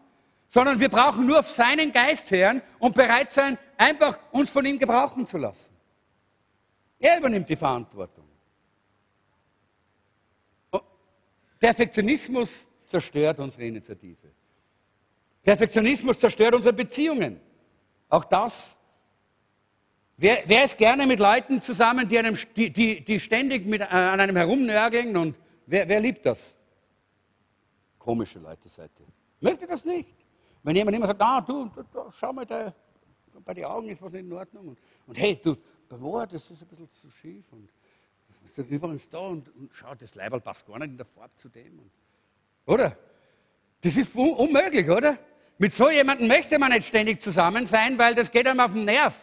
sondern 0.47 0.79
wir 0.79 0.89
brauchen 0.89 1.25
nur 1.25 1.39
auf 1.39 1.49
seinen 1.49 1.91
Geist 1.91 2.31
hören 2.31 2.61
und 2.79 2.95
bereit 2.95 3.33
sein, 3.33 3.57
einfach 3.77 4.17
uns 4.31 4.49
von 4.49 4.65
ihm 4.65 4.79
gebrauchen 4.79 5.25
zu 5.25 5.37
lassen. 5.37 5.75
Er 6.99 7.17
übernimmt 7.17 7.49
die 7.49 7.55
Verantwortung. 7.55 8.25
Perfektionismus 11.59 12.67
zerstört 12.85 13.39
unsere 13.39 13.65
Initiative. 13.65 14.31
Perfektionismus 15.41 16.19
zerstört 16.19 16.55
unsere 16.55 16.73
Beziehungen. 16.73 17.39
Auch 18.09 18.25
das 18.25 18.77
Wer, 20.17 20.43
wer, 20.45 20.63
ist 20.63 20.77
gerne 20.77 21.07
mit 21.07 21.19
Leuten 21.19 21.59
zusammen, 21.59 22.07
die, 22.07 22.19
einem, 22.19 22.37
die, 22.55 22.71
die, 22.71 23.03
die 23.03 23.19
ständig 23.19 23.65
mit, 23.65 23.81
äh, 23.81 23.85
an 23.85 24.19
einem 24.19 24.35
herumnörgeln 24.35 25.17
und 25.17 25.39
wer, 25.65 25.87
wer, 25.87 25.99
liebt 25.99 26.25
das? 26.25 26.55
Komische 27.97 28.39
Leute 28.39 28.69
seid 28.69 28.91
ihr. 28.99 29.49
Ihr 29.49 29.67
das 29.67 29.85
nicht? 29.85 30.13
Wenn 30.61 30.75
jemand 30.75 30.95
immer 30.95 31.07
sagt, 31.07 31.21
ah, 31.21 31.41
du, 31.41 31.65
du, 31.65 31.83
du 31.83 32.11
schau 32.11 32.31
mal, 32.31 32.45
da, 32.45 32.73
bei 33.43 33.53
den 33.53 33.65
Augen 33.65 33.89
ist 33.89 34.01
was 34.01 34.11
nicht 34.11 34.25
in 34.25 34.33
Ordnung. 34.33 34.69
Und, 34.69 34.79
und 35.07 35.19
hey, 35.19 35.39
du, 35.43 35.57
beim 35.89 36.05
Ohr, 36.05 36.27
das 36.27 36.49
ist 36.49 36.61
ein 36.61 36.67
bisschen 36.67 36.89
zu 36.91 37.11
schief. 37.11 37.43
Und 37.51 37.69
ist 38.45 38.69
übrigens 38.69 39.09
da 39.09 39.19
und, 39.19 39.49
und 39.55 39.69
schau, 39.73 39.95
das 39.95 40.13
Leiberl 40.15 40.41
passt 40.41 40.65
gar 40.65 40.79
nicht 40.79 40.91
in 40.91 40.97
der 40.97 41.05
Farbe 41.05 41.35
zu 41.35 41.49
dem. 41.49 41.79
Und, 41.79 41.91
oder? 42.65 42.97
Das 43.81 43.97
ist 43.97 44.15
un 44.15 44.33
unmöglich, 44.33 44.89
oder? 44.89 45.17
Mit 45.57 45.73
so 45.73 45.89
jemandem 45.89 46.27
möchte 46.27 46.57
man 46.59 46.71
nicht 46.71 46.87
ständig 46.87 47.21
zusammen 47.21 47.65
sein, 47.65 47.97
weil 47.97 48.15
das 48.15 48.31
geht 48.31 48.47
einem 48.47 48.59
auf 48.59 48.73
den 48.73 48.85
Nerv. 48.85 49.17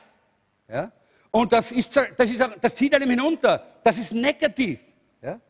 Ja? 0.71 0.93
Und 1.31 1.53
das, 1.53 1.73
ist, 1.73 1.97
das, 1.97 2.31
ist, 2.31 2.45
das 2.61 2.75
zieht 2.75 2.95
einem 2.95 3.11
hinunter. 3.11 3.65
Das 3.83 3.99
ist 3.99 4.13
negativ. 4.13 4.81
Ja? 5.23 5.41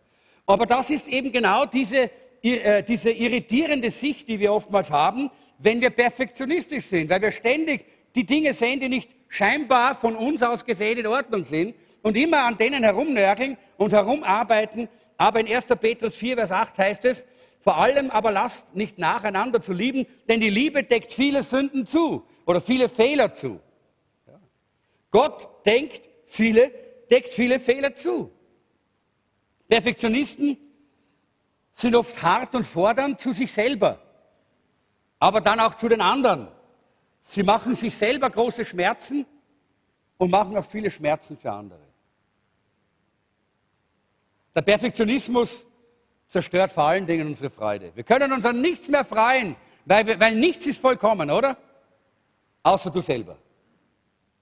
Aber 0.47 0.67
das 0.67 0.91
ist 0.91 1.09
eben 1.09 1.33
genau 1.33 1.67
diese, 1.67 2.11
äh, 2.43 2.83
diese 2.83 3.11
irritierende 3.11 3.91
Sicht, 3.91 4.29
die 4.29 4.39
wir 4.39 4.53
oftmals 4.53 4.91
haben, 4.91 5.31
wenn 5.59 5.81
wir 5.81 5.91
perfektionistisch 5.91 6.87
sind, 6.87 7.11
weil 7.11 7.23
wir 7.23 7.31
ständig 7.31 7.87
die 8.15 8.25
Dinge 8.25 8.53
sehen, 8.53 8.81
die 8.81 8.89
nicht 8.89 9.11
scheinbar 9.29 9.95
von 9.95 10.17
uns 10.17 10.43
aus 10.43 10.65
gesehen 10.65 10.99
in 10.99 11.07
Ordnung 11.07 11.45
sind 11.45 11.75
und 12.03 12.17
immer 12.17 12.45
an 12.45 12.57
denen 12.57 12.83
herumnörgeln 12.83 13.57
und 13.77 13.93
herumarbeiten. 13.93 14.89
Aber 15.17 15.41
in 15.41 15.49
1. 15.55 15.67
Petrus 15.81 16.17
4, 16.17 16.37
Vers 16.37 16.51
8 16.51 16.79
heißt 16.79 17.05
es, 17.05 17.27
vor 17.61 17.77
allem 17.77 18.11
aber 18.11 18.33
lasst 18.33 18.75
nicht 18.75 18.99
nacheinander 18.99 19.61
zu 19.61 19.75
lieben, 19.75 20.07
denn 20.29 20.41
die 20.41 20.49
Liebe 20.49 20.83
deckt 20.83 21.13
viele 21.13 21.43
Sünden 21.43 21.87
zu 21.87 22.25
oder 22.47 22.61
viele 22.61 22.89
Fehler 22.89 23.35
zu. 23.35 23.61
Gott 25.11 25.67
denkt 25.67 26.09
viele, 26.27 26.71
deckt 27.11 27.31
viele 27.31 27.59
Fehler 27.59 27.95
zu. 27.95 28.31
Perfektionisten 29.69 30.57
sind 31.73 31.95
oft 31.95 32.21
hart 32.23 32.55
und 32.55 32.67
fordernd 32.67 33.21
zu 33.21 33.33
sich 33.33 33.53
selber, 33.53 34.01
aber 35.19 35.41
dann 35.41 35.61
auch 35.61 35.75
zu 35.75 35.89
den 35.89 36.01
anderen. 36.01 36.49
Sie 37.23 37.43
machen 37.43 37.75
sich 37.75 37.95
selber 37.95 38.31
große 38.31 38.65
Schmerzen 38.65 39.27
und 40.19 40.31
machen 40.31 40.57
auch 40.57 40.65
viele 40.65 40.91
Schmerzen 40.91 41.37
für 41.37 41.53
andere. 41.53 41.81
Der 44.55 44.63
Perfektionismus 44.63 45.67
zerstört 46.29 46.71
vor 46.71 46.85
allen 46.85 47.07
Dingen 47.07 47.29
unsere 47.29 47.51
Freude. 47.51 47.93
Wir 47.95 48.05
können 48.05 48.33
uns 48.33 48.45
an 48.47 48.61
nichts 48.61 48.89
mehr 48.89 49.05
freuen, 49.05 49.57
weil, 49.85 50.19
weil 50.19 50.35
nichts 50.35 50.67
ist 50.67 50.81
vollkommen, 50.81 51.31
oder? 51.31 51.57
Außer 52.63 52.91
du 52.91 53.01
selber. 53.01 53.37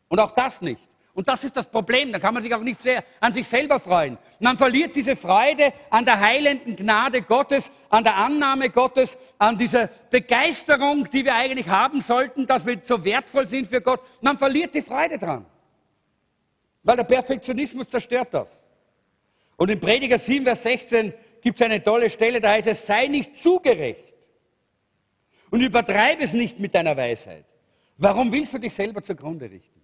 Und 0.08 0.18
auch 0.20 0.32
das 0.32 0.60
nicht. 0.60 0.82
Und 1.18 1.26
das 1.26 1.42
ist 1.42 1.56
das 1.56 1.68
Problem. 1.68 2.12
Da 2.12 2.20
kann 2.20 2.32
man 2.32 2.42
sich 2.42 2.54
auch 2.54 2.60
nicht 2.60 2.80
sehr 2.80 3.02
an 3.18 3.32
sich 3.32 3.46
selber 3.46 3.80
freuen. 3.80 4.18
Man 4.38 4.56
verliert 4.56 4.94
diese 4.94 5.16
Freude 5.16 5.72
an 5.90 6.04
der 6.04 6.20
heilenden 6.20 6.76
Gnade 6.76 7.22
Gottes, 7.22 7.72
an 7.88 8.04
der 8.04 8.14
Annahme 8.14 8.70
Gottes, 8.70 9.18
an 9.36 9.58
dieser 9.58 9.88
Begeisterung, 10.10 11.10
die 11.10 11.24
wir 11.24 11.34
eigentlich 11.34 11.68
haben 11.68 12.00
sollten, 12.00 12.46
dass 12.46 12.64
wir 12.64 12.78
so 12.82 13.04
wertvoll 13.04 13.48
sind 13.48 13.66
für 13.66 13.80
Gott. 13.80 14.00
Man 14.20 14.38
verliert 14.38 14.76
die 14.76 14.80
Freude 14.82 15.18
dran. 15.18 15.44
Weil 16.84 16.96
der 16.96 17.04
Perfektionismus 17.04 17.88
zerstört 17.88 18.32
das. 18.32 18.68
Und 19.56 19.70
in 19.70 19.80
Prediger 19.80 20.18
7, 20.18 20.44
Vers 20.44 20.62
16 20.62 21.12
gibt 21.42 21.60
es 21.60 21.66
eine 21.66 21.82
tolle 21.82 22.10
Stelle, 22.10 22.40
da 22.40 22.50
heißt 22.50 22.68
es, 22.68 22.86
sei 22.86 23.08
nicht 23.08 23.34
zugerecht 23.34 24.14
und 25.50 25.62
übertreibe 25.62 26.22
es 26.22 26.32
nicht 26.32 26.60
mit 26.60 26.76
deiner 26.76 26.96
Weisheit. 26.96 27.44
Warum 27.96 28.30
willst 28.30 28.54
du 28.54 28.58
dich 28.58 28.72
selber 28.72 29.02
zugrunde 29.02 29.50
richten? 29.50 29.77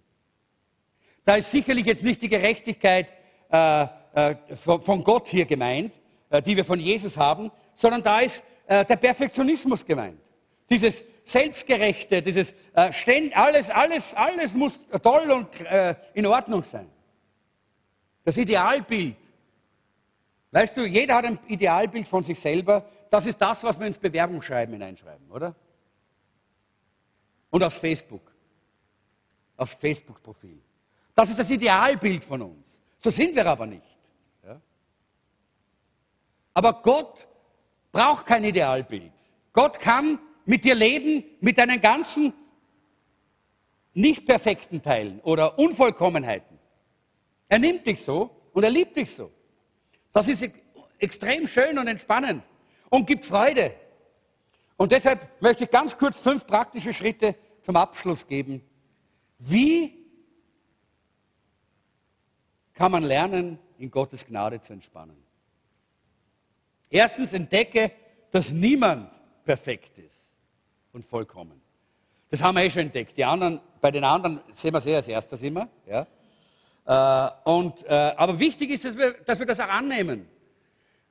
Da 1.25 1.35
ist 1.35 1.49
sicherlich 1.49 1.87
jetzt 1.87 2.03
nicht 2.03 2.21
die 2.21 2.29
Gerechtigkeit 2.29 3.13
äh, 3.51 3.87
äh, 4.13 4.35
von, 4.55 5.03
Gott 5.03 5.27
hier 5.27 5.45
gemeint, 5.45 5.99
äh, 6.29 6.41
die 6.41 6.55
wir 6.55 6.63
von 6.63 6.79
Jesus 6.79 7.17
haben, 7.17 7.51
sondern 7.73 8.03
da 8.03 8.19
ist 8.19 8.43
äh, 8.67 8.85
der 8.85 8.95
Perfektionismus 8.95 9.83
gemeint. 9.83 10.19
Dieses 10.69 11.03
Selbstgerechte, 11.23 12.21
dieses 12.21 12.53
äh, 12.73 12.93
ständ, 12.93 13.35
alles, 13.35 13.71
alles, 13.71 14.13
alles 14.13 14.53
muss 14.53 14.85
toll 15.01 15.31
und 15.31 15.61
äh, 15.61 15.95
in 16.13 16.27
Ordnung 16.27 16.61
sein. 16.61 16.87
Das 18.23 18.37
Idealbild. 18.37 19.17
Weißt 20.51 20.77
du, 20.77 20.85
jeder 20.85 21.15
hat 21.15 21.25
ein 21.25 21.39
Idealbild 21.47 22.07
von 22.07 22.23
sich 22.23 22.39
selber. 22.39 22.87
Das 23.09 23.25
ist 23.25 23.41
das, 23.41 23.63
was 23.63 23.79
wir 23.79 23.87
ins 23.87 23.97
Bewerbungsschreiben 23.97 24.73
hineinschreiben, 24.73 25.29
oder? 25.31 25.55
Und 27.49 27.63
aufs 27.63 27.79
Facebook. 27.79 28.31
Aufs 29.57 29.75
Facebook-Profil. 29.75 30.61
Das 31.15 31.29
ist 31.29 31.39
das 31.39 31.49
Idealbild 31.49 32.23
von 32.23 32.41
uns. 32.41 32.81
So 32.97 33.09
sind 33.09 33.35
wir 33.35 33.45
aber 33.45 33.65
nicht. 33.65 33.97
Ja? 34.43 34.61
Aber 36.53 36.81
Gott 36.81 37.27
braucht 37.91 38.25
kein 38.25 38.43
Idealbild. 38.43 39.13
Gott 39.53 39.79
kann 39.79 40.19
mit 40.45 40.65
dir 40.65 40.75
leben, 40.75 41.23
mit 41.39 41.57
deinen 41.57 41.79
ganzen 41.79 42.33
nicht 43.93 44.25
perfekten 44.25 44.81
Teilen 44.81 45.21
oder 45.21 45.57
Unvollkommenheiten. 45.57 46.59
Er 47.47 47.59
nimmt 47.59 47.87
dich 47.87 48.03
so 48.03 48.29
und 48.51 48.63
er 48.63 48.69
liebt 48.69 48.97
dich 48.97 49.15
so. 49.15 49.31
Das 50.11 50.27
ist 50.27 50.49
extrem 50.99 51.47
schön 51.47 51.79
und 51.79 51.87
entspannend 51.87 52.43
und 52.89 53.07
gibt 53.07 53.23
Freude. 53.23 53.73
Und 54.75 54.91
deshalb 54.91 55.41
möchte 55.41 55.63
ich 55.63 55.71
ganz 55.71 55.97
kurz 55.97 56.19
fünf 56.19 56.45
praktische 56.45 56.93
Schritte 56.93 57.35
zum 57.61 57.77
Abschluss 57.77 58.27
geben. 58.27 58.61
Wie 59.39 60.04
kann 62.75 62.91
man 62.91 63.03
lernen, 63.03 63.57
in 63.77 63.89
Gottes 63.89 64.25
Gnade 64.25 64.61
zu 64.61 64.73
entspannen? 64.73 65.17
Erstens 66.89 67.33
entdecke, 67.33 67.91
dass 68.31 68.51
niemand 68.51 69.09
perfekt 69.43 69.97
ist 69.97 70.35
und 70.93 71.05
vollkommen. 71.05 71.61
Das 72.29 72.41
haben 72.43 72.55
wir 72.55 72.63
eh 72.63 72.69
schon 72.69 72.83
entdeckt. 72.83 73.17
Die 73.17 73.25
anderen, 73.25 73.59
bei 73.81 73.91
den 73.91 74.03
anderen 74.03 74.41
sehen 74.51 74.73
wir 74.73 74.79
es 74.79 74.85
eh 74.85 74.95
als 74.95 75.07
erstes 75.07 75.41
immer. 75.41 75.67
Ja? 75.85 76.05
Äh, 76.85 77.49
und, 77.49 77.83
äh, 77.85 78.13
aber 78.17 78.39
wichtig 78.39 78.69
ist, 78.71 78.85
dass 78.85 78.97
wir, 78.97 79.13
dass 79.25 79.39
wir 79.39 79.45
das 79.45 79.59
auch 79.59 79.69
annehmen. 79.69 80.27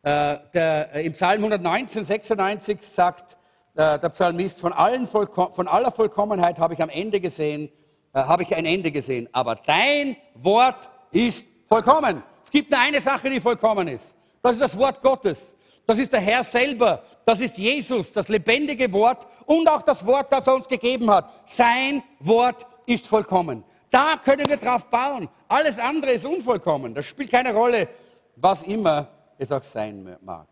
Äh, 0.02 0.38
der, 0.52 0.92
Im 0.92 1.12
Psalm 1.12 1.38
119, 1.38 2.04
96 2.04 2.82
sagt 2.82 3.38
der 3.76 3.98
Psalmist, 4.10 4.60
von, 4.60 4.72
allen 4.72 5.08
von 5.08 5.66
aller 5.66 5.90
Vollkommenheit 5.90 6.60
habe 6.60 6.74
ich 6.74 6.80
am 6.80 6.90
Ende 6.90 7.18
gesehen, 7.20 7.72
habe 8.12 8.44
ich 8.44 8.54
ein 8.54 8.66
Ende 8.66 8.92
gesehen. 8.92 9.28
Aber 9.32 9.56
dein 9.56 10.16
Wort 10.34 10.88
ist 11.10 11.44
vollkommen. 11.74 12.22
Es 12.44 12.50
gibt 12.52 12.70
nur 12.70 12.78
eine 12.78 13.00
Sache, 13.00 13.28
die 13.28 13.40
vollkommen 13.40 13.88
ist. 13.88 14.16
Das 14.40 14.52
ist 14.54 14.62
das 14.62 14.78
Wort 14.78 15.02
Gottes. 15.02 15.56
Das 15.84 15.98
ist 15.98 16.12
der 16.12 16.20
Herr 16.20 16.44
selber. 16.44 17.02
Das 17.24 17.40
ist 17.40 17.58
Jesus, 17.58 18.12
das 18.12 18.28
lebendige 18.28 18.92
Wort 18.92 19.26
und 19.46 19.66
auch 19.68 19.82
das 19.82 20.06
Wort, 20.06 20.32
das 20.32 20.46
er 20.46 20.54
uns 20.54 20.68
gegeben 20.68 21.10
hat. 21.10 21.28
Sein 21.46 22.02
Wort 22.20 22.64
ist 22.86 23.08
vollkommen. 23.08 23.64
Da 23.90 24.20
können 24.24 24.48
wir 24.48 24.56
drauf 24.56 24.88
bauen. 24.88 25.28
Alles 25.48 25.80
andere 25.80 26.12
ist 26.12 26.24
unvollkommen. 26.24 26.94
Das 26.94 27.06
spielt 27.06 27.32
keine 27.32 27.52
Rolle, 27.52 27.88
was 28.36 28.62
immer 28.62 29.08
es 29.36 29.50
auch 29.50 29.62
sein 29.62 30.16
mag. 30.20 30.46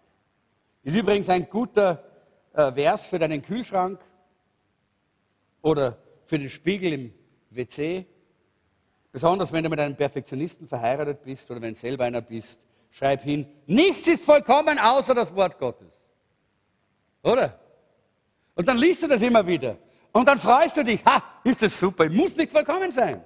Ist 0.82 0.96
übrigens 0.96 1.28
ein 1.28 1.48
guter 1.48 2.02
äh, 2.52 2.72
Vers 2.72 3.06
für 3.06 3.20
deinen 3.20 3.42
Kühlschrank 3.42 4.00
oder 5.62 5.98
für 6.24 6.38
den 6.38 6.48
Spiegel 6.48 6.92
im 6.92 7.14
WC. 7.50 8.06
Besonders 9.12 9.52
wenn 9.52 9.62
du 9.62 9.68
mit 9.68 9.78
einem 9.78 9.94
Perfektionisten 9.94 10.66
verheiratet 10.66 11.22
bist 11.22 11.50
oder 11.50 11.60
wenn 11.60 11.74
du 11.74 11.78
selber 11.78 12.04
einer 12.04 12.22
bist 12.22 12.66
Schreib 12.90 13.22
hin, 13.22 13.46
nichts 13.66 14.06
ist 14.06 14.24
vollkommen 14.24 14.78
außer 14.78 15.14
das 15.14 15.34
Wort 15.34 15.58
Gottes. 15.58 16.10
Oder? 17.22 17.58
Und 18.54 18.68
dann 18.68 18.76
liest 18.76 19.02
du 19.02 19.06
das 19.06 19.22
immer 19.22 19.46
wieder. 19.46 19.78
Und 20.12 20.28
dann 20.28 20.38
freust 20.38 20.76
du 20.76 20.84
dich, 20.84 21.02
ha, 21.06 21.22
ist 21.42 21.62
das 21.62 21.78
super, 21.78 22.08
muss 22.10 22.36
nicht 22.36 22.50
vollkommen 22.50 22.92
sein. 22.92 23.22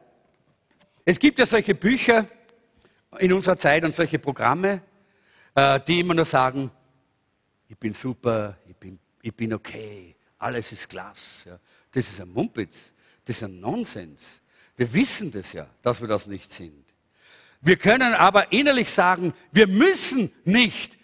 Es 1.04 1.18
gibt 1.18 1.38
ja 1.38 1.46
solche 1.46 1.74
Bücher 1.74 2.26
in 3.18 3.32
unserer 3.32 3.56
Zeit 3.56 3.84
und 3.84 3.92
solche 3.92 4.20
Programme, 4.20 4.82
äh, 5.54 5.80
die 5.80 6.00
immer 6.00 6.14
nur 6.14 6.24
sagen, 6.24 6.70
ich 7.68 7.76
bin 7.76 7.92
super, 7.92 8.56
ich 8.68 8.76
bin, 8.76 8.98
ich 9.20 9.34
bin 9.34 9.52
okay, 9.52 10.14
alles 10.38 10.70
ist 10.70 10.88
klasse. 10.88 11.58
Das 11.90 12.08
ist 12.08 12.20
ein 12.20 12.28
Mumpitz, 12.28 12.92
das 13.24 13.36
ist 13.36 13.42
ein 13.42 13.58
Nonsens. 13.58 14.42
Wir 14.76 14.92
wissen 14.92 15.30
das 15.30 15.52
ja, 15.52 15.66
dass 15.82 16.00
wir 16.00 16.08
das 16.08 16.26
nicht 16.26 16.52
sind. 16.52 16.84
Wir 17.60 17.76
können 17.76 18.14
aber 18.14 18.52
innerlich 18.52 18.90
sagen, 18.90 19.32
wir 19.50 19.66
müssen 19.66 20.32
nicht 20.44 20.98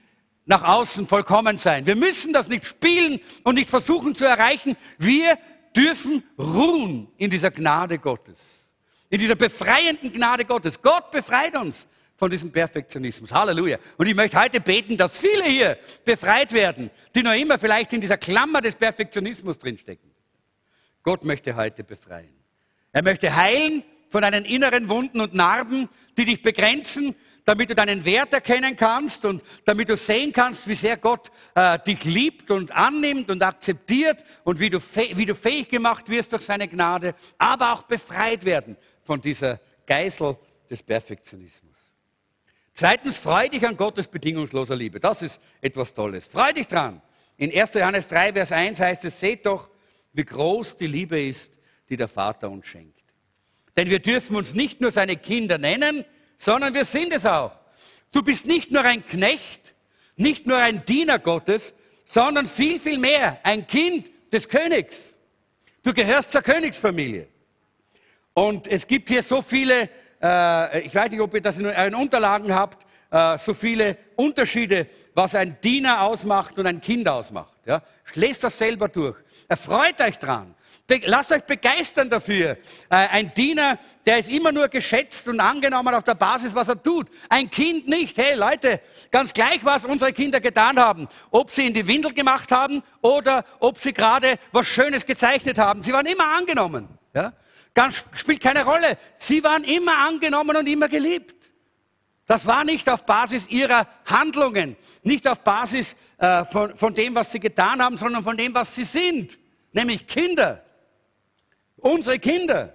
nach 0.45 0.62
außen 0.62 1.07
vollkommen 1.07 1.57
sein. 1.57 1.87
Wir 1.87 1.97
müssen 1.97 2.33
das 2.33 2.49
nicht 2.49 2.66
spielen 2.66 3.20
und 3.45 3.55
nicht 3.55 3.70
versuchen 3.70 4.14
zu 4.14 4.25
erreichen. 4.25 4.77
Wir 4.99 5.39
dürfen 5.77 6.23
ruhen 6.39 7.09
in 7.16 7.31
dieser 7.31 7.51
Gnade 7.51 7.99
Gottes, 7.99 8.75
in 9.09 9.18
dieser 9.18 9.35
befreienden 9.35 10.12
Gnade 10.12 10.45
Gottes. 10.45 10.81
Gott 10.81 11.11
befreit 11.11 11.57
uns 11.57 11.89
von 12.16 12.31
diesem 12.31 12.53
Perfektionismus. 12.53 13.33
Halleluja. 13.33 13.79
Und 13.97 14.07
ich 14.07 14.14
möchte 14.14 14.39
heute 14.39 14.61
beten, 14.61 14.97
dass 14.97 15.18
viele 15.18 15.45
hier 15.45 15.79
befreit 16.05 16.53
werden, 16.53 16.91
die 17.14 17.23
noch 17.23 17.35
immer 17.35 17.59
vielleicht 17.59 17.93
in 17.93 18.01
dieser 18.01 18.18
Klammer 18.18 18.61
des 18.61 18.77
Perfektionismus 18.77 19.59
drinstecken. 19.59 20.11
Gott 21.03 21.25
möchte 21.25 21.57
heute 21.57 21.83
befreien. 21.83 22.41
Er 22.93 23.03
möchte 23.03 23.34
heilen 23.34 23.82
von 24.09 24.22
deinen 24.22 24.45
inneren 24.45 24.88
Wunden 24.88 25.20
und 25.20 25.34
Narben, 25.34 25.88
die 26.18 26.26
dich 26.26 26.43
begrenzen, 26.43 27.14
damit 27.45 27.70
du 27.70 27.74
deinen 27.74 28.05
Wert 28.05 28.32
erkennen 28.32 28.76
kannst 28.76 29.24
und 29.24 29.43
damit 29.64 29.88
du 29.88 29.97
sehen 29.97 30.32
kannst, 30.32 30.68
wie 30.68 30.74
sehr 30.74 30.97
Gott 30.97 31.30
äh, 31.55 31.78
dich 31.80 32.05
liebt 32.05 32.51
und 32.51 32.70
annimmt 32.76 33.30
und 33.30 33.43
akzeptiert 33.43 34.22
und 34.45 34.61
wie 34.61 34.70
du, 34.70 34.78
wie 34.78 35.26
du 35.26 35.34
fähig 35.34 35.68
gemacht 35.68 36.09
wirst 36.09 36.32
durch 36.32 36.43
seine 36.43 36.68
Gnade, 36.68 37.14
aber 37.38 37.72
auch 37.72 37.82
befreit 37.82 38.45
werden 38.45 38.76
von 39.03 39.20
dieser 39.20 39.61
Geißel 39.86 40.36
des 40.70 40.82
Perfektionismus. 40.82 41.72
Zweitens, 42.74 43.18
freu 43.18 43.49
dich 43.49 43.66
an 43.66 43.76
Gottes 43.76 44.09
bedingungsloser 44.09 44.76
Liebe. 44.76 45.01
Das 45.01 45.22
ist 45.22 45.40
etwas 45.61 45.93
Tolles. 45.93 46.26
Freu 46.26 46.53
dich 46.53 46.66
dran. 46.66 47.03
In 47.36 47.53
1. 47.53 47.74
Johannes 47.74 48.09
3, 48.09 48.32
Vers 48.34 48.53
1 48.53 48.80
heißt 48.80 49.05
es, 49.05 49.18
seht 49.18 49.45
doch, 49.47 49.68
wie 50.12 50.24
groß 50.24 50.76
die 50.76 50.86
Liebe 50.86 51.20
ist, 51.20 51.59
die 51.93 51.97
der 51.99 52.09
Vater 52.09 52.51
uns 52.51 52.66
schenkt. 52.66 52.99
Denn 53.76 53.90
wir 53.90 53.99
dürfen 53.99 54.34
uns 54.34 54.55
nicht 54.55 54.80
nur 54.80 54.90
seine 54.90 55.14
Kinder 55.16 55.59
nennen, 55.59 56.07
sondern 56.38 56.72
wir 56.72 56.84
sind 56.84 57.12
es 57.12 57.26
auch. 57.26 57.53
Du 58.12 58.22
bist 58.22 58.47
nicht 58.47 58.70
nur 58.70 58.82
ein 58.82 59.05
Knecht, 59.05 59.74
nicht 60.16 60.47
nur 60.47 60.57
ein 60.57 60.86
Diener 60.86 61.18
Gottes, 61.18 61.74
sondern 62.07 62.47
viel, 62.47 62.78
viel 62.78 62.99
mehr 62.99 63.38
ein 63.43 63.66
Kind 63.66 64.11
des 64.32 64.49
Königs. 64.49 65.14
Du 65.82 65.93
gehörst 65.93 66.32
zur 66.32 66.40
Königsfamilie. 66.40 67.28
Und 68.32 68.68
es 68.68 68.86
gibt 68.86 69.11
hier 69.11 69.22
so 69.22 69.43
viele, 69.43 69.90
äh, 70.22 70.86
ich 70.86 70.95
weiß 70.95 71.11
nicht, 71.11 71.20
ob 71.20 71.34
ihr 71.34 71.43
das 71.43 71.59
in 71.59 71.66
euren 71.66 71.95
Unterlagen 71.95 72.55
habt, 72.55 72.86
äh, 73.11 73.36
so 73.36 73.53
viele 73.53 73.99
Unterschiede, 74.16 74.86
was 75.12 75.34
ein 75.34 75.59
Diener 75.62 76.01
ausmacht 76.01 76.59
und 76.59 76.66
ein 76.66 76.80
Kind 76.80 77.07
ausmacht. 77.07 77.53
Ja? 77.66 77.82
Lest 78.14 78.45
das 78.45 78.57
selber 78.57 78.88
durch. 78.88 79.16
Erfreut 79.47 80.01
euch 80.01 80.18
dran. 80.18 80.55
Lasst 81.05 81.32
euch 81.32 81.43
begeistern 81.43 82.11
dafür. 82.11 82.59
Äh, 82.88 82.97
ein 82.97 83.34
Diener, 83.34 83.78
der 84.05 84.18
ist 84.18 84.28
immer 84.28 84.53
nur 84.53 84.68
geschätzt 84.68 85.28
und 85.28 85.40
angenommen 85.40 85.95
auf 85.95 86.05
der 86.05 86.14
Basis, 86.14 86.55
was 86.55 86.68
er 86.68 86.82
tut. 86.82 87.09
Ein 87.28 87.51
Kind 87.51 87.88
nicht. 87.88 88.18
Hey 88.18 88.34
Leute, 88.34 88.80
ganz 89.11 89.32
gleich, 89.32 89.64
was 89.64 89.84
unsere 89.84 90.12
Kinder 90.12 90.40
getan 90.40 90.78
haben. 90.78 91.09
Ob 91.30 91.51
sie 91.51 91.66
in 91.66 91.74
die 91.74 91.86
Windel 91.86 92.12
gemacht 92.12 92.51
haben 92.53 92.82
oder 93.01 93.45
ob 93.61 93.78
sie 93.78 93.93
gerade 93.93 94.38
was 94.53 94.66
Schönes 94.66 95.07
gezeichnet 95.07 95.59
haben. 95.59 95.82
Sie 95.82 95.93
waren 95.93 96.07
immer 96.07 96.28
angenommen. 96.36 96.88
Ja? 97.14 97.32
Ganz, 97.74 98.05
spielt 98.14 98.40
keine 98.40 98.64
Rolle. 98.64 98.99
Sie 99.16 99.43
waren 99.43 99.64
immer 99.64 99.99
angenommen 99.99 100.57
und 100.57 100.68
immer 100.68 100.88
geliebt. 100.88 101.51
Das 102.26 102.47
war 102.47 102.64
nicht 102.64 102.88
auf 102.88 103.05
Basis 103.05 103.49
ihrer 103.49 103.86
Handlungen, 104.07 104.76
nicht 105.03 105.26
auf 105.26 105.40
Basis 105.40 105.97
äh, 106.18 106.45
von, 106.45 106.76
von 106.76 106.95
dem, 106.95 107.14
was 107.14 107.32
sie 107.32 107.40
getan 107.40 107.82
haben, 107.82 107.97
sondern 107.97 108.22
von 108.22 108.36
dem, 108.36 108.55
was 108.55 108.74
sie 108.74 108.84
sind, 108.84 109.38
nämlich 109.72 110.07
Kinder. 110.07 110.62
Unsere 111.83 112.18
Kinder. 112.18 112.72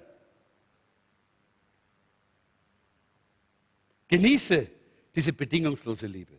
Genieße 4.09 4.67
diese 5.15 5.33
bedingungslose 5.33 6.07
Liebe. 6.07 6.33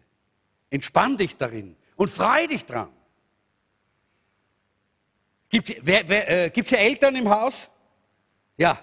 Entspann 0.70 1.16
dich 1.16 1.36
darin 1.36 1.76
und 1.96 2.10
freu 2.10 2.46
dich 2.46 2.64
dran. 2.64 2.92
Gibt 5.48 5.70
es 5.70 5.76
äh, 5.78 6.50
hier 6.54 6.78
Eltern 6.78 7.16
im 7.16 7.28
Haus? 7.28 7.70
Ja. 8.58 8.78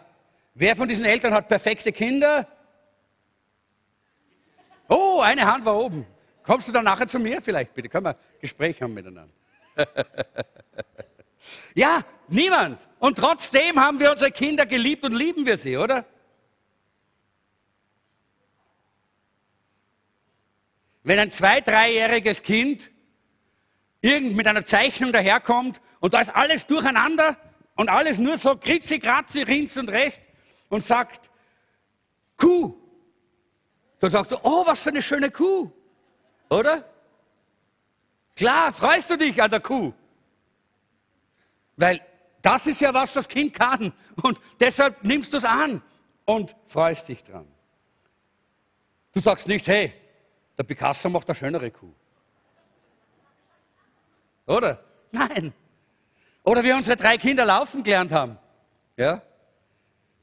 Wer 0.55 0.75
von 0.75 0.87
diesen 0.87 1.05
Eltern 1.05 1.33
hat 1.33 1.47
perfekte 1.47 1.91
Kinder? 1.91 2.47
Oh, 4.87 5.19
eine 5.21 5.45
Hand 5.45 5.63
war 5.63 5.75
oben. 5.75 6.07
Kommst 6.41 6.67
du 6.67 6.71
dann 6.71 6.85
nachher 6.85 7.07
zu 7.07 7.19
mir 7.19 7.39
vielleicht 7.39 7.73
bitte? 7.73 7.89
Können 7.89 8.05
wir 8.05 8.15
ein 8.15 8.39
Gespräch 8.41 8.81
haben 8.81 8.95
miteinander? 8.95 9.33
Ja, 11.73 12.03
niemand. 12.27 12.79
Und 12.99 13.17
trotzdem 13.17 13.79
haben 13.79 13.99
wir 13.99 14.11
unsere 14.11 14.31
Kinder 14.31 14.65
geliebt 14.65 15.03
und 15.03 15.13
lieben 15.13 15.45
wir 15.45 15.57
sie, 15.57 15.77
oder? 15.77 16.05
Wenn 21.03 21.19
ein 21.19 21.31
zwei-, 21.31 21.61
dreijähriges 21.61 22.41
Kind 22.41 22.91
irgend 24.01 24.35
mit 24.35 24.47
einer 24.47 24.65
Zeichnung 24.65 25.11
daherkommt 25.11 25.81
und 25.99 26.13
da 26.13 26.19
ist 26.19 26.35
alles 26.35 26.65
durcheinander 26.67 27.37
und 27.75 27.89
alles 27.89 28.17
nur 28.17 28.37
so 28.37 28.55
kritzi, 28.55 28.99
kratzi, 28.99 29.41
rings 29.43 29.77
und 29.77 29.89
recht 29.89 30.21
und 30.69 30.83
sagt, 30.83 31.29
Kuh. 32.37 32.75
Da 33.99 34.09
sagst 34.09 34.31
du, 34.31 34.37
oh, 34.43 34.65
was 34.65 34.81
für 34.81 34.89
eine 34.89 35.01
schöne 35.01 35.31
Kuh. 35.31 35.71
Oder? 36.49 36.83
Klar, 38.35 38.73
freust 38.73 39.09
du 39.09 39.17
dich 39.17 39.41
an 39.41 39.49
der 39.49 39.61
Kuh. 39.61 39.93
Weil 41.77 42.01
das 42.41 42.67
ist 42.67 42.81
ja, 42.81 42.93
was 42.93 43.13
das 43.13 43.27
Kind 43.27 43.53
kann. 43.53 43.91
Und 44.21 44.39
deshalb 44.59 45.03
nimmst 45.03 45.33
du 45.33 45.37
es 45.37 45.45
an 45.45 45.81
und 46.25 46.55
freust 46.67 47.09
dich 47.09 47.23
dran. 47.23 47.47
Du 49.13 49.19
sagst 49.19 49.47
nicht, 49.47 49.67
hey, 49.67 49.93
der 50.57 50.63
Picasso 50.63 51.09
macht 51.09 51.27
eine 51.27 51.35
schönere 51.35 51.71
Kuh. 51.71 51.91
oder? 54.45 54.83
Nein. 55.11 55.53
Oder 56.43 56.63
wie 56.63 56.73
unsere 56.73 56.95
drei 56.95 57.17
Kinder 57.17 57.45
laufen 57.45 57.81
gelernt 57.81 58.11
haben. 58.11 58.37
Ja? 58.95 59.21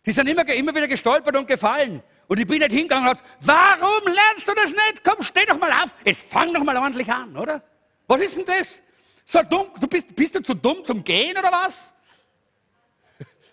Die 0.04 0.12
sind 0.12 0.28
immer, 0.28 0.46
immer 0.48 0.74
wieder 0.74 0.88
gestolpert 0.88 1.36
und 1.36 1.48
gefallen. 1.48 2.02
Und 2.28 2.38
ich 2.38 2.46
bin 2.46 2.58
nicht 2.58 2.72
hingegangen 2.72 3.08
und 3.08 3.18
gesagt, 3.18 3.38
warum 3.40 4.04
lernst 4.04 4.48
du 4.48 4.52
das 4.54 4.70
nicht? 4.70 5.04
Komm, 5.04 5.22
steh 5.22 5.44
doch 5.46 5.58
mal 5.58 5.70
auf. 5.72 5.92
Jetzt 6.04 6.30
fang 6.30 6.52
doch 6.54 6.62
mal 6.62 6.76
ordentlich 6.76 7.10
an, 7.10 7.36
oder? 7.36 7.62
Was 8.06 8.20
ist 8.20 8.36
denn 8.36 8.44
das? 8.44 8.82
So 9.24 9.42
dumm, 9.42 9.68
du 9.80 9.86
bist, 9.86 10.14
bist 10.14 10.34
du 10.34 10.40
zu 10.40 10.54
dumm 10.54 10.84
zum 10.84 11.02
Gehen 11.02 11.36
oder 11.36 11.50
was? 11.50 11.94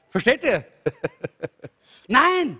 Versteht 0.09 0.43
ihr? 0.43 0.65
Nein, 2.07 2.59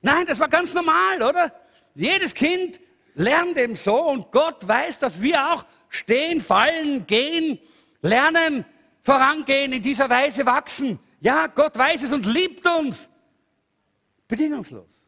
nein, 0.00 0.24
das 0.26 0.38
war 0.38 0.48
ganz 0.48 0.72
normal, 0.72 1.20
oder? 1.20 1.52
Jedes 1.96 2.32
Kind 2.32 2.78
lernt 3.14 3.58
eben 3.58 3.74
so 3.74 4.00
und 4.10 4.30
Gott 4.30 4.66
weiß, 4.66 5.00
dass 5.00 5.20
wir 5.20 5.52
auch 5.52 5.64
stehen, 5.88 6.40
fallen, 6.40 7.04
gehen, 7.04 7.58
lernen, 8.00 8.64
vorangehen, 9.02 9.72
in 9.72 9.82
dieser 9.82 10.08
Weise 10.08 10.46
wachsen. 10.46 11.00
Ja, 11.18 11.48
Gott 11.48 11.76
weiß 11.76 12.04
es 12.04 12.12
und 12.12 12.26
liebt 12.26 12.64
uns. 12.66 13.10
Bedingungslos. 14.28 15.06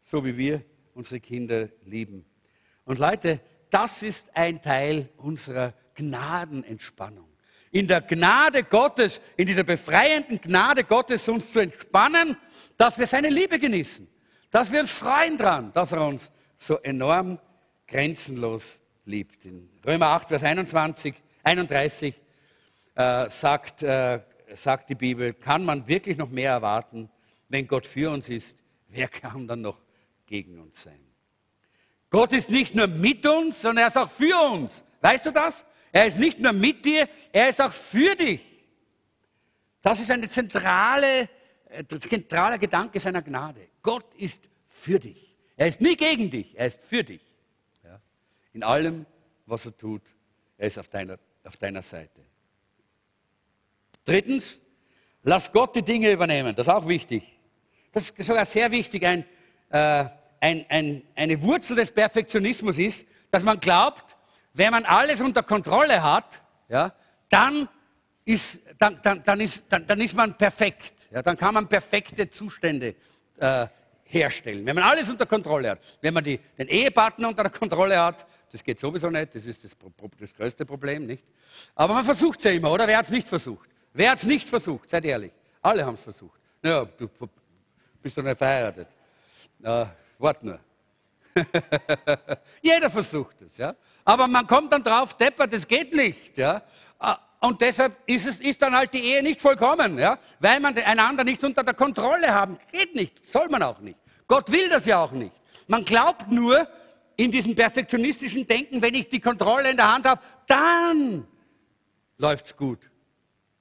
So 0.00 0.24
wie 0.24 0.36
wir 0.36 0.62
unsere 0.94 1.18
Kinder 1.18 1.68
lieben. 1.84 2.24
Und 2.84 3.00
Leute, 3.00 3.40
das 3.70 4.04
ist 4.04 4.36
ein 4.36 4.62
Teil 4.62 5.08
unserer 5.16 5.74
Gnadenentspannung. 5.94 7.28
In 7.70 7.88
der 7.88 8.02
Gnade 8.02 8.62
Gottes, 8.62 9.20
in 9.36 9.46
dieser 9.46 9.64
befreienden 9.64 10.40
Gnade 10.40 10.84
Gottes 10.84 11.28
uns 11.28 11.52
zu 11.52 11.60
entspannen, 11.60 12.36
dass 12.76 12.98
wir 12.98 13.06
seine 13.06 13.28
Liebe 13.30 13.58
genießen, 13.58 14.06
dass 14.50 14.70
wir 14.70 14.80
uns 14.80 14.92
freuen 14.92 15.36
dran, 15.36 15.72
dass 15.72 15.92
er 15.92 16.06
uns 16.06 16.30
so 16.56 16.78
enorm 16.78 17.38
grenzenlos 17.88 18.80
liebt. 19.04 19.44
In 19.44 19.68
Römer 19.84 20.06
8, 20.08 20.28
Vers 20.28 20.44
21, 20.44 21.14
31 21.42 22.22
äh, 22.94 23.28
sagt, 23.28 23.82
äh, 23.82 24.20
sagt 24.54 24.90
die 24.90 24.94
Bibel, 24.94 25.34
kann 25.34 25.64
man 25.64 25.86
wirklich 25.88 26.16
noch 26.16 26.30
mehr 26.30 26.52
erwarten, 26.52 27.10
wenn 27.48 27.66
Gott 27.66 27.86
für 27.86 28.10
uns 28.10 28.28
ist? 28.28 28.56
Wer 28.88 29.08
kann 29.08 29.48
dann 29.48 29.62
noch 29.62 29.78
gegen 30.26 30.60
uns 30.60 30.82
sein? 30.82 31.00
Gott 32.10 32.32
ist 32.32 32.50
nicht 32.50 32.76
nur 32.76 32.86
mit 32.86 33.26
uns, 33.26 33.60
sondern 33.60 33.84
er 33.84 33.88
ist 33.88 33.98
auch 33.98 34.08
für 34.08 34.36
uns. 34.52 34.84
Weißt 35.00 35.26
du 35.26 35.32
das? 35.32 35.66
Er 35.94 36.06
ist 36.06 36.18
nicht 36.18 36.40
nur 36.40 36.52
mit 36.52 36.84
dir, 36.84 37.08
er 37.30 37.48
ist 37.48 37.62
auch 37.62 37.72
für 37.72 38.16
dich. 38.16 38.42
Das 39.80 40.00
ist 40.00 40.10
ein 40.10 40.28
zentrale, 40.28 41.28
äh, 41.68 41.84
zentraler 41.84 42.58
Gedanke 42.58 42.98
seiner 42.98 43.22
Gnade. 43.22 43.68
Gott 43.80 44.12
ist 44.16 44.50
für 44.68 44.98
dich. 44.98 45.38
Er 45.56 45.68
ist 45.68 45.80
nie 45.80 45.96
gegen 45.96 46.30
dich, 46.30 46.58
er 46.58 46.66
ist 46.66 46.82
für 46.82 47.04
dich. 47.04 47.22
Ja? 47.84 48.00
In 48.54 48.64
allem, 48.64 49.06
was 49.46 49.66
er 49.66 49.78
tut, 49.78 50.02
er 50.58 50.66
ist 50.66 50.78
auf 50.80 50.88
deiner, 50.88 51.16
auf 51.44 51.56
deiner 51.58 51.82
Seite. 51.82 52.22
Drittens, 54.04 54.62
lass 55.22 55.52
Gott 55.52 55.76
die 55.76 55.82
Dinge 55.82 56.10
übernehmen. 56.10 56.56
Das 56.56 56.66
ist 56.66 56.72
auch 56.72 56.88
wichtig. 56.88 57.38
Das 57.92 58.10
ist 58.10 58.26
sogar 58.26 58.46
sehr 58.46 58.68
wichtig. 58.72 59.06
Ein, 59.06 59.24
äh, 59.70 60.06
ein, 60.40 60.66
ein, 60.68 61.02
eine 61.14 61.40
Wurzel 61.40 61.76
des 61.76 61.92
Perfektionismus 61.92 62.80
ist, 62.80 63.06
dass 63.30 63.44
man 63.44 63.60
glaubt, 63.60 64.16
wenn 64.54 64.70
man 64.70 64.84
alles 64.84 65.20
unter 65.20 65.42
Kontrolle 65.42 66.02
hat, 66.02 66.42
ja, 66.68 66.92
dann, 67.28 67.68
ist, 68.24 68.60
dann, 68.78 69.00
dann, 69.02 69.22
dann, 69.22 69.40
ist, 69.40 69.64
dann, 69.68 69.86
dann 69.86 70.00
ist 70.00 70.14
man 70.14 70.36
perfekt. 70.38 71.08
Ja, 71.10 71.22
dann 71.22 71.36
kann 71.36 71.54
man 71.54 71.68
perfekte 71.68 72.30
Zustände 72.30 72.94
äh, 73.38 73.66
herstellen. 74.04 74.64
Wenn 74.64 74.76
man 74.76 74.84
alles 74.84 75.10
unter 75.10 75.26
Kontrolle 75.26 75.70
hat, 75.70 75.80
wenn 76.00 76.14
man 76.14 76.24
die, 76.24 76.38
den 76.56 76.68
Ehepartner 76.68 77.28
unter 77.28 77.42
der 77.42 77.52
Kontrolle 77.52 78.00
hat, 78.00 78.26
das 78.50 78.62
geht 78.62 78.78
sowieso 78.78 79.10
nicht, 79.10 79.34
das 79.34 79.44
ist 79.46 79.64
das, 79.64 79.76
das 80.20 80.34
größte 80.34 80.64
Problem, 80.64 81.06
nicht? 81.06 81.24
Aber 81.74 81.94
man 81.94 82.04
versucht 82.04 82.38
es 82.38 82.44
ja 82.44 82.52
immer, 82.52 82.70
oder? 82.70 82.86
Wer 82.86 82.98
hat 82.98 83.06
es 83.06 83.10
nicht 83.10 83.28
versucht? 83.28 83.68
Wer 83.92 84.12
hat 84.12 84.18
es 84.18 84.24
nicht 84.24 84.48
versucht? 84.48 84.90
Seid 84.90 85.04
ehrlich. 85.04 85.32
Alle 85.60 85.84
haben 85.84 85.94
es 85.94 86.02
versucht. 86.02 86.40
Naja, 86.62 86.84
du 86.84 87.08
bist 88.00 88.16
doch 88.16 88.22
nicht 88.22 88.38
verheiratet. 88.38 88.86
Äh, 89.62 89.86
wart 90.18 90.42
nur. 90.44 90.60
Jeder 92.62 92.90
versucht 92.90 93.42
es, 93.42 93.58
ja. 93.58 93.74
Aber 94.04 94.26
man 94.28 94.46
kommt 94.46 94.72
dann 94.72 94.82
drauf, 94.82 95.14
Depper, 95.14 95.46
das 95.46 95.66
geht 95.66 95.94
nicht, 95.94 96.38
ja. 96.38 96.62
Ah, 96.98 97.18
und 97.40 97.60
deshalb 97.60 97.96
ist, 98.06 98.26
es, 98.26 98.40
ist 98.40 98.62
dann 98.62 98.74
halt 98.74 98.94
die 98.94 99.04
Ehe 99.04 99.22
nicht 99.22 99.40
vollkommen, 99.40 99.98
ja. 99.98 100.18
Weil 100.40 100.60
man 100.60 100.76
einander 100.78 101.24
nicht 101.24 101.42
unter 101.44 101.62
der 101.62 101.74
Kontrolle 101.74 102.32
haben. 102.32 102.58
Geht 102.72 102.94
nicht, 102.94 103.26
soll 103.26 103.48
man 103.48 103.62
auch 103.62 103.80
nicht. 103.80 103.98
Gott 104.26 104.50
will 104.50 104.68
das 104.68 104.86
ja 104.86 105.02
auch 105.02 105.12
nicht. 105.12 105.34
Man 105.66 105.84
glaubt 105.84 106.30
nur 106.30 106.66
in 107.16 107.30
diesem 107.30 107.54
perfektionistischen 107.54 108.46
Denken, 108.46 108.80
wenn 108.82 108.94
ich 108.94 109.08
die 109.08 109.20
Kontrolle 109.20 109.70
in 109.70 109.76
der 109.76 109.92
Hand 109.92 110.06
habe, 110.06 110.20
dann 110.46 111.26
läuft 112.18 112.46
es 112.46 112.56
gut. 112.56 112.90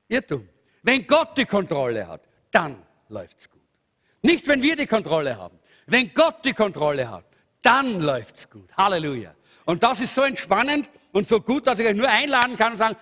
Irrtum. 0.07 0.47
Wenn 0.81 1.05
Gott 1.07 1.37
die 1.37 1.45
Kontrolle 1.45 2.07
hat, 2.07 2.21
dann 2.51 2.81
läuft 3.09 3.39
es 3.39 3.49
gut. 3.49 3.61
Nicht, 4.21 4.47
wenn 4.47 4.61
wir 4.61 4.75
die 4.75 4.87
Kontrolle 4.87 5.37
haben. 5.37 5.59
Wenn 5.85 6.13
Gott 6.13 6.45
die 6.45 6.53
Kontrolle 6.53 7.09
hat, 7.09 7.25
dann 7.63 8.01
läuft 8.01 8.35
es 8.35 8.49
gut. 8.49 8.69
Halleluja. 8.77 9.33
Und 9.65 9.81
das 9.81 10.01
ist 10.01 10.13
so 10.13 10.21
entspannend 10.21 10.89
und 11.11 11.27
so 11.27 11.39
gut, 11.39 11.65
dass 11.65 11.79
ich 11.79 11.87
euch 11.87 11.95
nur 11.95 12.09
einladen 12.09 12.57
kann 12.57 12.73
und 12.73 12.77
sagen, 12.77 12.95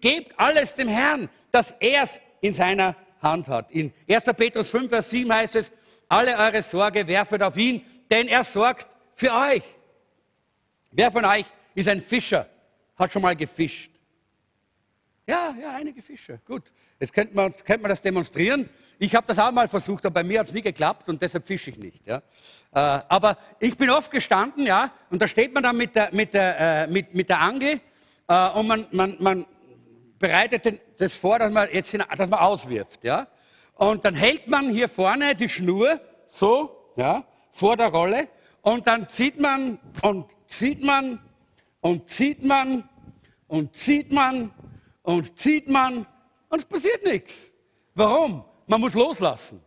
gebt 0.00 0.38
alles 0.38 0.74
dem 0.74 0.88
Herrn, 0.88 1.28
dass 1.50 1.72
er 1.80 2.02
es 2.02 2.20
in 2.40 2.52
seiner 2.52 2.94
Hand 3.20 3.48
hat. 3.48 3.72
In 3.72 3.92
1. 4.08 4.24
Petrus 4.36 4.68
5, 4.68 4.90
Vers 4.90 5.10
7 5.10 5.32
heißt 5.32 5.56
es, 5.56 5.72
alle 6.08 6.36
eure 6.36 6.62
Sorge 6.62 7.06
werfet 7.06 7.42
auf 7.42 7.56
ihn, 7.56 7.84
denn 8.10 8.28
er 8.28 8.44
sorgt 8.44 8.86
für 9.14 9.32
euch. 9.32 9.62
Wer 10.92 11.10
von 11.10 11.24
euch 11.24 11.46
ist 11.74 11.88
ein 11.88 12.00
Fischer? 12.00 12.48
Hat 12.96 13.12
schon 13.12 13.22
mal 13.22 13.34
gefischt? 13.34 13.90
Ja, 15.28 15.54
ja, 15.60 15.72
einige 15.72 16.02
Fischer. 16.02 16.38
Gut. 16.46 16.62
Jetzt 17.00 17.12
könnte 17.12 17.34
man, 17.34 17.52
könnte 17.52 17.82
man 17.82 17.88
das 17.88 18.00
demonstrieren. 18.00 18.68
Ich 18.98 19.14
habe 19.14 19.26
das 19.26 19.38
auch 19.38 19.50
mal 19.50 19.66
versucht, 19.66 20.06
aber 20.06 20.14
bei 20.14 20.22
mir 20.22 20.38
hat 20.38 20.46
es 20.46 20.52
nie 20.52 20.62
geklappt 20.62 21.08
und 21.08 21.20
deshalb 21.20 21.46
fische 21.46 21.70
ich 21.70 21.78
nicht. 21.78 22.06
Ja. 22.06 22.18
Äh, 22.72 23.02
aber 23.08 23.36
ich 23.58 23.76
bin 23.76 23.90
oft 23.90 24.10
gestanden, 24.10 24.64
ja, 24.64 24.92
und 25.10 25.20
da 25.20 25.26
steht 25.26 25.52
man 25.52 25.64
dann 25.64 25.76
mit 25.76 25.96
der, 25.96 26.14
mit 26.14 26.32
der, 26.32 26.84
äh, 26.84 26.86
mit, 26.86 27.12
mit 27.12 27.28
der 27.28 27.40
Angel 27.40 27.80
äh, 28.28 28.50
und 28.50 28.68
man, 28.68 28.86
man, 28.92 29.16
man 29.18 29.46
bereitet 30.18 30.80
das 30.98 31.16
vor, 31.16 31.40
dass 31.40 31.52
man, 31.52 31.68
jetzt, 31.72 31.92
dass 31.92 32.30
man 32.30 32.40
auswirft. 32.40 33.02
Ja. 33.02 33.26
Und 33.74 34.04
dann 34.04 34.14
hält 34.14 34.46
man 34.46 34.70
hier 34.70 34.88
vorne 34.88 35.34
die 35.34 35.48
Schnur 35.48 36.00
so 36.26 36.92
ja, 36.96 37.24
vor 37.50 37.76
der 37.76 37.88
Rolle 37.88 38.28
und 38.62 38.86
dann 38.86 39.08
zieht 39.08 39.40
man 39.40 39.78
und 40.02 40.26
zieht 40.46 40.82
man 40.82 41.20
und 41.80 42.08
zieht 42.08 42.44
man 42.44 42.88
und 43.48 43.74
zieht 43.74 44.10
man 44.12 44.52
und 45.06 45.38
zieht 45.38 45.68
man 45.68 46.04
und 46.48 46.58
es 46.58 46.64
passiert 46.64 47.04
nichts. 47.04 47.54
Warum? 47.94 48.44
Man 48.66 48.80
muss 48.80 48.92
loslassen. 48.92 49.62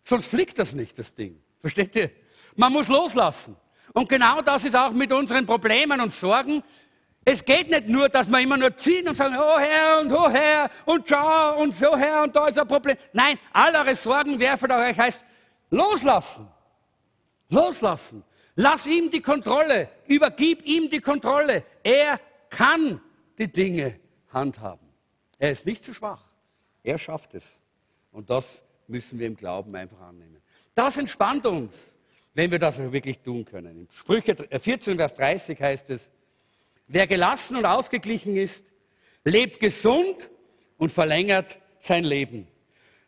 Sonst 0.00 0.26
fliegt 0.26 0.58
das 0.58 0.72
nicht, 0.72 0.98
das 0.98 1.14
Ding. 1.14 1.38
Versteht 1.60 1.94
ihr? 1.94 2.10
Man 2.56 2.72
muss 2.72 2.88
loslassen. 2.88 3.56
Und 3.92 4.08
genau 4.08 4.40
das 4.40 4.64
ist 4.64 4.74
auch 4.74 4.90
mit 4.90 5.12
unseren 5.12 5.44
Problemen 5.44 6.00
und 6.00 6.12
Sorgen. 6.12 6.62
Es 7.26 7.44
geht 7.44 7.68
nicht 7.68 7.88
nur, 7.88 8.08
dass 8.08 8.26
wir 8.26 8.40
immer 8.40 8.56
nur 8.56 8.74
ziehen 8.74 9.06
und 9.06 9.14
sagen, 9.14 9.36
oh 9.38 9.58
Herr 9.58 10.00
und 10.00 10.10
oh 10.10 10.30
Herr 10.30 10.70
und 10.86 11.06
schau 11.06 11.60
und 11.60 11.74
so 11.74 11.94
Herr 11.94 12.22
und 12.22 12.34
da 12.34 12.48
ist 12.48 12.58
ein 12.58 12.66
Problem. 12.66 12.96
Nein, 13.12 13.38
all 13.52 13.76
eure 13.76 13.94
Sorgen 13.94 14.40
werfen 14.40 14.72
euch 14.72 14.98
heißt 14.98 15.24
loslassen. 15.68 16.48
Loslassen. 17.50 18.24
Lass 18.56 18.86
ihm 18.86 19.10
die 19.10 19.20
Kontrolle. 19.20 19.90
Übergib 20.06 20.64
ihm 20.64 20.88
die 20.88 21.00
Kontrolle. 21.00 21.64
Er 21.82 22.18
kann 22.48 22.98
die 23.36 23.52
Dinge 23.52 24.00
handhaben. 24.32 24.88
Er 25.38 25.50
ist 25.50 25.66
nicht 25.66 25.84
zu 25.84 25.94
schwach. 25.94 26.24
Er 26.82 26.98
schafft 26.98 27.34
es. 27.34 27.60
Und 28.10 28.30
das 28.30 28.64
müssen 28.86 29.18
wir 29.18 29.26
im 29.26 29.36
Glauben 29.36 29.74
einfach 29.74 30.00
annehmen. 30.00 30.42
Das 30.74 30.98
entspannt 30.98 31.46
uns, 31.46 31.92
wenn 32.34 32.50
wir 32.50 32.58
das 32.58 32.78
wirklich 32.78 33.18
tun 33.20 33.44
können. 33.44 33.80
In 33.82 33.88
Sprüche 33.90 34.36
14, 34.36 34.96
Vers 34.96 35.14
30 35.14 35.60
heißt 35.60 35.90
es, 35.90 36.10
wer 36.86 37.06
gelassen 37.06 37.56
und 37.56 37.66
ausgeglichen 37.66 38.36
ist, 38.36 38.64
lebt 39.24 39.60
gesund 39.60 40.30
und 40.78 40.90
verlängert 40.90 41.58
sein 41.80 42.04
Leben. 42.04 42.48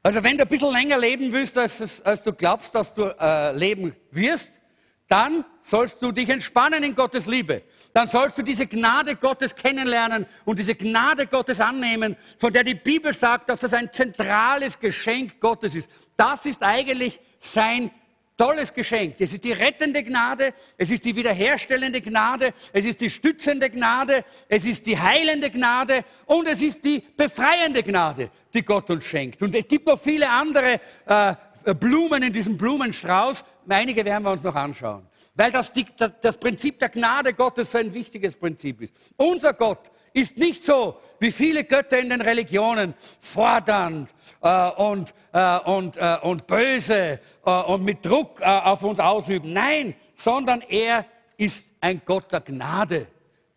Also 0.03 0.23
wenn 0.23 0.37
du 0.37 0.43
ein 0.43 0.49
bisschen 0.49 0.71
länger 0.71 0.99
leben 0.99 1.33
willst, 1.33 1.57
als, 1.57 2.03
als 2.03 2.23
du 2.23 2.33
glaubst, 2.33 2.75
dass 2.75 2.93
du 2.93 3.05
äh, 3.19 3.57
leben 3.57 3.97
wirst, 4.11 4.61
dann 5.09 5.45
sollst 5.61 6.03
du 6.03 6.13
dich 6.13 6.29
entspannen 6.29 6.83
in 6.83 6.95
Gottes 6.95 7.27
Liebe. 7.27 7.63
Dann 7.93 8.07
sollst 8.07 8.39
du 8.39 8.43
diese 8.43 8.67
Gnade 8.67 9.17
Gottes 9.17 9.55
kennenlernen 9.55 10.27
und 10.45 10.59
diese 10.59 10.75
Gnade 10.75 11.27
Gottes 11.27 11.61
annehmen, 11.61 12.17
von 12.39 12.53
der 12.53 12.65
die 12.65 12.75
Bibel 12.75 13.13
sagt, 13.13 13.49
dass 13.49 13.61
das 13.61 13.75
ein 13.75 13.93
zentrales 13.93 14.79
Geschenk 14.79 15.41
Gottes 15.41 15.75
ist. 15.75 15.91
Das 16.17 16.47
ist 16.47 16.63
eigentlich 16.63 17.21
sein 17.39 17.91
tolles 18.37 18.73
Geschenk. 18.73 19.17
Es 19.21 19.33
ist 19.33 19.45
die 19.45 19.53
rettende 19.53 20.03
Gnade, 20.03 20.55
es 20.77 20.91
ist 20.91 21.05
die 21.05 21.15
wiederherstellende 21.15 22.01
Gnade, 22.01 22.53
es 22.73 22.85
ist 22.85 23.01
die 23.01 23.11
stützende 23.11 23.71
Gnade, 23.71 24.25
es 24.49 24.65
ist 24.65 24.87
die 24.87 24.99
heilende 24.99 25.51
Gnade 25.51 26.05
und 26.27 26.49
es 26.49 26.61
ist 26.61 26.85
die 26.85 27.01
befreiende 27.17 27.83
Gnade, 27.83 28.31
die 28.53 28.63
Gott 28.63 28.91
uns 28.91 29.05
schenkt. 29.05 29.43
Und 29.43 29.55
es 29.55 29.69
gibt 29.69 29.87
noch 29.87 30.01
viele 30.01 30.29
andere 30.29 30.81
äh, 31.07 31.35
Blumen 31.73 32.23
in 32.23 32.33
diesem 32.33 32.59
Blumenstrauß. 32.59 33.45
Einige 33.69 34.05
werden 34.05 34.25
wir 34.25 34.33
uns 34.33 34.43
noch 34.43 34.55
anschauen. 34.55 35.07
Weil 35.35 35.51
das, 35.51 35.73
das, 35.97 36.21
das 36.21 36.37
Prinzip 36.37 36.79
der 36.79 36.91
Gnade 36.91 37.35
Gottes 37.35 37.73
so 37.73 37.79
ein 37.79 37.93
wichtiges 37.93 38.37
Prinzip 38.37 38.83
ist. 38.83 38.95
Unser 39.17 39.55
Gott 39.55 39.91
ist 40.13 40.37
nicht 40.37 40.65
so 40.65 41.01
wie 41.19 41.33
viele 41.33 41.65
Götter 41.65 41.99
in 41.99 42.11
den 42.11 42.21
Religionen, 42.21 42.95
fordernd 43.21 44.15
äh, 44.41 44.71
und, 44.71 45.13
äh, 45.33 45.59
und, 45.61 45.97
äh, 45.97 46.19
und 46.23 46.47
böse 46.47 47.21
äh, 47.45 47.51
und 47.51 47.85
mit 47.85 48.05
Druck 48.05 48.41
äh, 48.41 48.45
auf 48.45 48.83
uns 48.85 49.01
ausüben. 49.01 49.53
Nein, 49.53 49.95
sondern 50.15 50.61
er 50.63 51.05
ist 51.37 51.67
ein 51.81 52.03
Gott 52.05 52.31
der 52.31 52.41
Gnade, 52.41 53.09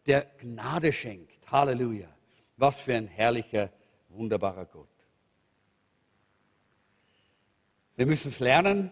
der 0.05 0.25
Gnade 0.39 0.91
schenkt. 0.91 1.51
Halleluja. 1.51 2.07
Was 2.57 2.81
für 2.81 2.95
ein 2.95 3.07
herrlicher, 3.07 3.69
wunderbarer 4.09 4.65
Gott. 4.65 4.96
Wir 7.97 8.05
müssen 8.05 8.27
es 8.27 8.39
lernen, 8.39 8.91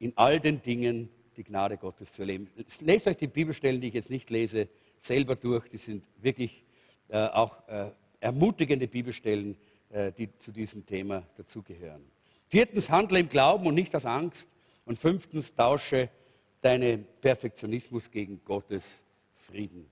in 0.00 0.12
all 0.16 0.40
den 0.40 0.60
Dingen 0.62 1.08
die 1.36 1.44
Gnade 1.44 1.76
Gottes 1.76 2.12
zu 2.12 2.22
erleben. 2.22 2.50
Lest 2.80 3.06
euch 3.06 3.18
die 3.18 3.28
Bibelstellen, 3.28 3.80
die 3.80 3.86
ich 3.86 3.94
jetzt 3.94 4.10
nicht 4.10 4.30
lese, 4.30 4.68
selber 4.98 5.36
durch. 5.36 5.68
Die 5.68 5.76
sind 5.76 6.04
wirklich 6.20 6.64
äh, 7.08 7.18
auch 7.28 7.68
äh, 7.68 7.92
ermutigende 8.18 8.88
Bibelstellen, 8.88 9.56
äh, 9.90 10.10
die 10.10 10.36
zu 10.38 10.50
diesem 10.50 10.84
Thema 10.84 11.22
dazugehören. 11.36 12.02
Viertens, 12.48 12.90
handle 12.90 13.20
im 13.20 13.28
Glauben 13.28 13.64
und 13.64 13.76
nicht 13.76 13.94
aus 13.94 14.06
Angst. 14.06 14.48
Und 14.84 14.98
fünftens, 14.98 15.54
tausche 15.54 16.10
deinen 16.62 17.06
Perfektionismus 17.20 18.10
gegen 18.10 18.40
Gottes 18.44 19.04
Frieden. 19.36 19.88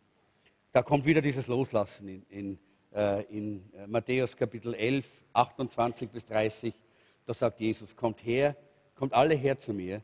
Da 0.72 0.82
kommt 0.82 1.06
wieder 1.06 1.20
dieses 1.20 1.46
Loslassen 1.46 2.08
in, 2.08 2.26
in, 2.30 2.58
äh, 2.92 3.22
in 3.26 3.72
äh, 3.74 3.86
Matthäus 3.86 4.36
Kapitel 4.36 4.74
11, 4.74 5.06
28 5.34 6.10
bis 6.10 6.26
30. 6.26 6.74
Da 7.28 7.34
sagt 7.34 7.60
Jesus, 7.60 7.94
kommt 7.94 8.24
her, 8.24 8.56
kommt 8.94 9.12
alle 9.12 9.34
her 9.34 9.58
zu 9.58 9.74
mir, 9.74 10.02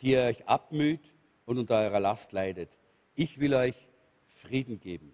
die 0.00 0.12
ihr 0.12 0.22
euch 0.22 0.46
abmüht 0.46 1.00
und 1.44 1.58
unter 1.58 1.80
eurer 1.80 1.98
Last 1.98 2.30
leidet. 2.30 2.78
Ich 3.16 3.40
will 3.40 3.54
euch 3.54 3.88
Frieden 4.28 4.78
geben. 4.78 5.12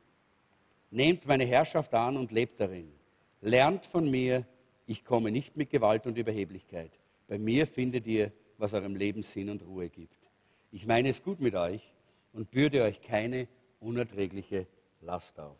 Nehmt 0.90 1.24
meine 1.24 1.46
Herrschaft 1.46 1.94
an 1.94 2.18
und 2.18 2.30
lebt 2.30 2.60
darin. 2.60 2.92
Lernt 3.40 3.86
von 3.86 4.10
mir, 4.10 4.44
ich 4.84 5.02
komme 5.02 5.30
nicht 5.30 5.56
mit 5.56 5.70
Gewalt 5.70 6.06
und 6.06 6.18
Überheblichkeit. 6.18 6.90
Bei 7.26 7.38
mir 7.38 7.66
findet 7.66 8.06
ihr, 8.06 8.32
was 8.58 8.74
eurem 8.74 8.94
Leben 8.94 9.22
Sinn 9.22 9.48
und 9.48 9.62
Ruhe 9.62 9.88
gibt. 9.88 10.28
Ich 10.72 10.86
meine 10.86 11.08
es 11.08 11.22
gut 11.22 11.40
mit 11.40 11.54
euch 11.54 11.94
und 12.34 12.50
bürde 12.50 12.82
euch 12.82 13.00
keine 13.00 13.48
unerträgliche 13.80 14.66
Last 15.00 15.40
auf. 15.40 15.56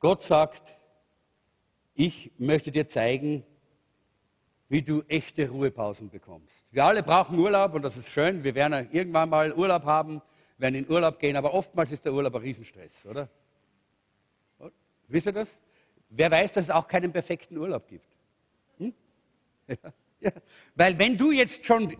Gott 0.00 0.20
sagt, 0.20 0.76
ich 2.00 2.32
möchte 2.38 2.72
dir 2.72 2.88
zeigen, 2.88 3.44
wie 4.70 4.80
du 4.80 5.02
echte 5.02 5.50
Ruhepausen 5.50 6.08
bekommst. 6.08 6.64
Wir 6.70 6.86
alle 6.86 7.02
brauchen 7.02 7.38
Urlaub 7.38 7.74
und 7.74 7.82
das 7.82 7.98
ist 7.98 8.10
schön. 8.10 8.42
Wir 8.42 8.54
werden 8.54 8.88
irgendwann 8.90 9.28
mal 9.28 9.52
Urlaub 9.52 9.84
haben, 9.84 10.22
werden 10.56 10.76
in 10.76 10.88
Urlaub 10.88 11.18
gehen, 11.18 11.36
aber 11.36 11.52
oftmals 11.52 11.90
ist 11.90 12.06
der 12.06 12.14
Urlaub 12.14 12.34
ein 12.36 12.40
Riesenstress, 12.40 13.04
oder? 13.04 13.28
Wisst 15.08 15.26
ihr 15.26 15.32
das? 15.32 15.60
Wer 16.08 16.30
weiß, 16.30 16.54
dass 16.54 16.64
es 16.64 16.70
auch 16.70 16.88
keinen 16.88 17.12
perfekten 17.12 17.58
Urlaub 17.58 17.86
gibt? 17.86 18.08
Hm? 18.78 18.94
Ja, 19.68 19.92
ja. 20.20 20.32
Weil 20.74 20.98
wenn 20.98 21.18
du 21.18 21.32
jetzt 21.32 21.66
schon 21.66 21.94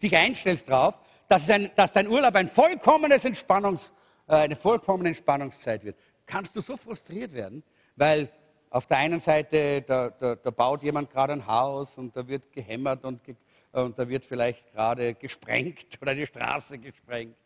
dich 0.00 0.16
einstellst 0.16 0.68
darauf, 0.68 0.94
dass, 1.28 1.50
ein, 1.50 1.70
dass 1.74 1.92
dein 1.92 2.06
Urlaub 2.06 2.34
ein 2.36 2.46
vollkommenes 2.46 3.24
Entspannungs, 3.24 3.92
äh, 4.28 4.34
eine 4.34 4.56
vollkommene 4.56 5.08
Entspannungszeit 5.08 5.84
wird, 5.84 5.96
kannst 6.26 6.54
du 6.54 6.60
so 6.60 6.76
frustriert 6.76 7.32
werden, 7.32 7.62
weil 7.96 8.30
auf 8.72 8.86
der 8.86 8.96
einen 8.96 9.20
Seite, 9.20 9.82
da, 9.82 10.08
da, 10.08 10.34
da 10.34 10.50
baut 10.50 10.82
jemand 10.82 11.10
gerade 11.10 11.34
ein 11.34 11.46
Haus 11.46 11.98
und 11.98 12.16
da 12.16 12.26
wird 12.26 12.50
gehämmert 12.50 13.04
und, 13.04 13.22
ge, 13.22 13.34
und 13.70 13.98
da 13.98 14.08
wird 14.08 14.24
vielleicht 14.24 14.72
gerade 14.72 15.12
gesprengt 15.12 15.86
oder 16.00 16.14
die 16.14 16.24
Straße 16.24 16.78
gesprengt. 16.78 17.36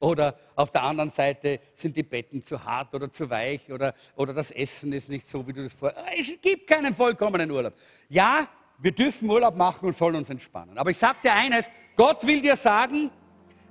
Oder 0.00 0.36
auf 0.56 0.72
der 0.72 0.82
anderen 0.82 1.10
Seite 1.10 1.60
sind 1.74 1.96
die 1.96 2.02
Betten 2.02 2.42
zu 2.42 2.62
hart 2.62 2.92
oder 2.92 3.10
zu 3.10 3.30
weich 3.30 3.70
oder, 3.72 3.94
oder 4.16 4.34
das 4.34 4.50
Essen 4.50 4.92
ist 4.92 5.08
nicht 5.08 5.30
so, 5.30 5.46
wie 5.46 5.52
du 5.52 5.62
das 5.62 5.72
vor. 5.72 5.94
Es 6.18 6.34
gibt 6.42 6.66
keinen 6.66 6.92
vollkommenen 6.92 7.48
Urlaub. 7.52 7.74
Ja, 8.08 8.48
wir 8.78 8.90
dürfen 8.90 9.30
Urlaub 9.30 9.54
machen 9.56 9.86
und 9.86 9.96
sollen 9.96 10.16
uns 10.16 10.28
entspannen. 10.28 10.76
Aber 10.76 10.90
ich 10.90 10.98
sage 10.98 11.18
dir 11.22 11.32
eines: 11.32 11.70
Gott 11.94 12.26
will 12.26 12.42
dir 12.42 12.56
sagen, 12.56 13.12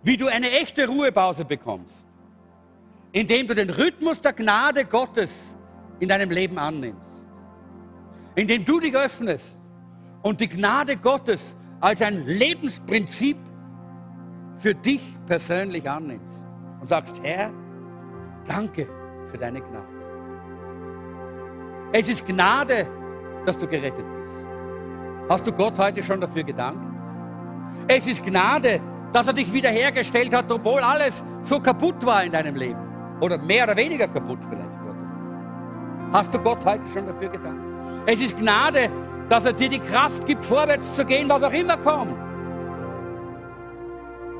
wie 0.03 0.15
du 0.15 0.27
eine 0.27 0.49
echte 0.49 0.87
Ruhepause 0.87 1.43
bekommst, 1.43 2.07
indem 3.11 3.45
du 3.45 3.53
den 3.53 3.69
Rhythmus 3.69 4.21
der 4.21 4.31
Gnade 4.31 4.85
Gottes 4.85 5.57
in 6.03 6.09
deinem 6.09 6.29
Leben 6.29 6.59
annimmst. 6.59 7.25
Indem 8.35 8.65
du 8.65 8.79
dich 8.79 8.95
öffnest 8.95 9.59
und 10.21 10.39
die 10.39 10.49
Gnade 10.49 10.97
Gottes 10.97 11.55
als 11.79 12.01
ein 12.01 12.25
Lebensprinzip 12.25 13.37
für 14.57 14.75
dich 14.75 15.17
persönlich 15.25 15.89
annimmst 15.89 16.45
und 16.81 16.87
sagst, 16.87 17.21
Herr, 17.23 17.51
danke 18.45 18.87
für 19.27 19.37
deine 19.37 19.61
Gnade. 19.61 19.87
Es 21.93 22.09
ist 22.09 22.25
Gnade, 22.25 22.87
dass 23.45 23.57
du 23.57 23.67
gerettet 23.67 24.05
bist. 24.21 24.45
Hast 25.29 25.47
du 25.47 25.51
Gott 25.51 25.77
heute 25.79 26.03
schon 26.03 26.19
dafür 26.19 26.43
gedankt? 26.43 26.83
Es 27.87 28.07
ist 28.07 28.23
Gnade, 28.25 28.81
dass 29.11 29.27
er 29.27 29.33
dich 29.33 29.51
wiederhergestellt 29.53 30.33
hat, 30.33 30.51
obwohl 30.51 30.81
alles 30.81 31.23
so 31.41 31.59
kaputt 31.59 32.05
war 32.05 32.23
in 32.23 32.31
deinem 32.31 32.55
Leben. 32.55 32.79
Oder 33.21 33.37
mehr 33.37 33.63
oder 33.63 33.77
weniger 33.77 34.07
kaputt 34.07 34.39
vielleicht. 34.49 34.82
Hast 36.13 36.31
du 36.31 36.37
Gott 36.37 36.63
heute 36.63 36.83
schon 36.93 37.07
dafür 37.07 37.29
gedankt? 37.29 37.59
Es 38.05 38.21
ist 38.21 38.37
Gnade, 38.37 38.91
dass 39.29 39.45
er 39.45 39.53
dir 39.53 39.67
die 39.67 39.79
Kraft 39.79 40.27
gibt, 40.27 40.45
vorwärts 40.45 40.95
zu 40.95 41.03
gehen, 41.03 41.27
was 41.27 41.41
auch 41.41 41.51
immer 41.51 41.75
kommt. 41.77 42.15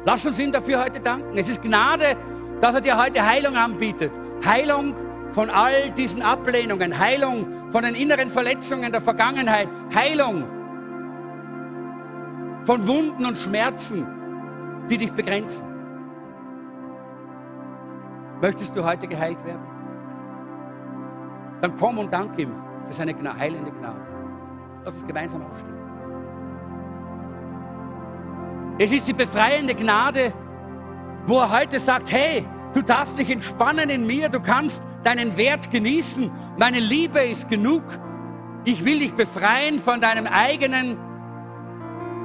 Lass 0.05 0.23
uns 0.25 0.37
ihm 0.39 0.51
dafür 0.51 0.83
heute 0.83 0.99
danken. 0.99 1.35
Es 1.35 1.49
ist 1.49 1.63
Gnade, 1.63 2.15
dass 2.61 2.75
er 2.75 2.81
dir 2.81 3.01
heute 3.01 3.25
Heilung 3.25 3.55
anbietet. 3.55 4.11
Heilung 4.45 4.93
von 5.31 5.49
all 5.49 5.89
diesen 5.91 6.21
Ablehnungen, 6.21 6.99
Heilung 6.99 7.71
von 7.71 7.83
den 7.83 7.95
inneren 7.95 8.29
Verletzungen 8.29 8.91
der 8.91 9.01
Vergangenheit, 9.01 9.67
Heilung 9.95 10.43
von 12.65 12.87
Wunden 12.87 13.25
und 13.25 13.37
Schmerzen, 13.37 14.05
die 14.89 14.97
dich 14.99 15.11
begrenzen. 15.11 15.65
Möchtest 18.41 18.75
du 18.75 18.83
heute 18.83 19.07
geheilt 19.07 19.43
werden? 19.43 19.72
Dann 21.63 21.77
komm 21.77 21.97
und 21.97 22.11
dank 22.11 22.37
ihm 22.37 22.51
für 22.87 22.93
seine 22.93 23.15
heilende 23.39 23.71
Gnade. 23.71 24.01
Lass 24.83 24.95
uns 24.95 25.07
gemeinsam 25.07 25.45
aufstehen. 25.45 25.77
Es 28.77 28.91
ist 28.91 29.07
die 29.07 29.13
befreiende 29.13 29.73
Gnade, 29.73 30.33
wo 31.25 31.39
er 31.39 31.57
heute 31.57 31.79
sagt, 31.79 32.11
hey, 32.11 32.45
du 32.73 32.81
darfst 32.81 33.17
dich 33.17 33.29
entspannen 33.29 33.89
in 33.89 34.05
mir, 34.05 34.27
du 34.27 34.41
kannst 34.41 34.85
deinen 35.03 35.37
Wert 35.37 35.71
genießen, 35.71 36.29
meine 36.57 36.79
Liebe 36.79 37.19
ist 37.19 37.49
genug. 37.49 37.83
Ich 38.65 38.83
will 38.83 38.99
dich 38.99 39.13
befreien 39.13 39.79
von 39.79 40.01
deinem 40.01 40.27
eigenen 40.27 40.97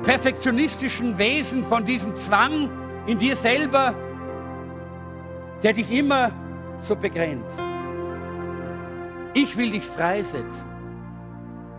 perfektionistischen 0.02 1.16
Wesen, 1.16 1.62
von 1.62 1.84
diesem 1.84 2.16
Zwang 2.16 2.70
in 3.06 3.18
dir 3.18 3.36
selber, 3.36 3.94
der 5.62 5.74
dich 5.74 5.92
immer 5.92 6.32
so 6.78 6.96
begrenzt. 6.96 7.60
Ich 9.34 9.56
will 9.56 9.70
dich 9.70 9.84
freisetzen 9.84 10.70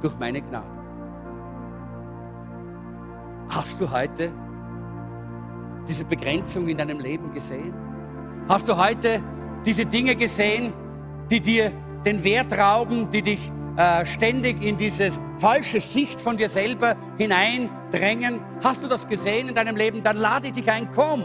durch 0.01 0.17
meine 0.19 0.41
Gnade. 0.41 0.65
Hast 3.49 3.81
du 3.81 3.89
heute 3.89 4.31
diese 5.87 6.05
Begrenzung 6.05 6.67
in 6.67 6.77
deinem 6.77 6.99
Leben 6.99 7.33
gesehen? 7.33 7.73
Hast 8.47 8.69
du 8.69 8.77
heute 8.77 9.23
diese 9.65 9.85
Dinge 9.85 10.15
gesehen, 10.15 10.71
die 11.29 11.39
dir 11.39 11.71
den 12.05 12.23
Wert 12.23 12.57
rauben, 12.57 13.09
die 13.09 13.21
dich 13.21 13.51
äh, 13.75 14.05
ständig 14.05 14.63
in 14.63 14.77
diese 14.77 15.09
falsche 15.37 15.81
Sicht 15.81 16.21
von 16.21 16.37
dir 16.37 16.47
selber 16.47 16.95
hineindrängen? 17.17 18.39
Hast 18.63 18.83
du 18.83 18.87
das 18.87 19.07
gesehen 19.07 19.49
in 19.49 19.55
deinem 19.55 19.75
Leben? 19.75 20.03
Dann 20.03 20.17
lade 20.17 20.47
ich 20.47 20.53
dich 20.53 20.71
ein, 20.71 20.89
komm 20.93 21.23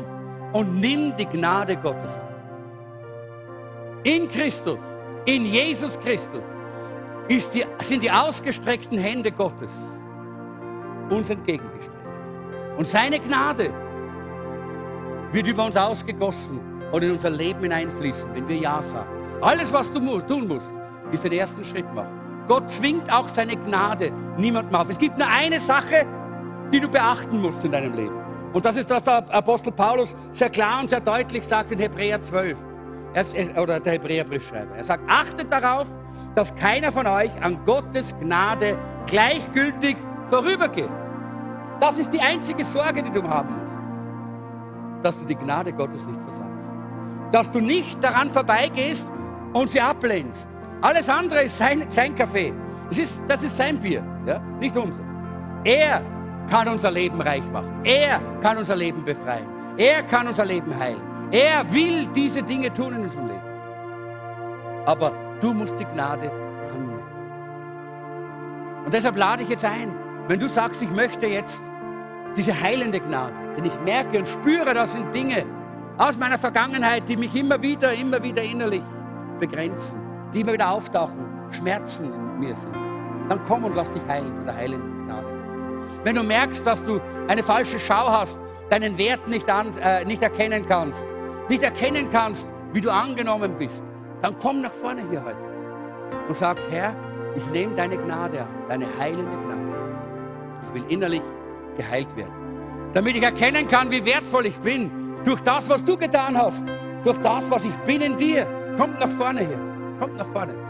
und 0.52 0.80
nimm 0.80 1.14
die 1.16 1.26
Gnade 1.26 1.76
Gottes 1.76 2.18
an. 2.18 2.28
In 4.04 4.28
Christus 4.28 4.80
in 5.24 5.46
Jesus 5.46 5.98
Christus 5.98 6.44
die, 7.28 7.64
sind 7.82 8.02
die 8.02 8.10
ausgestreckten 8.10 8.98
Hände 8.98 9.30
Gottes 9.32 9.72
uns 11.10 11.30
entgegengestreckt. 11.30 11.94
Und 12.76 12.86
seine 12.86 13.18
Gnade 13.20 13.72
wird 15.32 15.46
über 15.46 15.64
uns 15.64 15.76
ausgegossen 15.76 16.60
und 16.92 17.02
in 17.02 17.12
unser 17.12 17.30
Leben 17.30 17.60
hineinfließen, 17.60 18.34
wenn 18.34 18.48
wir 18.48 18.56
Ja 18.56 18.82
sagen. 18.82 19.08
Alles, 19.40 19.72
was 19.72 19.92
du 19.92 20.20
tun 20.20 20.48
musst, 20.48 20.72
ist 21.12 21.24
den 21.24 21.32
ersten 21.32 21.64
Schritt 21.64 21.92
machen. 21.94 22.12
Gott 22.46 22.70
zwingt 22.70 23.10
auch 23.12 23.28
seine 23.28 23.56
Gnade 23.56 24.12
niemandem 24.36 24.74
auf. 24.74 24.88
Es 24.88 24.98
gibt 24.98 25.18
nur 25.18 25.28
eine 25.28 25.60
Sache, 25.60 26.06
die 26.72 26.80
du 26.80 26.88
beachten 26.88 27.40
musst 27.40 27.64
in 27.64 27.72
deinem 27.72 27.94
Leben. 27.94 28.14
Und 28.52 28.64
das 28.64 28.76
ist, 28.76 28.90
was 28.90 29.04
der 29.04 29.28
Apostel 29.30 29.72
Paulus 29.72 30.14
sehr 30.32 30.50
klar 30.50 30.80
und 30.80 30.90
sehr 30.90 31.00
deutlich 31.00 31.44
sagt 31.44 31.72
in 31.72 31.78
Hebräer 31.78 32.22
12 32.22 32.56
er, 33.14 33.62
oder 33.62 33.80
der 33.80 33.94
Hebräerbriefschreiber. 33.94 34.76
Er 34.76 34.84
sagt, 34.84 35.08
achtet 35.08 35.52
darauf, 35.52 35.86
dass 36.34 36.54
keiner 36.54 36.90
von 36.92 37.06
euch 37.06 37.30
an 37.42 37.64
Gottes 37.64 38.14
Gnade 38.20 38.76
gleichgültig 39.06 39.96
vorübergeht. 40.28 40.90
Das 41.80 41.98
ist 41.98 42.12
die 42.12 42.20
einzige 42.20 42.64
Sorge, 42.64 43.02
die 43.02 43.10
du 43.10 43.22
haben 43.22 43.60
musst, 43.60 43.78
dass 45.02 45.18
du 45.18 45.24
die 45.26 45.34
Gnade 45.34 45.72
Gottes 45.72 46.04
nicht 46.06 46.20
versagst. 46.20 46.74
dass 47.32 47.50
du 47.50 47.60
nicht 47.60 48.02
daran 48.02 48.30
vorbeigehst 48.30 49.08
und 49.52 49.68
sie 49.68 49.80
ablehnst. 49.80 50.48
Alles 50.82 51.08
andere 51.08 51.44
ist 51.44 51.58
sein, 51.58 51.84
sein 51.88 52.14
Kaffee. 52.14 52.52
Das 52.88 52.98
ist, 52.98 53.22
das 53.26 53.42
ist 53.42 53.56
sein 53.56 53.78
Bier, 53.80 54.04
ja? 54.26 54.38
nicht 54.60 54.76
unseres. 54.76 55.06
Er 55.64 56.00
kann 56.48 56.68
unser 56.68 56.90
Leben 56.90 57.20
reich 57.20 57.42
machen. 57.50 57.80
Er 57.84 58.20
kann 58.40 58.58
unser 58.58 58.76
Leben 58.76 59.04
befreien. 59.04 59.46
Er 59.76 60.02
kann 60.04 60.28
unser 60.28 60.44
Leben 60.44 60.78
heilen. 60.78 61.13
Er 61.34 61.64
will 61.74 62.06
diese 62.14 62.44
Dinge 62.44 62.72
tun 62.72 62.94
in 62.94 63.02
unserem 63.02 63.26
Leben. 63.26 63.42
Aber 64.86 65.10
du 65.40 65.52
musst 65.52 65.76
die 65.80 65.84
Gnade 65.84 66.30
annehmen. 66.72 67.02
Und 68.84 68.94
deshalb 68.94 69.16
lade 69.16 69.42
ich 69.42 69.48
jetzt 69.48 69.64
ein, 69.64 69.92
wenn 70.28 70.38
du 70.38 70.48
sagst, 70.48 70.80
ich 70.80 70.92
möchte 70.92 71.26
jetzt 71.26 71.64
diese 72.36 72.52
heilende 72.62 73.00
Gnade, 73.00 73.34
denn 73.56 73.64
ich 73.64 73.80
merke 73.80 74.18
und 74.18 74.28
spüre, 74.28 74.74
das 74.74 74.92
sind 74.92 75.12
Dinge 75.12 75.44
aus 75.98 76.16
meiner 76.16 76.38
Vergangenheit, 76.38 77.08
die 77.08 77.16
mich 77.16 77.34
immer 77.34 77.60
wieder, 77.60 77.92
immer 77.92 78.22
wieder 78.22 78.42
innerlich 78.42 78.84
begrenzen, 79.40 79.98
die 80.32 80.42
immer 80.42 80.52
wieder 80.52 80.70
auftauchen, 80.70 81.18
Schmerzen 81.50 82.12
in 82.12 82.38
mir 82.38 82.54
sind. 82.54 82.76
Dann 83.28 83.40
komm 83.48 83.64
und 83.64 83.74
lass 83.74 83.90
dich 83.90 84.06
heilen 84.06 84.32
von 84.36 84.46
der 84.46 84.54
heilenden 84.54 85.06
Gnade. 85.06 85.26
Wenn 86.04 86.14
du 86.14 86.22
merkst, 86.22 86.64
dass 86.64 86.84
du 86.84 87.00
eine 87.26 87.42
falsche 87.42 87.80
Schau 87.80 88.08
hast, 88.08 88.38
deinen 88.70 88.96
Wert 88.98 89.26
nicht, 89.26 89.50
an, 89.50 89.76
äh, 89.78 90.04
nicht 90.04 90.22
erkennen 90.22 90.64
kannst, 90.68 91.04
nicht 91.48 91.62
erkennen 91.62 92.08
kannst, 92.10 92.48
wie 92.72 92.80
du 92.80 92.90
angenommen 92.90 93.56
bist, 93.58 93.84
dann 94.22 94.36
komm 94.40 94.62
nach 94.62 94.72
vorne 94.72 95.02
hier 95.10 95.24
heute 95.24 95.36
und 96.28 96.36
sag, 96.36 96.56
Herr, 96.70 96.94
ich 97.36 97.46
nehme 97.50 97.74
deine 97.74 97.96
Gnade 97.96 98.40
an, 98.40 98.48
deine 98.68 98.86
heilende 98.98 99.36
Gnade. 99.36 99.60
Ich 100.66 100.74
will 100.74 100.84
innerlich 100.88 101.22
geheilt 101.76 102.16
werden. 102.16 102.32
Damit 102.92 103.16
ich 103.16 103.22
erkennen 103.22 103.68
kann, 103.68 103.90
wie 103.90 104.04
wertvoll 104.04 104.46
ich 104.46 104.56
bin, 104.60 104.90
durch 105.24 105.40
das, 105.40 105.68
was 105.68 105.84
du 105.84 105.96
getan 105.96 106.36
hast, 106.36 106.64
durch 107.04 107.18
das, 107.18 107.50
was 107.50 107.64
ich 107.64 107.74
bin 107.86 108.00
in 108.00 108.16
dir. 108.16 108.46
Kommt 108.76 109.00
nach 109.00 109.08
vorne 109.08 109.40
hier, 109.40 109.58
kommt 109.98 110.16
nach 110.16 110.28
vorne 110.28 110.63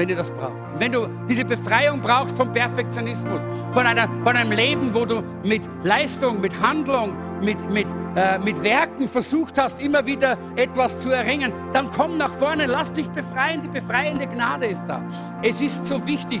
wenn 0.00 0.08
ihr 0.08 0.16
das 0.16 0.30
braucht. 0.30 0.56
Wenn 0.78 0.92
du 0.92 1.08
diese 1.28 1.44
Befreiung 1.44 2.00
brauchst 2.00 2.34
vom 2.34 2.50
Perfektionismus, 2.50 3.38
von, 3.72 3.86
einer, 3.86 4.08
von 4.24 4.34
einem 4.34 4.50
Leben, 4.50 4.94
wo 4.94 5.04
du 5.04 5.22
mit 5.44 5.68
Leistung, 5.84 6.40
mit 6.40 6.58
Handlung, 6.58 7.12
mit, 7.42 7.58
mit, 7.70 7.86
äh, 8.16 8.38
mit 8.38 8.62
Werken 8.62 9.06
versucht 9.08 9.60
hast, 9.60 9.78
immer 9.78 10.06
wieder 10.06 10.38
etwas 10.56 11.02
zu 11.02 11.10
erringen, 11.10 11.52
dann 11.74 11.90
komm 11.90 12.16
nach 12.16 12.32
vorne, 12.32 12.64
lass 12.64 12.90
dich 12.92 13.10
befreien. 13.10 13.60
Die 13.60 13.68
befreiende 13.68 14.26
Gnade 14.26 14.68
ist 14.68 14.82
da. 14.86 15.02
Es 15.42 15.60
ist 15.60 15.86
so 15.86 16.06
wichtig, 16.06 16.40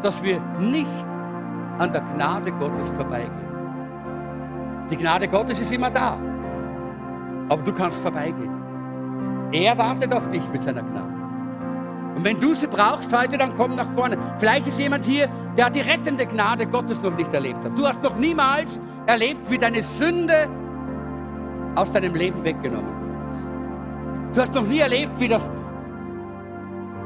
dass 0.00 0.22
wir 0.22 0.40
nicht 0.60 1.06
an 1.78 1.90
der 1.90 2.02
Gnade 2.14 2.52
Gottes 2.52 2.92
vorbeigehen. 2.92 3.48
Die 4.92 4.96
Gnade 4.96 5.26
Gottes 5.26 5.58
ist 5.58 5.72
immer 5.72 5.90
da, 5.90 6.16
aber 7.48 7.62
du 7.64 7.72
kannst 7.72 8.00
vorbeigehen. 8.00 8.54
Er 9.50 9.76
wartet 9.76 10.14
auf 10.14 10.28
dich 10.28 10.48
mit 10.52 10.62
seiner 10.62 10.82
Gnade. 10.82 11.15
Und 12.16 12.24
wenn 12.24 12.40
du 12.40 12.54
sie 12.54 12.66
brauchst 12.66 13.14
heute, 13.14 13.36
dann 13.36 13.54
komm 13.54 13.76
nach 13.76 13.92
vorne. 13.92 14.16
Vielleicht 14.38 14.66
ist 14.66 14.80
jemand 14.80 15.04
hier, 15.04 15.28
der 15.56 15.68
die 15.68 15.82
rettende 15.82 16.24
Gnade 16.24 16.66
Gottes 16.66 17.02
noch 17.02 17.14
nicht 17.14 17.32
erlebt 17.34 17.62
hat. 17.62 17.78
Du 17.78 17.86
hast 17.86 18.02
noch 18.02 18.16
niemals 18.16 18.80
erlebt, 19.04 19.50
wie 19.50 19.58
deine 19.58 19.82
Sünde 19.82 20.48
aus 21.74 21.92
deinem 21.92 22.14
Leben 22.14 22.42
weggenommen 22.42 22.86
worden 22.86 23.30
ist. 23.30 24.34
Du 24.34 24.40
hast 24.40 24.54
noch 24.54 24.66
nie 24.66 24.78
erlebt, 24.78 25.12
wie 25.20 25.28
das 25.28 25.50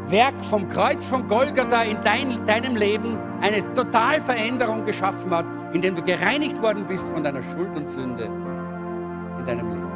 Werk 0.06 0.44
vom 0.44 0.68
Kreuz 0.68 1.04
von 1.08 1.26
Golgatha 1.26 1.82
in 1.82 1.96
dein, 2.04 2.46
deinem 2.46 2.76
Leben 2.76 3.18
eine 3.40 3.74
total 3.74 4.20
Veränderung 4.20 4.84
geschaffen 4.86 5.32
hat, 5.32 5.44
indem 5.72 5.96
du 5.96 6.02
gereinigt 6.02 6.62
worden 6.62 6.84
bist 6.86 7.06
von 7.08 7.24
deiner 7.24 7.42
Schuld 7.42 7.76
und 7.76 7.90
Sünde 7.90 8.30
in 9.40 9.46
deinem 9.46 9.70
Leben. 9.70 9.90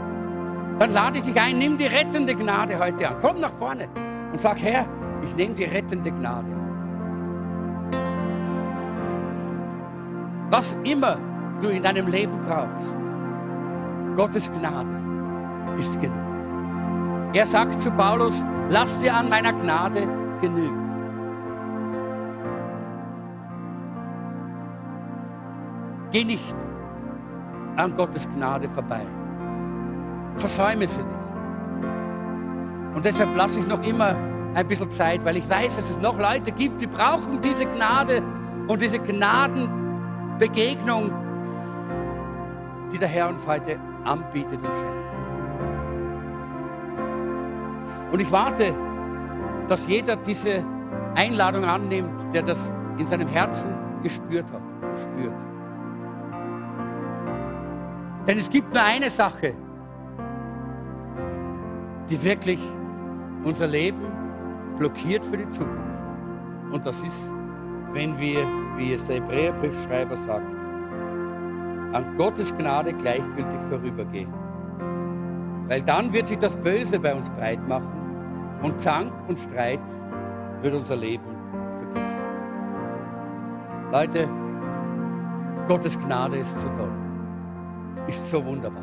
Dann 0.80 0.92
lade 0.92 1.18
ich 1.18 1.24
dich 1.24 1.40
ein, 1.40 1.58
nimm 1.58 1.76
die 1.76 1.86
rettende 1.86 2.34
Gnade 2.34 2.80
heute 2.80 3.08
an. 3.08 3.16
Komm 3.20 3.38
nach 3.38 3.52
vorne 3.52 3.88
und 4.32 4.40
sag, 4.40 4.60
Herr, 4.60 4.86
ich 5.22 5.34
nehme 5.36 5.54
die 5.54 5.64
rettende 5.64 6.10
Gnade. 6.10 6.48
Was 10.50 10.76
immer 10.84 11.18
du 11.60 11.68
in 11.68 11.82
deinem 11.82 12.06
Leben 12.06 12.38
brauchst, 12.46 12.96
Gottes 14.16 14.50
Gnade 14.52 14.96
ist 15.78 16.00
genug. 16.00 16.16
Er 17.32 17.46
sagt 17.46 17.80
zu 17.80 17.90
Paulus, 17.90 18.44
lass 18.70 18.98
dir 19.00 19.14
an 19.14 19.28
meiner 19.28 19.52
Gnade 19.52 20.08
genügen. 20.40 20.84
Geh 26.12 26.24
nicht 26.24 26.54
an 27.74 27.96
Gottes 27.96 28.28
Gnade 28.30 28.68
vorbei. 28.68 29.02
Versäume 30.36 30.86
sie 30.86 31.02
nicht. 31.02 31.24
Und 32.94 33.04
deshalb 33.04 33.36
lasse 33.36 33.58
ich 33.58 33.66
noch 33.66 33.82
immer 33.82 34.14
ein 34.54 34.66
bisschen 34.68 34.90
Zeit, 34.90 35.24
weil 35.24 35.36
ich 35.36 35.48
weiß, 35.48 35.76
dass 35.76 35.88
es 35.90 35.98
noch 35.98 36.18
Leute 36.18 36.50
gibt, 36.52 36.80
die 36.80 36.86
brauchen 36.86 37.40
diese 37.40 37.66
Gnade 37.66 38.22
und 38.68 38.80
diese 38.80 39.00
Gnadenbegegnung, 39.00 41.10
die 42.92 42.98
der 42.98 43.08
Herr 43.08 43.28
uns 43.28 43.44
heute 43.46 43.78
anbietet 44.04 44.60
und 44.62 44.74
schenkt. 44.74 45.04
Und 48.12 48.20
ich 48.20 48.30
warte, 48.30 48.72
dass 49.66 49.88
jeder 49.88 50.14
diese 50.16 50.62
Einladung 51.16 51.64
annimmt, 51.64 52.32
der 52.32 52.42
das 52.42 52.72
in 52.98 53.06
seinem 53.06 53.26
Herzen 53.26 53.74
gespürt 54.02 54.46
hat, 54.52 54.60
spürt. 55.00 55.34
Denn 58.28 58.38
es 58.38 58.48
gibt 58.48 58.72
nur 58.72 58.82
eine 58.82 59.10
Sache, 59.10 59.54
die 62.08 62.22
wirklich 62.22 62.60
unser 63.44 63.66
Leben 63.66 64.23
blockiert 64.76 65.24
für 65.24 65.36
die 65.36 65.48
Zukunft. 65.48 65.94
Und 66.72 66.84
das 66.84 67.00
ist, 67.02 67.32
wenn 67.92 68.18
wir, 68.18 68.46
wie 68.76 68.92
es 68.92 69.06
der 69.06 69.16
Hebräerbriefschreiber 69.16 70.16
sagt, 70.16 70.46
an 71.92 72.16
Gottes 72.18 72.56
Gnade 72.56 72.92
gleichgültig 72.92 73.60
vorübergehen. 73.68 74.32
Weil 75.68 75.82
dann 75.82 76.12
wird 76.12 76.26
sich 76.26 76.38
das 76.38 76.56
Böse 76.56 76.98
bei 76.98 77.14
uns 77.14 77.30
breit 77.30 77.66
machen 77.68 78.58
und 78.62 78.80
Zank 78.80 79.12
und 79.28 79.38
Streit 79.38 79.80
wird 80.60 80.74
unser 80.74 80.96
Leben 80.96 81.24
vergiften. 81.76 82.24
Leute, 83.92 84.28
Gottes 85.68 85.98
Gnade 85.98 86.38
ist 86.38 86.60
so 86.60 86.68
toll, 86.68 86.92
ist 88.08 88.28
so 88.28 88.44
wunderbar. 88.44 88.82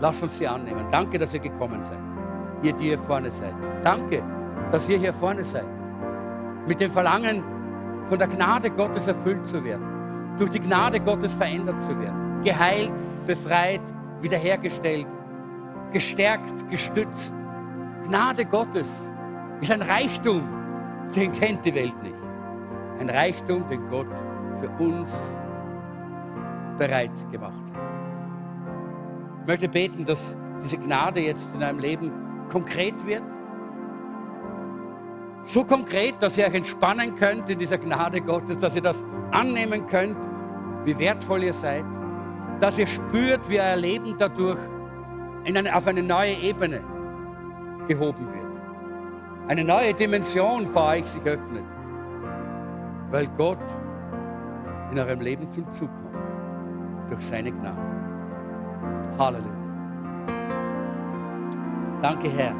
Lass 0.00 0.22
uns 0.22 0.38
sie 0.38 0.48
annehmen. 0.48 0.86
Danke, 0.90 1.18
dass 1.18 1.34
ihr 1.34 1.40
gekommen 1.40 1.82
seid. 1.82 1.98
Ihr, 2.62 2.72
die 2.72 2.84
hier 2.84 2.98
vorne 2.98 3.30
seid. 3.30 3.54
Danke, 3.82 4.22
dass 4.74 4.88
ihr 4.88 4.98
hier 4.98 5.12
vorne 5.12 5.44
seid. 5.44 5.68
Mit 6.66 6.80
dem 6.80 6.90
Verlangen, 6.90 7.44
von 8.08 8.18
der 8.18 8.26
Gnade 8.26 8.68
Gottes 8.70 9.06
erfüllt 9.06 9.46
zu 9.46 9.62
werden. 9.62 9.86
Durch 10.36 10.50
die 10.50 10.58
Gnade 10.58 10.98
Gottes 10.98 11.32
verändert 11.32 11.80
zu 11.80 11.96
werden. 12.00 12.42
Geheilt, 12.42 12.90
befreit, 13.24 13.80
wiederhergestellt, 14.20 15.06
gestärkt, 15.92 16.68
gestützt. 16.70 17.32
Gnade 18.08 18.44
Gottes 18.44 19.12
ist 19.60 19.70
ein 19.70 19.80
Reichtum, 19.80 20.42
den 21.14 21.32
kennt 21.34 21.64
die 21.64 21.74
Welt 21.76 22.02
nicht. 22.02 22.16
Ein 22.98 23.10
Reichtum, 23.10 23.64
den 23.68 23.88
Gott 23.88 24.12
für 24.60 24.82
uns 24.82 25.16
bereit 26.78 27.12
gemacht 27.30 27.62
hat. 27.74 27.80
Ich 29.42 29.46
möchte 29.46 29.68
beten, 29.68 30.04
dass 30.04 30.36
diese 30.60 30.78
Gnade 30.78 31.20
jetzt 31.20 31.54
in 31.54 31.62
einem 31.62 31.78
Leben 31.78 32.10
konkret 32.50 33.06
wird 33.06 33.22
so 35.44 35.64
konkret, 35.64 36.14
dass 36.20 36.38
ihr 36.38 36.46
euch 36.46 36.54
entspannen 36.54 37.14
könnt 37.16 37.48
in 37.50 37.58
dieser 37.58 37.78
Gnade 37.78 38.20
Gottes, 38.20 38.58
dass 38.58 38.74
ihr 38.74 38.82
das 38.82 39.04
annehmen 39.30 39.86
könnt, 39.86 40.16
wie 40.84 40.98
wertvoll 40.98 41.42
ihr 41.42 41.52
seid, 41.52 41.84
dass 42.60 42.78
ihr 42.78 42.86
spürt, 42.86 43.48
wie 43.48 43.60
euer 43.60 43.76
Leben 43.76 44.14
dadurch 44.18 44.58
eine, 45.44 45.76
auf 45.76 45.86
eine 45.86 46.02
neue 46.02 46.34
Ebene 46.34 46.80
gehoben 47.88 48.26
wird. 48.32 48.44
Eine 49.48 49.64
neue 49.64 49.92
Dimension 49.92 50.66
vor 50.66 50.86
euch 50.86 51.04
sich 51.04 51.22
öffnet, 51.24 51.64
weil 53.10 53.26
Gott 53.36 53.58
in 54.90 54.98
eurem 54.98 55.20
Leben 55.20 55.50
zum 55.50 55.70
Zug 55.72 55.90
kommt, 55.90 57.10
durch 57.10 57.20
seine 57.20 57.52
Gnade. 57.52 57.76
Halleluja. 59.18 59.52
Danke, 62.00 62.28
Herr. 62.30 62.54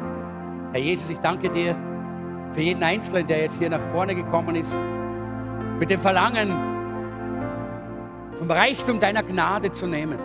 Herr 0.71 0.81
Jesus, 0.81 1.09
ich 1.09 1.19
danke 1.19 1.49
dir 1.49 1.75
für 2.53 2.61
jeden 2.61 2.83
Einzelnen, 2.83 3.27
der 3.27 3.41
jetzt 3.41 3.59
hier 3.59 3.69
nach 3.69 3.81
vorne 3.91 4.15
gekommen 4.15 4.55
ist, 4.55 4.79
mit 5.79 5.89
dem 5.89 5.99
Verlangen, 5.99 6.53
vom 8.37 8.49
Reichtum 8.51 8.99
deiner 8.99 9.23
Gnade 9.23 9.71
zu 9.71 9.87
nehmen, 9.87 10.19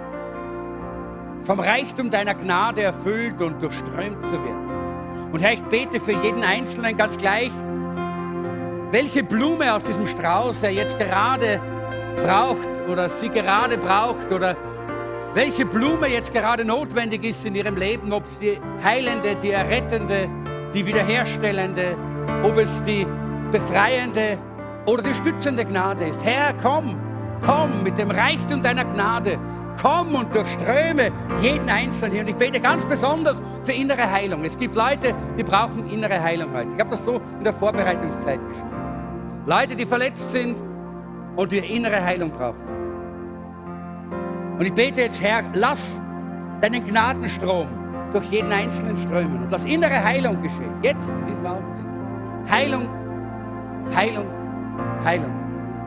vom 1.43 1.61
Reichtum 1.61 2.11
deiner 2.11 2.35
Gnade 2.35 2.83
erfüllt 2.83 3.41
und 3.41 3.63
durchströmt 3.63 4.25
zu 4.27 4.33
werden. 4.33 4.71
Und 5.33 5.43
Herr, 5.43 5.53
ich 5.53 5.63
bete 5.63 6.01
für 6.01 6.13
jeden 6.13 6.43
Einzelnen 6.43 6.97
ganz 6.97 7.17
gleich, 7.17 7.53
welche 8.91 9.23
Blume 9.23 9.73
aus 9.73 9.85
diesem 9.85 10.07
Strauß 10.07 10.65
er 10.65 10.71
jetzt 10.71 10.99
gerade 10.99 11.61
braucht 12.25 12.69
oder 12.89 13.09
sie 13.09 13.29
gerade 13.29 13.79
braucht 13.79 14.33
oder 14.33 14.57
welche 15.35 15.65
Blume 15.65 16.09
jetzt 16.09 16.33
gerade 16.33 16.65
notwendig 16.65 17.25
ist 17.25 17.47
in 17.47 17.55
ihrem 17.55 17.77
Leben, 17.77 18.13
ob 18.13 18.27
es 18.27 18.41
die 18.41 18.59
heilende, 18.83 19.37
die 19.37 19.53
errettende, 19.53 20.29
die 20.75 20.85
wiederherstellende, 20.85 21.97
ob 22.43 22.57
es 22.59 22.83
die 22.83 23.07
befreiende 23.53 24.39
oder 24.87 25.03
die 25.03 25.15
stützende 25.15 25.65
Gnade 25.65 26.07
ist. 26.07 26.25
Herr, 26.25 26.55
komm, 26.63 26.97
komm 27.45 27.83
mit 27.83 27.99
dem 27.99 28.11
Reichtum 28.11 28.63
deiner 28.63 28.85
Gnade. 28.85 29.39
Komm 29.81 30.15
und 30.15 30.35
durchströme 30.35 31.11
jeden 31.41 31.69
Einzelnen 31.69 32.13
hier. 32.13 32.21
Und 32.23 32.29
ich 32.29 32.37
bete 32.37 32.61
ganz 32.61 32.85
besonders 32.85 33.43
für 33.65 33.73
innere 33.73 34.11
Heilung. 34.11 34.45
Es 34.45 34.59
gibt 34.59 34.77
Leute, 34.77 35.15
die 35.39 35.43
brauchen 35.43 35.89
innere 35.89 36.21
Heilung 36.23 36.53
heute. 36.53 36.69
Ich 36.75 36.81
habe 36.81 36.91
das 36.91 37.05
so 37.05 37.21
in 37.39 37.45
der 37.45 37.53
Vorbereitungszeit 37.53 38.41
gespielt. 38.49 38.73
Leute, 39.47 39.75
die 39.75 39.87
verletzt 39.87 40.31
sind 40.31 40.63
und 41.37 41.51
die 41.51 41.59
innere 41.59 42.03
Heilung 42.05 42.31
brauchen. 42.31 42.61
Und 44.59 44.67
ich 44.67 44.75
bete 44.75 45.01
jetzt, 45.01 45.23
Herr, 45.23 45.43
lass 45.55 46.01
deinen 46.61 46.85
Gnadenstrom 46.85 47.67
durch 48.13 48.27
jeden 48.27 48.53
Einzelnen 48.53 48.97
strömen 48.99 49.45
und 49.45 49.51
lass 49.51 49.65
innere 49.65 50.05
Heilung 50.05 50.43
geschehen. 50.43 50.75
Jetzt, 50.83 51.09
in 51.09 51.25
diesem 51.25 51.47
Augenblick. 51.47 51.90
Heilung, 52.49 52.89
Heilung, 53.95 54.27
Heilung. 55.05 55.33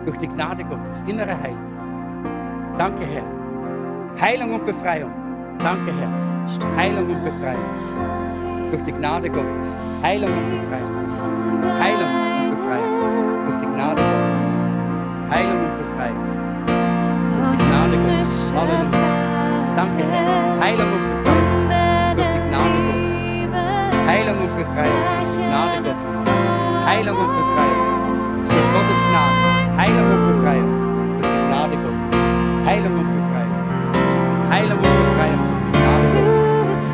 Durch 0.05 0.17
die 0.17 0.27
Gnade 0.27 0.63
Gottes. 0.65 1.03
Innere 1.07 1.41
Heilung. 1.41 1.63
Danke, 2.77 3.05
Herr. 3.05 3.23
Heilung 4.19 4.55
und 4.55 4.65
Befreiung. 4.65 5.11
Danke, 5.59 5.93
Herr. 5.97 6.09
Heilung 6.77 7.09
und 7.09 7.23
Befreiung. 7.23 7.63
Durch 8.69 8.83
die 8.83 8.91
Gnade 8.91 9.29
Gottes. 9.29 9.79
Heilung 10.01 10.29
und 10.29 10.59
Befreiung. 10.59 10.89
Heilung 11.79 12.09
und 12.41 12.49
Befreiung. 12.51 13.43
Durch 13.43 13.55
die 13.55 13.65
Gnade 13.65 14.01
Gottes. 14.01 14.43
Heilung 15.29 15.59
und 15.59 15.77
Befreiung. 15.77 16.33
Durch 17.37 17.57
die 17.57 17.65
Gnade 17.65 17.97
Gottes. 17.97 18.53
Halleluja. 18.55 19.13
Danke, 19.75 20.03
Herr. 20.03 20.61
Heilung 20.61 20.87
und 20.93 21.23
Befreiung. 21.23 21.67
Durch 22.15 22.27
die 22.27 22.39
Gnade 22.49 22.73
Gottes. 22.75 24.07
Heilung 24.07 24.37
und 24.39 24.57
Befreiung. 24.57 25.03
Durch 25.19 25.35
die 25.35 25.43
Gnade 25.43 25.83
Gottes. 25.83 26.42
Heilung 26.85 27.17
und 27.17 27.31
Befreiung. 27.37 28.43
Durch 28.43 28.67
Gottes 28.73 28.99
Gnade. 29.07 29.77
Heilung 29.77 30.07
und 30.11 30.23
Befreiung. 30.33 30.71
Durch 31.21 31.31
die 31.31 31.43
Gnade 31.47 31.75
Gottes. 31.75 32.19
Heilung 32.65 32.93
und 32.99 33.09
Befreiung. 33.15 33.57
Heilung 34.49 34.77
und 34.77 34.95
Befreiung 35.03 35.39
durch 35.49 35.63
die 35.63 35.71
Gnade 35.71 36.05
Gottes. 36.67 36.85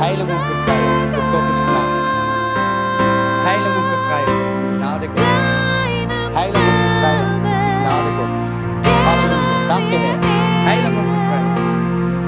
Heilung 0.00 0.28
und 0.28 0.44
Befreiung 0.48 1.12
durch 1.12 1.28
Gottes 1.32 1.58
Gnade. 1.64 1.96
Heilung 3.46 3.74
und 3.80 3.88
Befreiung 3.94 4.36
durch 4.42 4.54
die 4.54 4.70
Gnade 4.78 5.06
Gottes. 5.08 5.22
Heilung 6.34 6.64
und 6.64 6.78
Befreiung 6.84 7.30
durch 7.44 7.60
die 7.64 7.76
Gnade 7.84 8.10
Gottes. 8.18 8.50
Halleluja. 9.04 9.60
Danke, 9.68 9.96
Herr. 10.04 10.18
Heilung 10.68 10.94
und 10.98 11.08
Befreiung. 11.14 11.52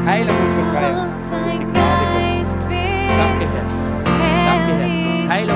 Heilung 0.07 0.37
und 0.37 0.53
Befreiung 0.61 1.09
durch 1.16 1.49
die 1.49 1.66
Gnade 1.66 2.05
Gottes. 2.14 2.51
Danke, 3.20 3.45
Herr. 3.53 3.66
Danke, 4.47 4.72
Herr. 4.77 4.87
Heilung 5.29 5.55